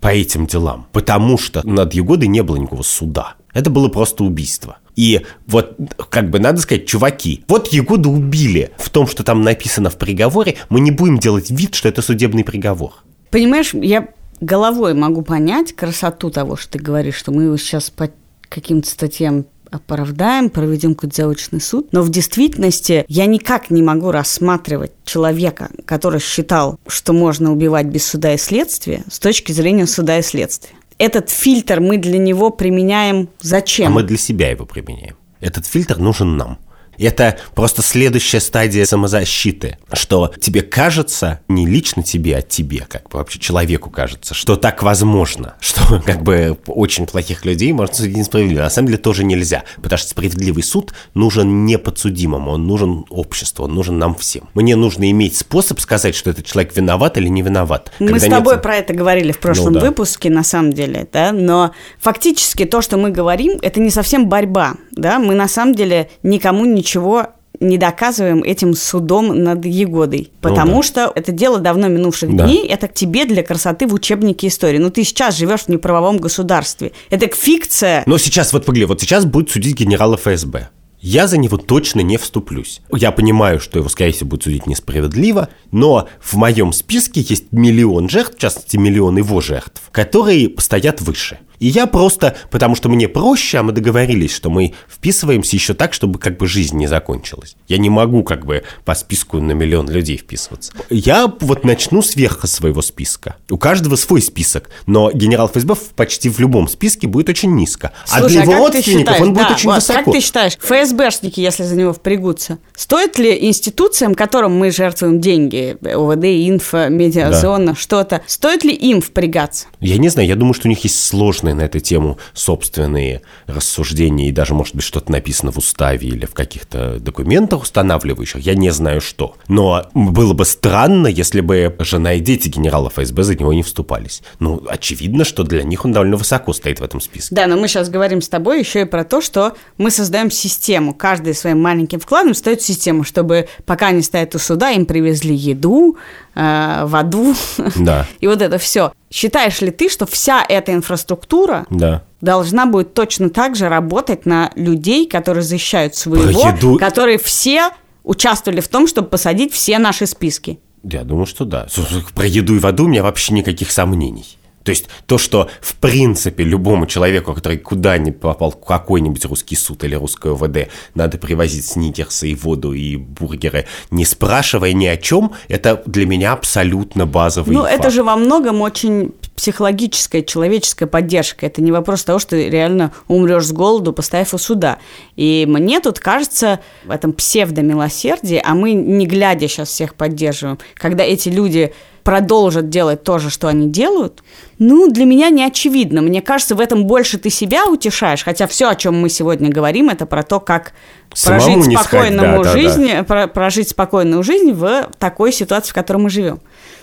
по 0.00 0.08
этим 0.08 0.46
делам. 0.46 0.86
Потому 0.92 1.36
что 1.36 1.66
над 1.66 1.92
Егодой 1.92 2.28
не 2.28 2.42
было 2.42 2.56
никакого 2.56 2.82
суда. 2.82 3.34
Это 3.52 3.68
было 3.68 3.88
просто 3.88 4.24
убийство. 4.24 4.78
И 5.00 5.22
вот, 5.46 5.78
как 6.10 6.28
бы 6.28 6.40
надо 6.40 6.60
сказать, 6.60 6.86
чуваки, 6.86 7.42
вот 7.48 7.68
Егода 7.68 8.10
убили. 8.10 8.70
В 8.76 8.90
том, 8.90 9.06
что 9.06 9.24
там 9.24 9.40
написано 9.40 9.88
в 9.88 9.96
приговоре, 9.96 10.56
мы 10.68 10.80
не 10.80 10.90
будем 10.90 11.18
делать 11.18 11.50
вид, 11.50 11.74
что 11.74 11.88
это 11.88 12.02
судебный 12.02 12.44
приговор. 12.44 12.92
Понимаешь, 13.30 13.72
я 13.72 14.08
головой 14.42 14.92
могу 14.92 15.22
понять 15.22 15.72
красоту 15.72 16.28
того, 16.30 16.56
что 16.56 16.72
ты 16.72 16.78
говоришь, 16.80 17.14
что 17.14 17.32
мы 17.32 17.44
его 17.44 17.56
сейчас 17.56 17.88
по 17.88 18.10
каким-то 18.50 18.90
статьям 18.90 19.46
оправдаем, 19.70 20.50
проведем 20.50 20.94
какой-то 20.94 21.22
заочный 21.22 21.62
суд. 21.62 21.88
Но 21.92 22.02
в 22.02 22.10
действительности 22.10 23.06
я 23.08 23.24
никак 23.24 23.70
не 23.70 23.82
могу 23.82 24.10
рассматривать 24.10 24.92
человека, 25.06 25.70
который 25.86 26.20
считал, 26.20 26.78
что 26.86 27.14
можно 27.14 27.52
убивать 27.52 27.86
без 27.86 28.06
суда 28.06 28.34
и 28.34 28.38
следствия, 28.38 29.02
с 29.10 29.18
точки 29.18 29.52
зрения 29.52 29.86
суда 29.86 30.18
и 30.18 30.22
следствия. 30.22 30.74
Этот 31.00 31.30
фильтр 31.30 31.80
мы 31.80 31.96
для 31.96 32.18
него 32.18 32.50
применяем 32.50 33.30
зачем? 33.40 33.86
А 33.86 33.90
мы 33.90 34.02
для 34.02 34.18
себя 34.18 34.50
его 34.50 34.66
применяем. 34.66 35.16
Этот 35.40 35.64
фильтр 35.64 35.96
нужен 35.96 36.36
нам. 36.36 36.58
Это 37.00 37.38
просто 37.54 37.82
следующая 37.82 38.40
стадия 38.40 38.84
самозащиты, 38.84 39.78
что 39.92 40.32
тебе 40.40 40.62
кажется, 40.62 41.40
не 41.48 41.66
лично 41.66 42.02
тебе, 42.02 42.36
а 42.36 42.42
тебе, 42.42 42.84
как 42.88 43.08
бы 43.08 43.18
вообще 43.18 43.38
человеку 43.38 43.90
кажется, 43.90 44.34
что 44.34 44.56
так 44.56 44.82
возможно, 44.82 45.54
что 45.60 46.02
как 46.04 46.22
бы 46.22 46.58
очень 46.66 47.06
плохих 47.06 47.44
людей 47.44 47.72
можно 47.72 47.94
судить 47.94 48.16
несправедливо. 48.16 48.62
На 48.62 48.70
самом 48.70 48.88
деле 48.88 48.98
тоже 48.98 49.24
нельзя, 49.24 49.64
потому 49.76 49.98
что 49.98 50.10
справедливый 50.10 50.62
суд 50.62 50.92
нужен 51.14 51.64
не 51.64 51.78
подсудимому, 51.78 52.52
он 52.52 52.66
нужен 52.66 53.04
обществу, 53.08 53.64
он 53.64 53.74
нужен 53.74 53.98
нам 53.98 54.14
всем. 54.14 54.48
Мне 54.54 54.76
нужно 54.76 55.10
иметь 55.10 55.36
способ 55.36 55.80
сказать, 55.80 56.14
что 56.14 56.30
этот 56.30 56.44
человек 56.44 56.76
виноват 56.76 57.16
или 57.16 57.28
не 57.28 57.42
виноват. 57.42 57.90
Мы 57.98 58.20
с 58.20 58.24
тобой 58.24 58.54
нет... 58.54 58.62
про 58.62 58.76
это 58.76 58.92
говорили 58.92 59.32
в 59.32 59.38
прошлом 59.38 59.72
ну, 59.72 59.80
да. 59.80 59.86
выпуске, 59.86 60.30
на 60.30 60.44
самом 60.44 60.72
деле, 60.72 61.08
да, 61.10 61.32
но 61.32 61.72
фактически 61.98 62.64
то, 62.64 62.82
что 62.82 62.96
мы 62.98 63.10
говорим, 63.10 63.58
это 63.62 63.80
не 63.80 63.90
совсем 63.90 64.28
борьба, 64.28 64.74
да, 65.00 65.18
мы 65.18 65.34
на 65.34 65.48
самом 65.48 65.74
деле 65.74 66.10
никому 66.22 66.64
ничего 66.64 67.28
не 67.60 67.76
доказываем 67.76 68.42
этим 68.42 68.74
судом 68.74 69.42
над 69.44 69.64
Егодой. 69.64 70.30
Ну 70.32 70.38
потому 70.40 70.76
ну, 70.76 70.80
да. 70.80 70.86
что 70.86 71.12
это 71.14 71.30
дело 71.30 71.58
давно 71.58 71.88
минувших 71.88 72.34
да. 72.34 72.46
дней, 72.46 72.66
это 72.66 72.88
к 72.88 72.94
тебе 72.94 73.26
для 73.26 73.42
красоты 73.42 73.86
в 73.86 73.94
учебнике 73.94 74.48
истории. 74.48 74.78
Ну, 74.78 74.90
ты 74.90 75.04
сейчас 75.04 75.36
живешь 75.36 75.62
в 75.62 75.68
неправовом 75.68 76.16
государстве. 76.16 76.92
Это 77.10 77.28
фикция. 77.28 78.02
Но 78.06 78.16
сейчас, 78.18 78.52
вот 78.52 78.64
погляди, 78.64 78.86
вот 78.86 79.00
сейчас 79.00 79.26
будет 79.26 79.50
судить 79.50 79.76
генерала 79.76 80.16
ФСБ. 80.16 80.70
Я 81.02 81.26
за 81.26 81.38
него 81.38 81.56
точно 81.56 82.00
не 82.00 82.18
вступлюсь. 82.18 82.82
Я 82.94 83.10
понимаю, 83.10 83.58
что 83.58 83.78
его, 83.78 83.88
скорее 83.88 84.12
всего, 84.12 84.28
будут 84.28 84.44
судить 84.44 84.66
несправедливо, 84.66 85.48
но 85.70 86.08
в 86.20 86.34
моем 86.34 86.74
списке 86.74 87.24
есть 87.26 87.52
миллион 87.52 88.10
жертв, 88.10 88.36
в 88.36 88.38
частности, 88.38 88.76
миллион 88.76 89.16
его 89.16 89.40
жертв, 89.40 89.80
которые 89.92 90.54
стоят 90.58 91.00
выше. 91.00 91.38
И 91.60 91.68
я 91.68 91.86
просто, 91.86 92.36
потому 92.50 92.74
что 92.74 92.88
мне 92.88 93.06
проще, 93.06 93.58
а 93.58 93.62
мы 93.62 93.72
договорились, 93.72 94.34
что 94.34 94.50
мы 94.50 94.74
вписываемся 94.88 95.56
еще 95.56 95.74
так, 95.74 95.92
чтобы 95.92 96.18
как 96.18 96.38
бы 96.38 96.48
жизнь 96.48 96.76
не 96.76 96.86
закончилась. 96.86 97.54
Я 97.68 97.78
не 97.78 97.90
могу 97.90 98.24
как 98.24 98.46
бы 98.46 98.64
по 98.84 98.94
списку 98.94 99.38
на 99.38 99.52
миллион 99.52 99.88
людей 99.88 100.16
вписываться. 100.16 100.72
Я 100.88 101.32
вот 101.40 101.64
начну 101.64 102.02
сверху 102.02 102.46
своего 102.46 102.82
списка. 102.82 103.36
У 103.50 103.58
каждого 103.58 103.96
свой 103.96 104.22
список, 104.22 104.70
но 104.86 105.12
генерал 105.12 105.48
ФСБ 105.48 105.76
почти 105.94 106.30
в 106.30 106.40
любом 106.40 106.66
списке 106.66 107.06
будет 107.06 107.28
очень 107.28 107.54
низко. 107.54 107.92
Слушай, 108.06 108.24
а 108.24 108.28
для 108.28 108.42
его 108.42 108.52
а 108.54 108.56
родственников 108.58 109.20
он 109.20 109.34
будет 109.34 109.48
да, 109.48 109.54
очень 109.54 109.68
вот, 109.68 109.76
высоко. 109.76 110.04
Как 110.04 110.14
ты 110.14 110.20
считаешь, 110.20 110.56
ФСБшники, 110.58 111.40
если 111.40 111.64
за 111.64 111.76
него 111.76 111.92
впрягутся, 111.92 112.58
стоит 112.74 113.18
ли 113.18 113.46
институциям, 113.46 114.14
которым 114.14 114.58
мы 114.58 114.70
жертвуем 114.70 115.20
деньги, 115.20 115.76
ОВД, 115.82 116.24
Инфо, 116.24 116.88
Медиазона, 116.88 117.72
да. 117.72 117.74
что-то, 117.74 118.22
стоит 118.26 118.64
ли 118.64 118.72
им 118.72 119.02
впрягаться? 119.02 119.66
Я 119.80 119.98
не 119.98 120.08
знаю, 120.08 120.26
я 120.26 120.36
думаю, 120.36 120.54
что 120.54 120.68
у 120.68 120.70
них 120.70 120.82
есть 120.84 121.02
сложные 121.02 121.49
сложные 121.50 121.54
на 121.54 121.62
эту 121.62 121.80
тему 121.80 122.18
собственные 122.32 123.22
рассуждения, 123.46 124.28
и 124.28 124.32
даже, 124.32 124.54
может 124.54 124.74
быть, 124.74 124.84
что-то 124.84 125.12
написано 125.12 125.52
в 125.52 125.58
уставе 125.58 126.08
или 126.08 126.26
в 126.26 126.34
каких-то 126.34 126.98
документах 127.00 127.62
устанавливающих, 127.62 128.40
я 128.40 128.54
не 128.54 128.70
знаю 128.70 129.00
что. 129.00 129.34
Но 129.48 129.88
было 129.94 130.32
бы 130.32 130.44
странно, 130.44 131.06
если 131.06 131.40
бы 131.40 131.74
жена 131.78 132.14
и 132.14 132.20
дети 132.20 132.48
генерала 132.48 132.90
ФСБ 132.90 133.22
за 133.22 133.34
него 133.34 133.52
не 133.52 133.62
вступались. 133.62 134.22
Ну, 134.38 134.62
очевидно, 134.68 135.24
что 135.24 135.44
для 135.44 135.62
них 135.62 135.84
он 135.84 135.92
довольно 135.92 136.16
высоко 136.16 136.52
стоит 136.52 136.80
в 136.80 136.84
этом 136.84 137.00
списке. 137.00 137.34
Да, 137.34 137.46
но 137.46 137.56
мы 137.56 137.68
сейчас 137.68 137.88
говорим 137.88 138.20
с 138.20 138.28
тобой 138.28 138.60
еще 138.60 138.82
и 138.82 138.84
про 138.84 139.04
то, 139.04 139.20
что 139.20 139.52
мы 139.78 139.90
создаем 139.90 140.30
систему. 140.30 140.94
Каждый 140.94 141.34
своим 141.34 141.60
маленьким 141.60 142.00
вкладом 142.00 142.34
стоит 142.34 142.62
систему, 142.62 143.04
чтобы 143.04 143.48
пока 143.66 143.88
они 143.88 144.02
стоят 144.02 144.34
у 144.34 144.38
суда, 144.38 144.70
им 144.70 144.86
привезли 144.86 145.34
еду, 145.34 145.96
э, 146.40 146.84
воду 146.86 147.34
да. 147.76 148.06
и 148.20 148.26
вот 148.26 148.40
это 148.42 148.58
все. 148.58 148.92
Считаешь 149.10 149.60
ли 149.60 149.70
ты, 149.70 149.88
что 149.88 150.06
вся 150.06 150.44
эта 150.48 150.72
инфраструктура 150.72 151.66
да. 151.70 152.02
должна 152.20 152.66
будет 152.66 152.94
точно 152.94 153.30
так 153.30 153.56
же 153.56 153.68
работать 153.68 154.26
на 154.26 154.50
людей, 154.54 155.06
которые 155.06 155.42
защищают 155.42 155.94
своего, 155.94 156.48
еду... 156.48 156.78
которые 156.78 157.18
все 157.18 157.70
участвовали 158.04 158.60
в 158.60 158.68
том, 158.68 158.86
чтобы 158.86 159.08
посадить 159.08 159.52
все 159.52 159.78
наши 159.78 160.06
списки? 160.06 160.58
Я 160.82 161.04
думаю, 161.04 161.26
что 161.26 161.44
да. 161.44 161.66
Про 162.14 162.26
еду 162.26 162.56
и 162.56 162.58
воду 162.58 162.84
у 162.84 162.88
меня 162.88 163.02
вообще 163.02 163.34
никаких 163.34 163.70
сомнений. 163.70 164.38
То 164.62 164.70
есть 164.70 164.88
то, 165.06 165.16
что 165.18 165.48
в 165.60 165.76
принципе 165.76 166.44
любому 166.44 166.86
человеку, 166.86 167.34
который 167.34 167.58
куда-нибудь 167.58 168.20
попал 168.20 168.50
в 168.50 168.60
какой-нибудь 168.64 169.24
русский 169.24 169.56
суд 169.56 169.84
или 169.84 169.94
русское 169.94 170.32
ОВД, 170.32 170.68
надо 170.94 171.18
привозить 171.18 171.66
сникерсы 171.66 172.30
и 172.30 172.34
воду 172.34 172.72
и 172.72 172.96
бургеры, 172.96 173.66
не 173.90 174.04
спрашивая 174.04 174.72
ни 174.72 174.86
о 174.86 174.96
чем, 174.96 175.32
это 175.48 175.82
для 175.86 176.06
меня 176.06 176.32
абсолютно 176.32 177.06
базовый 177.06 177.54
Ну, 177.54 177.62
факт. 177.62 177.74
это 177.74 177.90
же 177.90 178.02
во 178.02 178.16
многом 178.16 178.60
очень 178.60 179.12
психологическая, 179.34 180.20
человеческая 180.20 180.86
поддержка. 180.86 181.46
Это 181.46 181.62
не 181.62 181.72
вопрос 181.72 182.04
того, 182.04 182.18
что 182.18 182.30
ты 182.30 182.50
реально 182.50 182.92
умрешь 183.08 183.46
с 183.46 183.52
голоду, 183.52 183.94
поставив 183.94 184.34
у 184.34 184.38
суда. 184.38 184.78
И 185.16 185.46
мне 185.48 185.80
тут 185.80 185.98
кажется 185.98 186.60
в 186.84 186.90
этом 186.90 187.14
псевдомилосердии, 187.14 188.40
а 188.44 188.54
мы 188.54 188.72
не 188.72 189.06
глядя 189.06 189.48
сейчас 189.48 189.70
всех 189.70 189.94
поддерживаем, 189.94 190.58
когда 190.74 191.04
эти 191.04 191.30
люди 191.30 191.72
продолжат 192.10 192.68
делать 192.70 193.04
то 193.04 193.20
же, 193.20 193.30
что 193.30 193.46
они 193.46 193.68
делают, 193.68 194.24
ну, 194.58 194.90
для 194.90 195.04
меня 195.04 195.30
не 195.30 195.44
очевидно. 195.44 196.02
Мне 196.02 196.20
кажется, 196.20 196.56
в 196.56 196.60
этом 196.60 196.84
больше 196.84 197.18
ты 197.18 197.30
себя 197.30 197.66
утешаешь, 197.66 198.24
хотя 198.24 198.48
все, 198.48 198.68
о 198.68 198.74
чем 198.74 199.00
мы 199.00 199.08
сегодня 199.08 199.48
говорим, 199.48 199.90
это 199.90 200.06
про 200.06 200.24
то, 200.24 200.40
как 200.40 200.72
Самому 201.14 201.62
прожить 201.62 201.78
спокойную 201.78 202.42
сказать, 202.42 202.42
да, 202.42 202.52
жизнь, 202.52 202.88
да, 202.88 203.04
да. 203.04 203.26
прожить 203.28 203.68
спокойную 203.68 204.24
жизнь 204.24 204.50
в 204.50 204.90
такой 204.98 205.32
ситуации, 205.32 205.70
в 205.70 205.74
которой 205.74 205.98
мы 205.98 206.10
живем. 206.10 206.40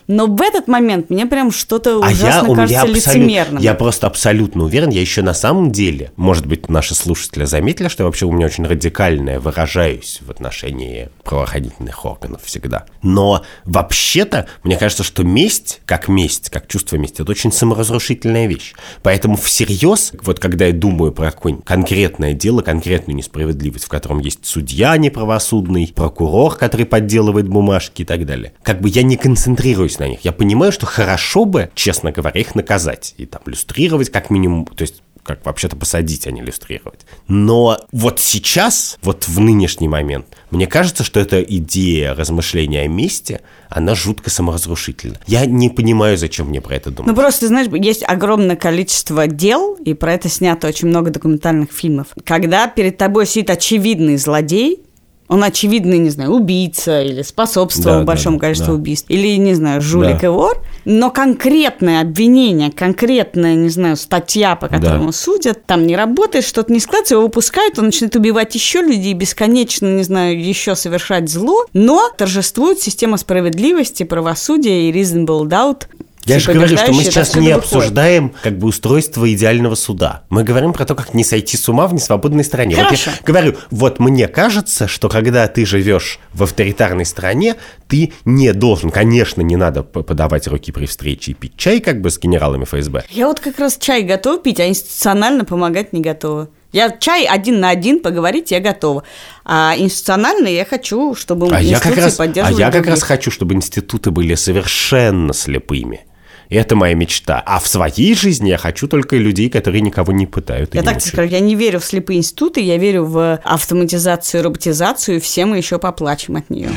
Но 0.08 0.28
в 0.28 0.42
этот 0.42 0.68
момент 0.68 1.10
мне 1.10 1.26
прям 1.26 1.52
что-то 1.52 2.02
а 2.02 2.10
ужасно 2.10 2.50
я, 2.50 2.56
кажется 2.56 2.86
я 2.86 2.86
лицемерным. 2.86 3.62
Я 3.62 3.74
просто 3.74 4.08
абсолютно 4.08 4.64
уверен, 4.64 4.90
я 4.90 5.02
еще 5.02 5.22
на 5.22 5.34
самом 5.34 5.72
деле, 5.72 6.12
может 6.16 6.46
быть, 6.46 6.70
наши 6.70 6.96
слушатели 6.96 7.44
заметили, 7.44 7.90
что 7.90 8.04
я 8.04 8.06
вообще 8.06 8.26
у 8.26 8.32
меня 8.32 8.46
очень 8.46 8.66
радикальное 8.66 9.40
выражаюсь 9.40 10.20
в 10.26 10.32
отношении 10.32 11.10
правоохранительных 11.24 12.06
органов 12.06 12.42
всегда. 12.46 12.86
Но 13.02 13.44
вообще-то, 13.66 14.48
мне 14.64 14.78
кажется, 14.78 15.04
что 15.04 15.24
месть, 15.24 15.82
как 15.86 16.08
месть, 16.08 16.50
как 16.50 16.68
чувство 16.68 16.96
мести, 16.96 17.22
это 17.22 17.32
очень 17.32 17.52
саморазрушительная 17.52 18.48
вещь. 18.48 18.74
Поэтому 19.04 19.36
всерьез, 19.36 20.14
вот 20.22 20.40
когда 20.40 20.68
я 20.68 20.74
думаю 20.74 21.12
про 21.12 21.32
какое-нибудь 21.32 21.66
конкретное 21.66 22.34
дело, 22.34 22.62
конкретную 22.62 23.18
несправедливость, 23.18 23.86
в 23.86 23.90
котором 23.90 24.20
есть 24.20 24.46
судья 24.46 24.96
неправосудный, 24.96 25.92
прокурор, 25.94 26.56
который 26.56 26.86
подделывает 26.86 27.50
бумажки 27.50 28.04
и 28.04 28.06
так 28.06 28.26
далее, 28.26 28.54
как 28.64 28.80
бы 28.80 28.88
я 28.88 29.04
не 29.04 29.18
концентрируюсь 29.18 29.97
на 30.00 30.08
них. 30.08 30.22
Я 30.22 30.32
понимаю, 30.32 30.72
что 30.72 30.86
хорошо 30.86 31.46
бы, 31.46 31.70
честно 31.76 32.12
говоря, 32.12 32.40
их 32.40 32.56
наказать 32.56 33.14
и 33.18 33.26
там 33.26 33.42
иллюстрировать 33.46 34.12
как 34.12 34.30
минимум, 34.30 34.66
то 34.66 34.82
есть 34.82 35.02
как 35.28 35.46
вообще-то 35.46 35.76
посадить, 35.76 36.26
а 36.26 36.32
не 36.32 36.42
иллюстрировать. 36.42 37.02
Но 37.28 37.78
вот 37.92 38.20
сейчас, 38.20 38.98
вот 39.04 39.28
в 39.28 39.40
нынешний 39.40 39.90
момент, 39.90 40.26
мне 40.50 40.66
кажется, 40.68 41.04
что 41.04 41.20
эта 41.20 41.42
идея 41.42 42.16
размышления 42.16 42.84
о 42.84 42.88
месте, 42.88 43.42
она 43.70 43.94
жутко 43.94 44.30
саморазрушительна. 44.30 45.20
Я 45.28 45.46
не 45.46 45.70
понимаю, 45.70 46.18
зачем 46.18 46.48
мне 46.48 46.62
про 46.62 46.76
это 46.76 46.92
думать. 46.92 47.10
Ну 47.10 47.16
просто, 47.16 47.48
знаешь, 47.48 47.68
есть 47.74 48.04
огромное 48.08 48.56
количество 48.56 49.28
дел, 49.28 49.76
и 49.76 49.94
про 49.94 50.14
это 50.14 50.30
снято 50.30 50.68
очень 50.68 50.88
много 50.88 51.12
документальных 51.12 51.72
фильмов. 51.72 52.08
Когда 52.24 52.68
перед 52.68 52.98
тобой 52.98 53.28
сидит 53.28 53.50
очевидный 53.50 54.16
злодей, 54.16 54.82
он 55.28 55.44
очевидный, 55.44 55.98
не 55.98 56.10
знаю, 56.10 56.32
убийца 56.32 57.02
или 57.02 57.22
способствовал 57.22 58.00
да, 58.00 58.06
большому 58.06 58.38
да, 58.38 58.42
количеству 58.42 58.74
да. 58.74 58.80
убийств, 58.80 59.06
или, 59.10 59.36
не 59.38 59.54
знаю, 59.56 59.82
жулик 59.82 60.22
да. 60.22 60.28
и 60.28 60.30
вор, 60.30 60.64
но 60.86 61.12
конкретное 61.12 62.02
обвинение, 62.02 62.72
конкретная, 62.72 63.56
не 63.56 63.70
знаю, 63.70 63.98
статья, 63.98 64.56
по 64.56 64.70
которому 64.70 65.08
да. 65.08 65.12
судят, 65.12 65.66
там 65.66 65.86
не 65.86 65.96
работает, 65.96 66.46
что-то 66.46 66.72
не 66.72 66.80
складывается, 66.80 67.16
его 67.16 67.24
выпускают, 67.24 67.78
он 67.78 67.86
начинает 67.86 68.16
убивать 68.16 68.56
еще 68.56 68.82
людей, 68.82 69.14
бесконечно, 69.14 69.88
не 69.88 70.04
знаю, 70.04 70.42
еще 70.42 70.76
совершать 70.76 71.30
зло, 71.30 71.66
но 71.74 72.10
торжествует 72.18 72.80
система 72.80 73.18
справедливости, 73.18 74.04
правосудия 74.04 74.90
и 74.90 74.94
reasonable 74.94 75.44
doubt, 75.44 75.88
я 76.28 76.40
же 76.40 76.54
говорю, 76.54 76.78
что 76.78 76.94
мы 76.94 77.04
сейчас 77.04 77.36
не 77.36 77.52
обсуждаем 77.52 78.34
как 78.42 78.58
бы 78.58 78.68
устройство 78.68 79.32
идеального 79.32 79.76
суда. 79.76 80.24
Мы 80.30 80.44
говорим 80.44 80.74
про 80.74 80.86
то, 80.86 80.96
как 80.96 81.14
не 81.14 81.24
сойти 81.24 81.58
с 81.58 81.68
ума 81.70 81.88
в 81.88 81.94
несвободной 81.94 82.44
стране. 82.44 82.76
Хорошо. 82.76 83.12
Вот 83.12 83.20
я 83.20 83.26
говорю, 83.26 83.56
вот 83.72 84.00
мне 84.00 84.28
кажется, 84.28 84.88
что 84.88 85.10
когда 85.10 85.48
ты 85.48 85.66
живешь 85.66 86.20
в 86.34 86.44
авторитарной 86.44 87.06
стране, 87.06 87.56
ты 87.88 88.14
не 88.26 88.54
должен, 88.54 88.92
конечно, 88.92 89.42
не 89.42 89.56
надо 89.56 89.84
подавать 89.84 90.48
руки 90.48 90.72
при 90.72 90.86
встрече 90.86 91.32
и 91.32 91.34
пить 91.34 91.56
чай 91.58 91.80
как 91.80 92.02
бы 92.02 92.10
с 92.10 92.20
генералами 92.20 92.66
ФСБ. 92.66 93.06
Я 93.10 93.28
вот 93.28 93.40
как 93.40 93.60
раз 93.60 93.78
чай 93.78 94.04
готов 94.04 94.44
пить, 94.44 94.60
а 94.60 94.68
институционально 94.68 95.46
помогать 95.46 95.94
не 95.94 96.02
готова. 96.02 96.50
Я 96.74 96.92
чай 96.92 97.26
один 97.26 97.60
на 97.60 97.70
один 97.70 98.02
поговорить 98.02 98.52
я 98.52 98.60
готова. 98.60 99.04
А 99.46 99.74
институционально 99.78 100.48
я 100.48 100.66
хочу, 100.66 101.16
чтобы 101.16 101.48
а 101.48 101.62
институции 101.62 101.72
я 101.72 101.80
как 101.80 102.04
раз, 102.04 102.16
поддерживали 102.16 102.62
А 102.62 102.66
я 102.66 102.72
как 102.72 102.88
раз 102.88 103.04
хочу, 103.04 103.32
чтобы 103.32 103.54
институты 103.54 104.12
были 104.12 104.36
совершенно 104.36 105.34
слепыми. 105.34 106.06
Это 106.50 106.76
моя 106.76 106.94
мечта. 106.94 107.44
А 107.46 107.60
в 107.60 107.68
своей 107.68 108.16
жизни 108.16 108.50
я 108.50 108.58
хочу 108.58 108.88
только 108.88 109.18
людей, 109.18 109.50
которые 109.50 109.82
никого 109.82 110.14
не 110.14 110.26
пытают. 110.26 110.76
Я 110.76 110.84
так 110.84 111.02
скажу, 111.02 111.28
я 111.28 111.40
не 111.40 111.56
верю 111.56 111.80
в 111.80 111.86
слепые 111.86 112.20
институты, 112.20 112.62
я 112.62 112.78
верю 112.78 113.06
в 113.06 113.40
автоматизацию, 113.44 114.44
роботизацию, 114.44 115.18
и 115.18 115.20
все 115.20 115.46
мы 115.46 115.58
еще 115.58 115.78
поплачем 115.78 116.38
от 116.38 116.50
нее. 116.50 116.70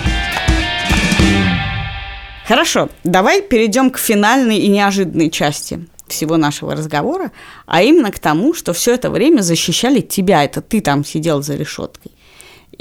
Хорошо, 2.46 2.88
давай 3.04 3.42
перейдем 3.42 3.90
к 3.90 3.98
финальной 3.98 4.58
и 4.58 4.68
неожиданной 4.68 5.30
части 5.30 5.86
всего 6.08 6.36
нашего 6.36 6.74
разговора, 6.74 7.30
а 7.66 7.82
именно 7.82 8.10
к 8.10 8.18
тому, 8.18 8.54
что 8.54 8.72
все 8.72 8.94
это 8.94 9.08
время 9.08 9.42
защищали 9.42 10.00
тебя, 10.00 10.42
это 10.42 10.60
ты 10.60 10.80
там 10.80 11.04
сидел 11.04 11.42
за 11.42 11.54
решеткой. 11.54 12.10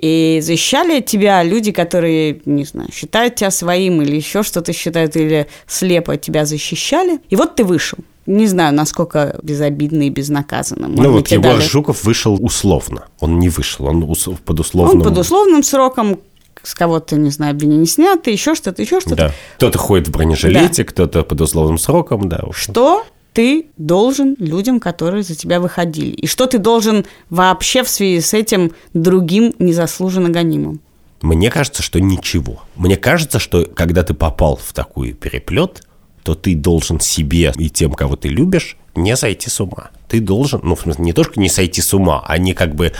И 0.01 0.39
защищали 0.41 1.01
тебя 1.01 1.43
люди, 1.43 1.71
которые, 1.71 2.41
не 2.45 2.63
знаю, 2.63 2.89
считают 2.93 3.35
тебя 3.35 3.51
своим 3.51 4.01
или 4.01 4.15
еще 4.15 4.43
что-то 4.43 4.71
считают, 4.71 5.15
или 5.15 5.47
слепо 5.67 6.15
тебя 6.17 6.45
защищали. 6.45 7.19
И 7.29 7.35
вот 7.35 7.55
ты 7.55 7.63
вышел. 7.65 7.97
Не 8.25 8.47
знаю, 8.47 8.73
насколько 8.75 9.39
безобидно 9.41 10.03
и 10.03 10.09
безнаказанно. 10.09 10.87
Может 10.87 11.03
ну 11.03 11.11
вот 11.11 11.27
Егор 11.29 11.57
дали- 11.57 11.61
Жуков 11.67 12.03
вышел 12.03 12.37
условно. 12.39 13.07
Он 13.19 13.39
не 13.39 13.49
вышел, 13.49 13.87
он 13.87 14.03
ус- 14.03 14.29
под 14.45 14.59
условным... 14.59 14.97
Он 14.99 15.03
под 15.03 15.17
условным 15.17 15.63
сроком, 15.63 16.19
с 16.61 16.75
кого-то, 16.75 17.15
не 17.15 17.31
знаю, 17.31 17.51
обвинение 17.51 17.87
снято, 17.87 18.29
еще 18.29 18.53
что-то, 18.55 18.81
еще 18.81 18.99
что-то. 18.99 19.15
Да. 19.15 19.31
Кто-то 19.57 19.77
ходит 19.79 20.07
в 20.07 20.11
бронежилете, 20.11 20.83
кто-то 20.83 21.23
под 21.23 21.41
условным 21.41 21.77
сроком, 21.77 22.29
да. 22.29 22.41
Что 22.51 23.03
ты 23.33 23.67
должен 23.77 24.35
людям, 24.39 24.79
которые 24.79 25.23
за 25.23 25.35
тебя 25.35 25.59
выходили? 25.59 26.11
И 26.11 26.27
что 26.27 26.45
ты 26.45 26.57
должен 26.57 27.05
вообще 27.29 27.83
в 27.83 27.89
связи 27.89 28.21
с 28.21 28.33
этим 28.33 28.71
другим 28.93 29.53
незаслуженно 29.59 30.29
гонимым? 30.29 30.79
Мне 31.21 31.49
кажется, 31.51 31.83
что 31.83 31.99
ничего. 31.99 32.63
Мне 32.75 32.97
кажется, 32.97 33.39
что 33.39 33.65
когда 33.65 34.03
ты 34.03 34.13
попал 34.13 34.57
в 34.57 34.73
такой 34.73 35.13
переплет, 35.13 35.83
то 36.23 36.35
ты 36.35 36.55
должен 36.55 36.99
себе 36.99 37.51
и 37.57 37.69
тем, 37.69 37.93
кого 37.93 38.15
ты 38.15 38.29
любишь, 38.29 38.77
не 38.95 39.15
сойти 39.15 39.49
с 39.49 39.59
ума. 39.59 39.91
Ты 40.07 40.19
должен, 40.19 40.61
ну, 40.63 40.75
в 40.75 40.81
смысле, 40.81 41.05
не 41.05 41.13
только 41.13 41.39
не 41.39 41.49
сойти 41.49 41.81
с 41.81 41.93
ума, 41.93 42.23
а 42.25 42.37
не 42.37 42.53
как 42.53 42.75
бы, 42.75 42.93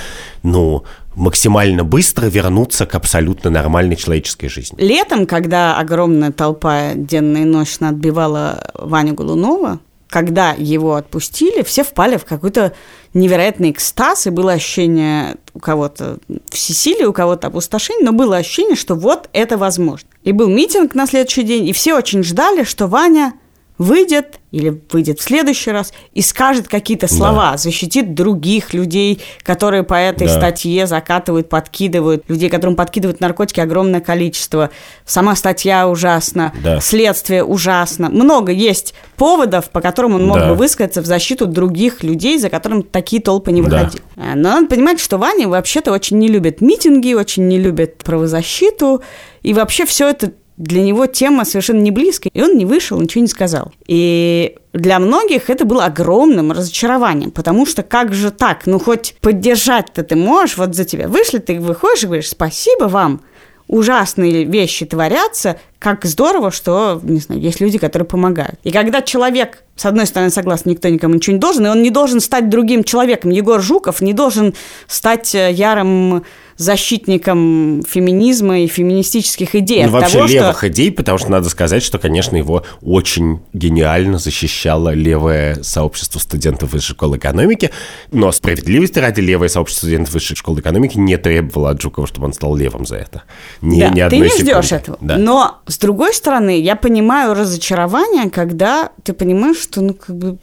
ну, 0.44 0.84
максимально 1.16 1.84
быстро 1.84 2.28
вернуться 2.28 2.86
к 2.86 2.96
абсолютно 2.96 3.50
нормальной 3.50 3.96
человеческой 3.96 4.48
жизни. 4.48 4.80
Летом, 4.82 5.26
когда 5.26 5.78
огромная 5.78 6.32
толпа 6.32 6.94
денно 6.96 7.38
и 7.38 7.46
ночно 7.46 7.90
отбивала 7.90 8.72
Ваню 8.76 9.14
Голунова, 9.14 9.80
когда 10.10 10.56
его 10.58 10.96
отпустили, 10.96 11.62
все 11.62 11.84
впали 11.84 12.18
в 12.18 12.26
какой-то 12.26 12.74
невероятный 13.14 13.72
экстаз, 13.72 14.28
и 14.28 14.32
было 14.32 14.54
ощущение 14.54 15.38
у 15.54 15.60
кого-то 15.60 16.18
всесилия, 16.50 17.08
у 17.08 17.14
кого-то 17.14 17.48
опустошения, 17.48 18.04
но 18.04 18.12
было 18.12 18.38
ощущение, 18.38 18.76
что 18.76 18.96
вот 18.96 19.30
это 19.34 19.58
возможно. 19.58 20.10
И 20.24 20.32
был 20.32 20.50
митинг 20.50 20.96
на 20.96 21.06
следующий 21.06 21.44
день, 21.44 21.68
и 21.68 21.74
все 21.74 21.96
очень 21.96 22.24
ждали, 22.24 22.64
что 22.64 22.88
Ваня 22.88 23.34
выйдет 23.80 24.40
или 24.52 24.82
выйдет 24.92 25.20
в 25.20 25.24
следующий 25.24 25.72
раз 25.72 25.94
и 26.14 26.22
скажет 26.22 26.68
какие-то 26.68 27.08
слова, 27.08 27.56
защитит 27.56 28.14
других 28.14 28.74
людей, 28.74 29.22
которые 29.42 29.84
по 29.84 29.94
этой 29.94 30.28
Да. 30.28 30.34
статье 30.34 30.86
закатывают, 30.86 31.48
подкидывают, 31.50 32.26
людей, 32.28 32.50
которым 32.50 32.76
подкидывают 32.76 33.22
наркотики 33.22 33.60
огромное 33.62 34.02
количество. 34.02 34.70
Сама 35.06 35.36
статья 35.36 35.88
ужасна, 35.88 36.52
Да. 36.62 36.82
следствие 36.82 37.44
ужасно. 37.44 38.10
Много 38.10 38.52
есть 38.52 38.94
поводов, 39.16 39.70
по 39.70 39.80
которым 39.82 40.16
он 40.16 40.28
мог 40.28 40.40
Да. 40.40 40.50
бы 40.50 40.56
высказаться 40.56 41.02
в 41.02 41.06
защиту 41.06 41.46
других 41.46 42.04
людей, 42.04 42.38
за 42.38 42.50
которым 42.50 42.84
такие 42.84 43.22
толпы 43.22 43.52
не 43.54 43.62
Да. 43.62 43.70
выходили. 43.70 44.04
А, 44.18 44.36
Но 44.36 44.50
надо 44.56 44.68
понимать, 44.68 45.00
что 45.00 45.18
Ваня 45.18 45.48
вообще-то 45.48 45.94
очень 45.94 46.18
не 46.18 46.28
любит 46.28 46.60
митинги, 46.60 47.14
очень 47.14 47.48
не 47.48 47.58
любит 47.58 47.98
правозащиту, 48.04 49.02
и 49.42 49.54
вообще 49.54 49.86
все 49.86 50.10
это 50.10 50.34
для 50.60 50.84
него 50.84 51.08
тема 51.08 51.46
совершенно 51.46 51.80
не 51.80 51.90
близкая, 51.90 52.32
и 52.34 52.42
он 52.42 52.58
не 52.58 52.66
вышел, 52.66 53.00
ничего 53.00 53.22
не 53.22 53.30
сказал. 53.30 53.72
И 53.88 54.58
для 54.74 55.00
многих 55.00 55.50
это 55.50 55.64
было 55.64 55.86
огромным 55.86 56.52
разочарованием, 56.52 57.32
потому 57.32 57.66
что 57.66 57.82
как 57.82 58.14
же 58.14 58.30
так, 58.30 58.68
ну 58.68 58.78
хоть 58.78 59.16
поддержать-то 59.22 60.04
ты 60.04 60.18
можешь, 60.18 60.58
вот 60.58 60.76
за 60.76 60.84
тебя 60.84 61.08
вышли, 61.08 61.38
ты 61.40 61.60
выходишь 61.60 62.04
и 62.04 62.08
говоришь 62.08 62.30
спасибо 62.30 62.84
вам, 62.84 63.22
ужасные 63.70 64.44
вещи 64.44 64.86
творятся, 64.86 65.58
как 65.78 66.04
здорово, 66.04 66.52
что, 66.52 67.00
не 67.04 67.20
знаю, 67.20 67.40
есть 67.40 67.62
люди, 67.62 67.78
которые 67.78 68.08
помогают. 68.08 68.60
И 68.64 68.72
когда 68.72 69.02
человек, 69.02 69.64
с 69.78 69.86
одной 69.86 70.08
стороны, 70.08 70.30
согласен, 70.30 70.72
никто 70.72 70.90
никому 70.90 71.16
ничего 71.16 71.36
не 71.36 71.40
должен, 71.40 71.68
и 71.68 71.70
он 71.70 71.82
не 71.82 71.92
должен 71.92 72.20
стать 72.20 72.50
другим 72.50 72.84
человеком. 72.84 73.30
Егор 73.30 73.62
Жуков 73.62 74.02
не 74.02 74.12
должен 74.12 74.56
стать 74.88 75.34
э, 75.36 75.52
ярым 75.54 76.26
защитником 76.60 77.84
феминизма 77.88 78.60
и 78.60 78.68
феминистических 78.68 79.56
идей. 79.56 79.86
Ну, 79.86 79.92
вообще 79.92 80.14
того, 80.18 80.28
что- 80.28 80.36
левых 80.38 80.64
идей, 80.66 80.92
потому 80.92 81.18
что 81.18 81.32
надо 81.32 81.50
сказать, 81.50 81.82
что, 81.82 81.98
конечно, 82.00 82.36
его 82.36 82.64
очень 82.82 83.40
гениально 83.54 84.18
защищало 84.20 84.94
левое 84.94 85.64
сообщество 85.64 86.20
студентов 86.20 86.74
высшей 86.74 86.96
школы 86.96 87.18
экономики, 87.18 87.72
но 88.12 88.32
справедливости 88.32 89.00
ради 89.00 89.22
левое 89.22 89.48
сообщество 89.50 89.86
студентов 89.88 90.14
высшей 90.14 90.36
школы 90.36 90.60
экономики 90.60 90.98
не 90.98 91.18
требовало 91.18 91.70
от 91.72 91.82
Жукова, 91.82 92.08
чтобы 92.08 92.26
он 92.28 92.34
стал 92.34 92.56
левым 92.56 92.86
за 92.86 92.98
это. 92.98 93.24
Ни, 93.62 93.80
Да, 93.80 93.90
ни 93.90 93.96
ты 93.96 94.02
одной 94.02 94.20
не 94.22 94.30
секунды. 94.30 94.52
ждешь 94.62 94.72
этого. 94.74 94.98
Да. 95.02 95.18
Но 95.18 95.60
с 95.66 95.78
другой 95.78 96.14
стороны, 96.14 96.60
я 96.60 96.76
понимаю 96.76 97.34
разочарование, 97.36 98.30
когда 98.30 98.90
ты 99.04 99.14
понимаешь, 99.14 99.58
что 99.60 99.82
ну 99.82 99.94
как 99.94 100.16
бы 100.18 100.38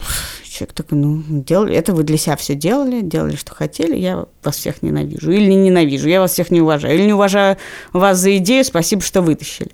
человек 0.56 0.74
такой, 0.74 0.98
ну 0.98 1.22
делали, 1.28 1.74
это 1.74 1.92
вы 1.92 2.02
для 2.02 2.16
себя 2.16 2.36
все 2.36 2.54
делали, 2.54 3.00
делали, 3.00 3.36
что 3.36 3.54
хотели, 3.54 3.96
я 3.96 4.26
вас 4.42 4.56
всех 4.56 4.82
ненавижу 4.82 5.30
или 5.30 5.46
не 5.46 5.56
ненавижу, 5.56 6.08
я 6.08 6.20
вас 6.20 6.32
всех 6.32 6.50
не 6.50 6.60
уважаю, 6.60 6.94
или 6.94 7.04
не 7.06 7.12
уважаю 7.12 7.56
вас 7.92 8.18
за 8.18 8.36
идею, 8.38 8.64
спасибо, 8.64 9.02
что 9.02 9.22
вытащили. 9.22 9.70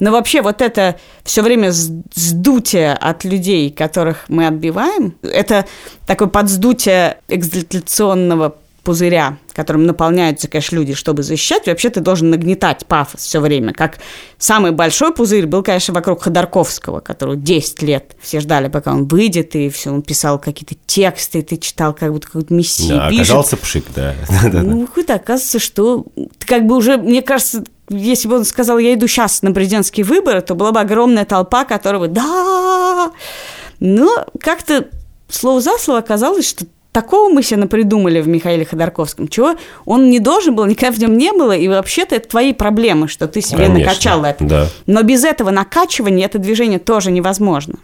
Но 0.00 0.10
вообще 0.10 0.42
вот 0.42 0.60
это 0.60 0.98
все 1.22 1.42
время 1.42 1.70
сдутие 1.70 2.94
от 2.94 3.24
людей, 3.24 3.70
которых 3.70 4.24
мы 4.28 4.46
отбиваем, 4.46 5.14
это 5.22 5.66
такое 6.06 6.28
подсдутие 6.28 7.18
экзальтационного 7.28 8.56
пузыря, 8.84 9.38
которым 9.52 9.86
наполняются, 9.86 10.46
конечно, 10.46 10.76
люди, 10.76 10.94
чтобы 10.94 11.22
защищать, 11.22 11.66
вообще 11.66 11.90
ты 11.90 12.00
должен 12.00 12.30
нагнетать 12.30 12.86
пафос 12.86 13.22
все 13.22 13.40
время. 13.40 13.72
Как 13.72 13.98
самый 14.38 14.72
большой 14.72 15.12
пузырь 15.14 15.46
был, 15.46 15.62
конечно, 15.62 15.94
вокруг 15.94 16.22
Ходорковского, 16.22 17.00
которого 17.00 17.36
10 17.36 17.82
лет 17.82 18.14
все 18.20 18.40
ждали, 18.40 18.68
пока 18.68 18.92
он 18.92 19.06
выйдет, 19.06 19.56
и 19.56 19.68
все, 19.70 19.90
он 19.90 20.02
писал 20.02 20.38
какие-то 20.38 20.76
тексты, 20.86 21.40
и 21.40 21.42
ты 21.42 21.56
читал, 21.56 21.94
как 21.94 22.12
будто 22.12 22.26
какой-то 22.26 22.52
мессия 22.54 22.96
Да, 22.96 23.08
пишет. 23.08 23.24
оказался 23.24 23.56
пшик, 23.56 23.84
да. 23.94 24.14
Ну, 24.52 24.86
какой-то 24.86 25.14
оказывается, 25.14 25.58
что 25.58 26.06
ты 26.38 26.46
как 26.46 26.66
бы 26.66 26.76
уже, 26.76 26.96
мне 26.96 27.22
кажется, 27.22 27.64
если 27.88 28.28
бы 28.28 28.36
он 28.36 28.44
сказал, 28.44 28.78
я 28.78 28.94
иду 28.94 29.06
сейчас 29.08 29.42
на 29.42 29.52
президентские 29.52 30.04
выборы, 30.04 30.40
то 30.42 30.54
была 30.54 30.72
бы 30.72 30.80
огромная 30.80 31.24
толпа, 31.24 31.64
которая 31.64 32.00
бы 32.00 32.08
«да!» 32.08 33.12
Но 33.80 34.26
как-то 34.40 34.88
слово 35.28 35.60
за 35.60 35.76
слово 35.78 36.00
оказалось, 36.00 36.48
что 36.48 36.66
такого 36.94 37.28
мы 37.28 37.42
себе 37.42 37.58
напридумали 37.58 38.20
в 38.20 38.28
Михаиле 38.28 38.64
Ходорковском, 38.64 39.28
чего 39.28 39.56
он 39.84 40.08
не 40.08 40.20
должен 40.20 40.54
был, 40.54 40.64
никогда 40.64 40.94
в 40.96 40.98
нем 41.00 41.18
не 41.18 41.32
было, 41.32 41.52
и 41.52 41.68
вообще-то 41.68 42.14
это 42.14 42.28
твои 42.28 42.54
проблемы, 42.54 43.08
что 43.08 43.26
ты 43.26 43.42
себе 43.42 43.66
Конечно, 43.66 43.90
накачал 43.90 44.24
это. 44.24 44.44
да. 44.44 44.68
Но 44.86 45.02
без 45.02 45.24
этого 45.24 45.50
накачивания 45.50 46.24
это 46.24 46.38
движение 46.38 46.78
тоже 46.78 47.10
невозможно. 47.10 47.74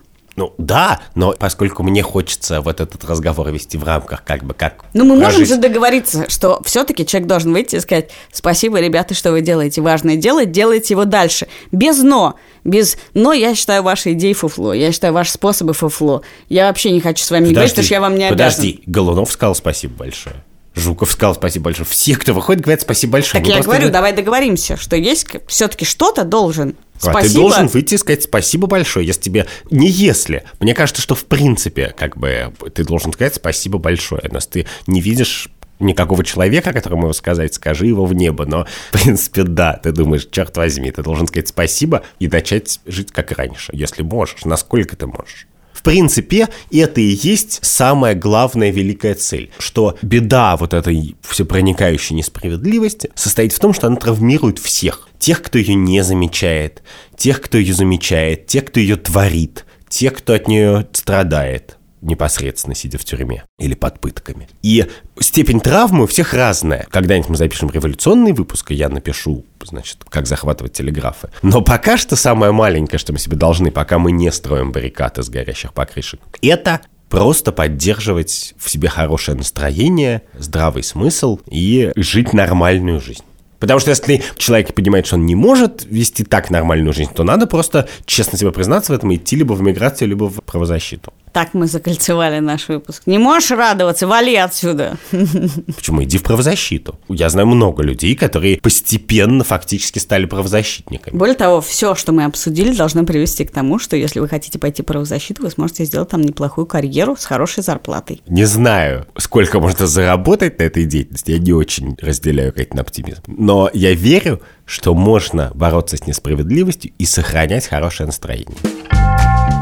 Ну 0.41 0.55
да, 0.57 1.03
но 1.15 1.35
поскольку 1.39 1.83
мне 1.83 2.03
хочется 2.03 2.63
вот 2.63 2.81
этот 2.81 3.05
разговор 3.05 3.51
вести 3.51 3.77
в 3.77 3.85
рамках 3.85 4.25
как 4.25 4.43
бы 4.43 4.55
как 4.55 4.87
Ну, 4.95 5.05
мы 5.05 5.17
можем 5.17 5.41
прожить- 5.41 5.49
же 5.49 5.57
договориться, 5.59 6.31
что 6.31 6.63
все-таки 6.65 7.05
человек 7.05 7.29
должен 7.29 7.53
выйти 7.53 7.77
и 7.77 7.81
сказать, 7.81 8.09
спасибо, 8.33 8.81
ребята, 8.81 9.13
что 9.13 9.33
вы 9.33 9.43
делаете. 9.43 9.83
Важное 9.83 10.17
дело, 10.17 10.47
делайте 10.47 10.95
его 10.95 11.05
дальше. 11.05 11.47
Без 11.73 11.99
«но». 12.03 12.37
Без 12.65 12.97
«но» 13.13 13.35
я 13.35 13.55
считаю 13.55 13.83
ваши 13.83 14.13
идеи 14.13 14.33
фуфло. 14.33 14.73
Я 14.73 14.93
считаю 14.93 15.13
ваши 15.13 15.33
способы 15.33 15.75
фуфло. 15.75 16.23
Я 16.49 16.69
вообще 16.69 16.91
не 16.91 17.03
хочу 17.03 17.23
с 17.23 17.31
вами 17.31 17.51
говорить, 17.53 17.73
потому 17.73 17.85
что 17.85 17.95
я 17.95 18.01
вам 18.01 18.15
не 18.17 18.25
обязан. 18.25 18.39
подожди, 18.39 18.83
Голунов 18.87 19.31
сказал 19.31 19.55
спасибо 19.55 19.93
большое. 19.95 20.37
Жуков 20.75 21.11
сказал 21.11 21.35
спасибо 21.35 21.65
большое. 21.67 21.87
Все, 21.89 22.15
кто 22.17 22.33
выходит, 22.33 22.63
говорят 22.63 22.83
спасибо 22.83 23.15
большое. 23.15 23.43
Так 23.43 23.51
Мы 23.51 23.59
я 23.59 23.63
говорю, 23.63 23.91
давай 23.91 24.13
договоримся, 24.13 24.77
что 24.77 24.97
есть 24.97 25.27
все-таки 25.49 25.85
что-то 25.85 26.25
должен. 26.25 26.77
А 27.03 27.13
Спасибо. 27.13 27.29
ты 27.29 27.35
должен 27.35 27.67
выйти 27.69 27.95
и 27.95 27.99
сказать 27.99 28.23
спасибо 28.23 28.67
большое, 28.67 29.07
если 29.07 29.23
тебе... 29.23 29.47
Не 29.71 29.89
если. 29.89 30.45
Мне 30.61 30.75
кажется, 30.75 31.01
что 31.01 31.15
в 31.15 31.25
принципе, 31.25 31.95
как 31.97 32.19
бы, 32.19 32.53
ты 32.75 32.85
должен 32.85 33.13
сказать 33.15 33.35
спасибо 33.35 33.79
большое. 33.79 34.23
Но 34.31 34.37
если 34.37 34.51
ты 34.51 34.67
не 34.87 35.01
видишь 35.01 35.49
никакого 35.81 36.23
человека, 36.25 36.73
которому 36.73 37.05
его 37.05 37.13
сказать, 37.13 37.55
скажи 37.55 37.87
его 37.87 38.05
в 38.05 38.15
небо. 38.15 38.45
Но, 38.47 38.67
в 38.91 39.03
принципе, 39.03 39.43
да, 39.43 39.81
ты 39.83 39.93
думаешь, 39.93 40.29
черт 40.31 40.57
возьми, 40.57 40.91
ты 40.91 41.03
должен 41.03 41.27
сказать 41.27 41.49
спасибо 41.49 42.03
и 42.19 42.29
начать 42.29 42.81
жить 42.87 43.11
как 43.13 43.33
раньше, 43.33 43.73
если 43.73 44.03
можешь. 44.03 44.45
Насколько 44.45 44.95
ты 44.95 45.07
можешь. 45.07 45.47
В 45.73 45.83
принципе, 45.83 46.49
это 46.71 47.01
и 47.01 47.19
есть 47.23 47.61
самая 47.63 48.15
главная 48.15 48.71
великая 48.71 49.15
цель, 49.15 49.51
что 49.59 49.97
беда 50.03 50.57
вот 50.57 50.75
этой 50.75 51.17
всепроникающей 51.23 52.15
несправедливости 52.15 53.11
состоит 53.15 53.53
в 53.53 53.59
том, 53.59 53.73
что 53.73 53.87
она 53.87 53.97
травмирует 53.97 54.59
всех. 54.59 55.09
Тех, 55.19 55.43
кто 55.43 55.59
ее 55.59 55.75
не 55.75 56.03
замечает, 56.03 56.83
тех, 57.17 57.41
кто 57.41 57.59
ее 57.59 57.75
замечает, 57.75 58.47
тех, 58.47 58.67
кто 58.67 58.81
ее 58.81 58.97
творит, 58.97 59.65
тех, 59.89 60.15
кто 60.15 60.35
от 60.35 60.49
нее 60.49 60.87
страдает 60.93 61.77
непосредственно 62.01 62.75
сидя 62.75 62.99
в 62.99 63.05
тюрьме 63.05 63.45
или 63.59 63.75
под 63.75 64.01
пытками. 64.01 64.49
И 64.63 64.87
степень 65.19 65.61
травмы 65.61 66.05
у 66.05 66.07
всех 66.07 66.35
разная. 66.35 66.87
Когда-нибудь 66.91 67.31
мы 67.31 67.37
запишем 67.37 67.71
революционный 67.71 68.33
выпуск, 68.33 68.71
и 68.71 68.75
я 68.75 68.89
напишу, 68.89 69.45
значит, 69.65 70.05
как 70.09 70.27
захватывать 70.27 70.73
телеграфы. 70.73 71.31
Но 71.43 71.63
пока 71.63 71.97
что 71.97 72.17
самое 72.17 72.53
маленькое, 72.53 72.99
что 72.99 73.13
мы 73.13 73.19
себе 73.19 73.37
должны, 73.37 73.71
пока 73.71 73.99
мы 73.99 74.13
не 74.13 74.31
строим 74.33 74.73
баррикад 74.73 75.19
из 75.19 75.29
горящих 75.29 75.73
покрышек, 75.73 76.21
это 76.43 76.81
просто 77.09 77.53
поддерживать 77.53 78.55
в 78.57 78.71
себе 78.71 78.89
хорошее 78.89 79.37
настроение, 79.37 80.23
здравый 80.39 80.83
смысл 80.83 81.41
и 81.51 81.93
жить 81.97 82.33
нормальную 82.33 83.01
жизнь. 83.01 83.25
Потому 83.59 83.79
что 83.79 83.91
если 83.91 84.23
человек 84.39 84.73
понимает, 84.75 85.07
что 85.07 85.17
он 85.17 85.27
не 85.27 85.35
может 85.35 85.85
вести 85.85 86.25
так 86.25 86.51
нормальную 86.51 86.95
жизнь, 86.95 87.13
то 87.15 87.25
надо 87.25 87.47
просто 87.47 87.89
честно 88.07 88.39
себе 88.39 88.53
признаться 88.53 88.93
в 88.93 88.97
этом 88.97 89.11
и 89.11 89.17
идти 89.17 89.37
либо 89.37 89.53
в 89.53 89.61
миграцию, 89.61 90.09
либо 90.09 90.31
в 90.31 90.43
правозащиту. 90.43 91.13
Так 91.33 91.55
мы 91.55 91.67
закольцевали 91.67 92.41
наш 92.41 92.69
выпуск. 92.69 93.03
Не 93.07 93.19
можешь 93.19 93.51
радоваться, 93.53 94.07
вали 94.07 94.35
отсюда. 94.35 94.97
Почему? 95.11 96.03
Иди 96.03 96.19
в 96.19 96.23
правозащиту. 96.23 96.99
Я 97.09 97.29
знаю 97.29 97.47
много 97.47 97.83
людей, 97.83 98.17
которые 98.17 98.59
постепенно 98.61 99.45
фактически 99.45 99.99
стали 99.99 100.25
правозащитниками. 100.25 101.17
Более 101.17 101.37
того, 101.37 101.61
все, 101.61 101.95
что 101.95 102.13
мы 102.13 102.25
обсудили, 102.25 102.75
должно 102.75 103.05
привести 103.05 103.45
к 103.45 103.53
тому, 103.53 103.79
что 103.79 103.97
если 103.97 104.19
вы 104.19 104.29
хотите 104.29 104.59
пойти 104.59 104.83
в 104.83 104.87
правозащиту, 104.87 105.43
вы 105.43 105.51
сможете 105.51 105.85
сделать 105.85 106.09
там 106.09 106.23
неплохую 106.23 106.67
карьеру 106.67 107.17
с 107.17 107.25
хорошей 107.25 107.63
зарплатой. 107.63 108.23
Не 108.27 108.45
знаю, 108.45 109.07
сколько 109.17 109.61
можно 109.61 109.87
заработать 109.87 110.59
на 110.59 110.65
этой 110.65 110.85
деятельности. 110.85 111.31
Я 111.31 111.39
не 111.39 111.53
очень 111.53 111.97
разделяю 112.01 112.53
какой-то 112.53 112.81
оптимизм. 112.81 113.23
Но 113.27 113.71
я 113.73 113.95
верю, 113.95 114.41
что 114.65 114.95
можно 114.95 115.53
бороться 115.55 115.97
с 115.97 116.07
несправедливостью 116.07 116.93
и 116.99 117.05
сохранять 117.05 117.67
хорошее 117.67 118.07
настроение. 118.07 118.57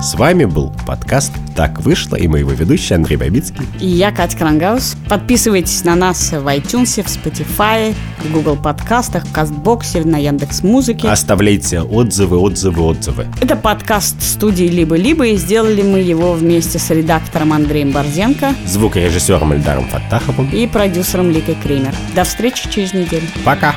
С 0.00 0.14
вами 0.14 0.44
был 0.44 0.72
подкаст 0.86 1.32
«Так 1.56 1.80
вышло» 1.80 2.14
и 2.14 2.28
моего 2.28 2.52
ведущий 2.52 2.94
Андрей 2.94 3.16
Бабицкий. 3.16 3.66
И 3.80 3.86
я, 3.88 4.12
Катя 4.12 4.38
Крангаус. 4.38 4.94
Подписывайтесь 5.08 5.82
на 5.82 5.96
нас 5.96 6.30
в 6.30 6.46
iTunes, 6.46 7.02
в 7.02 7.06
Spotify, 7.06 7.92
в 8.18 8.32
Google 8.32 8.54
подкастах, 8.54 9.26
в 9.26 9.32
Кастбоксе, 9.32 10.04
на 10.04 10.18
Яндекс 10.18 10.62
Музыке. 10.62 11.08
Оставляйте 11.08 11.80
отзывы, 11.80 12.36
отзывы, 12.38 12.80
отзывы. 12.82 13.26
Это 13.40 13.56
подкаст 13.56 14.22
студии 14.22 14.66
«Либо-либо», 14.66 15.26
и 15.26 15.36
сделали 15.36 15.82
мы 15.82 15.98
его 15.98 16.32
вместе 16.32 16.78
с 16.78 16.90
редактором 16.90 17.52
Андреем 17.52 17.90
Борзенко 17.90 18.54
Звукорежиссером 18.66 19.52
Эльдаром 19.52 19.88
Фаттаховым. 19.88 20.48
и 20.50 20.68
продюсером 20.68 21.32
Ликой 21.32 21.56
Кремер. 21.60 21.94
До 22.14 22.22
встречи 22.22 22.70
через 22.70 22.94
неделю. 22.94 23.26
Пока! 23.44 23.74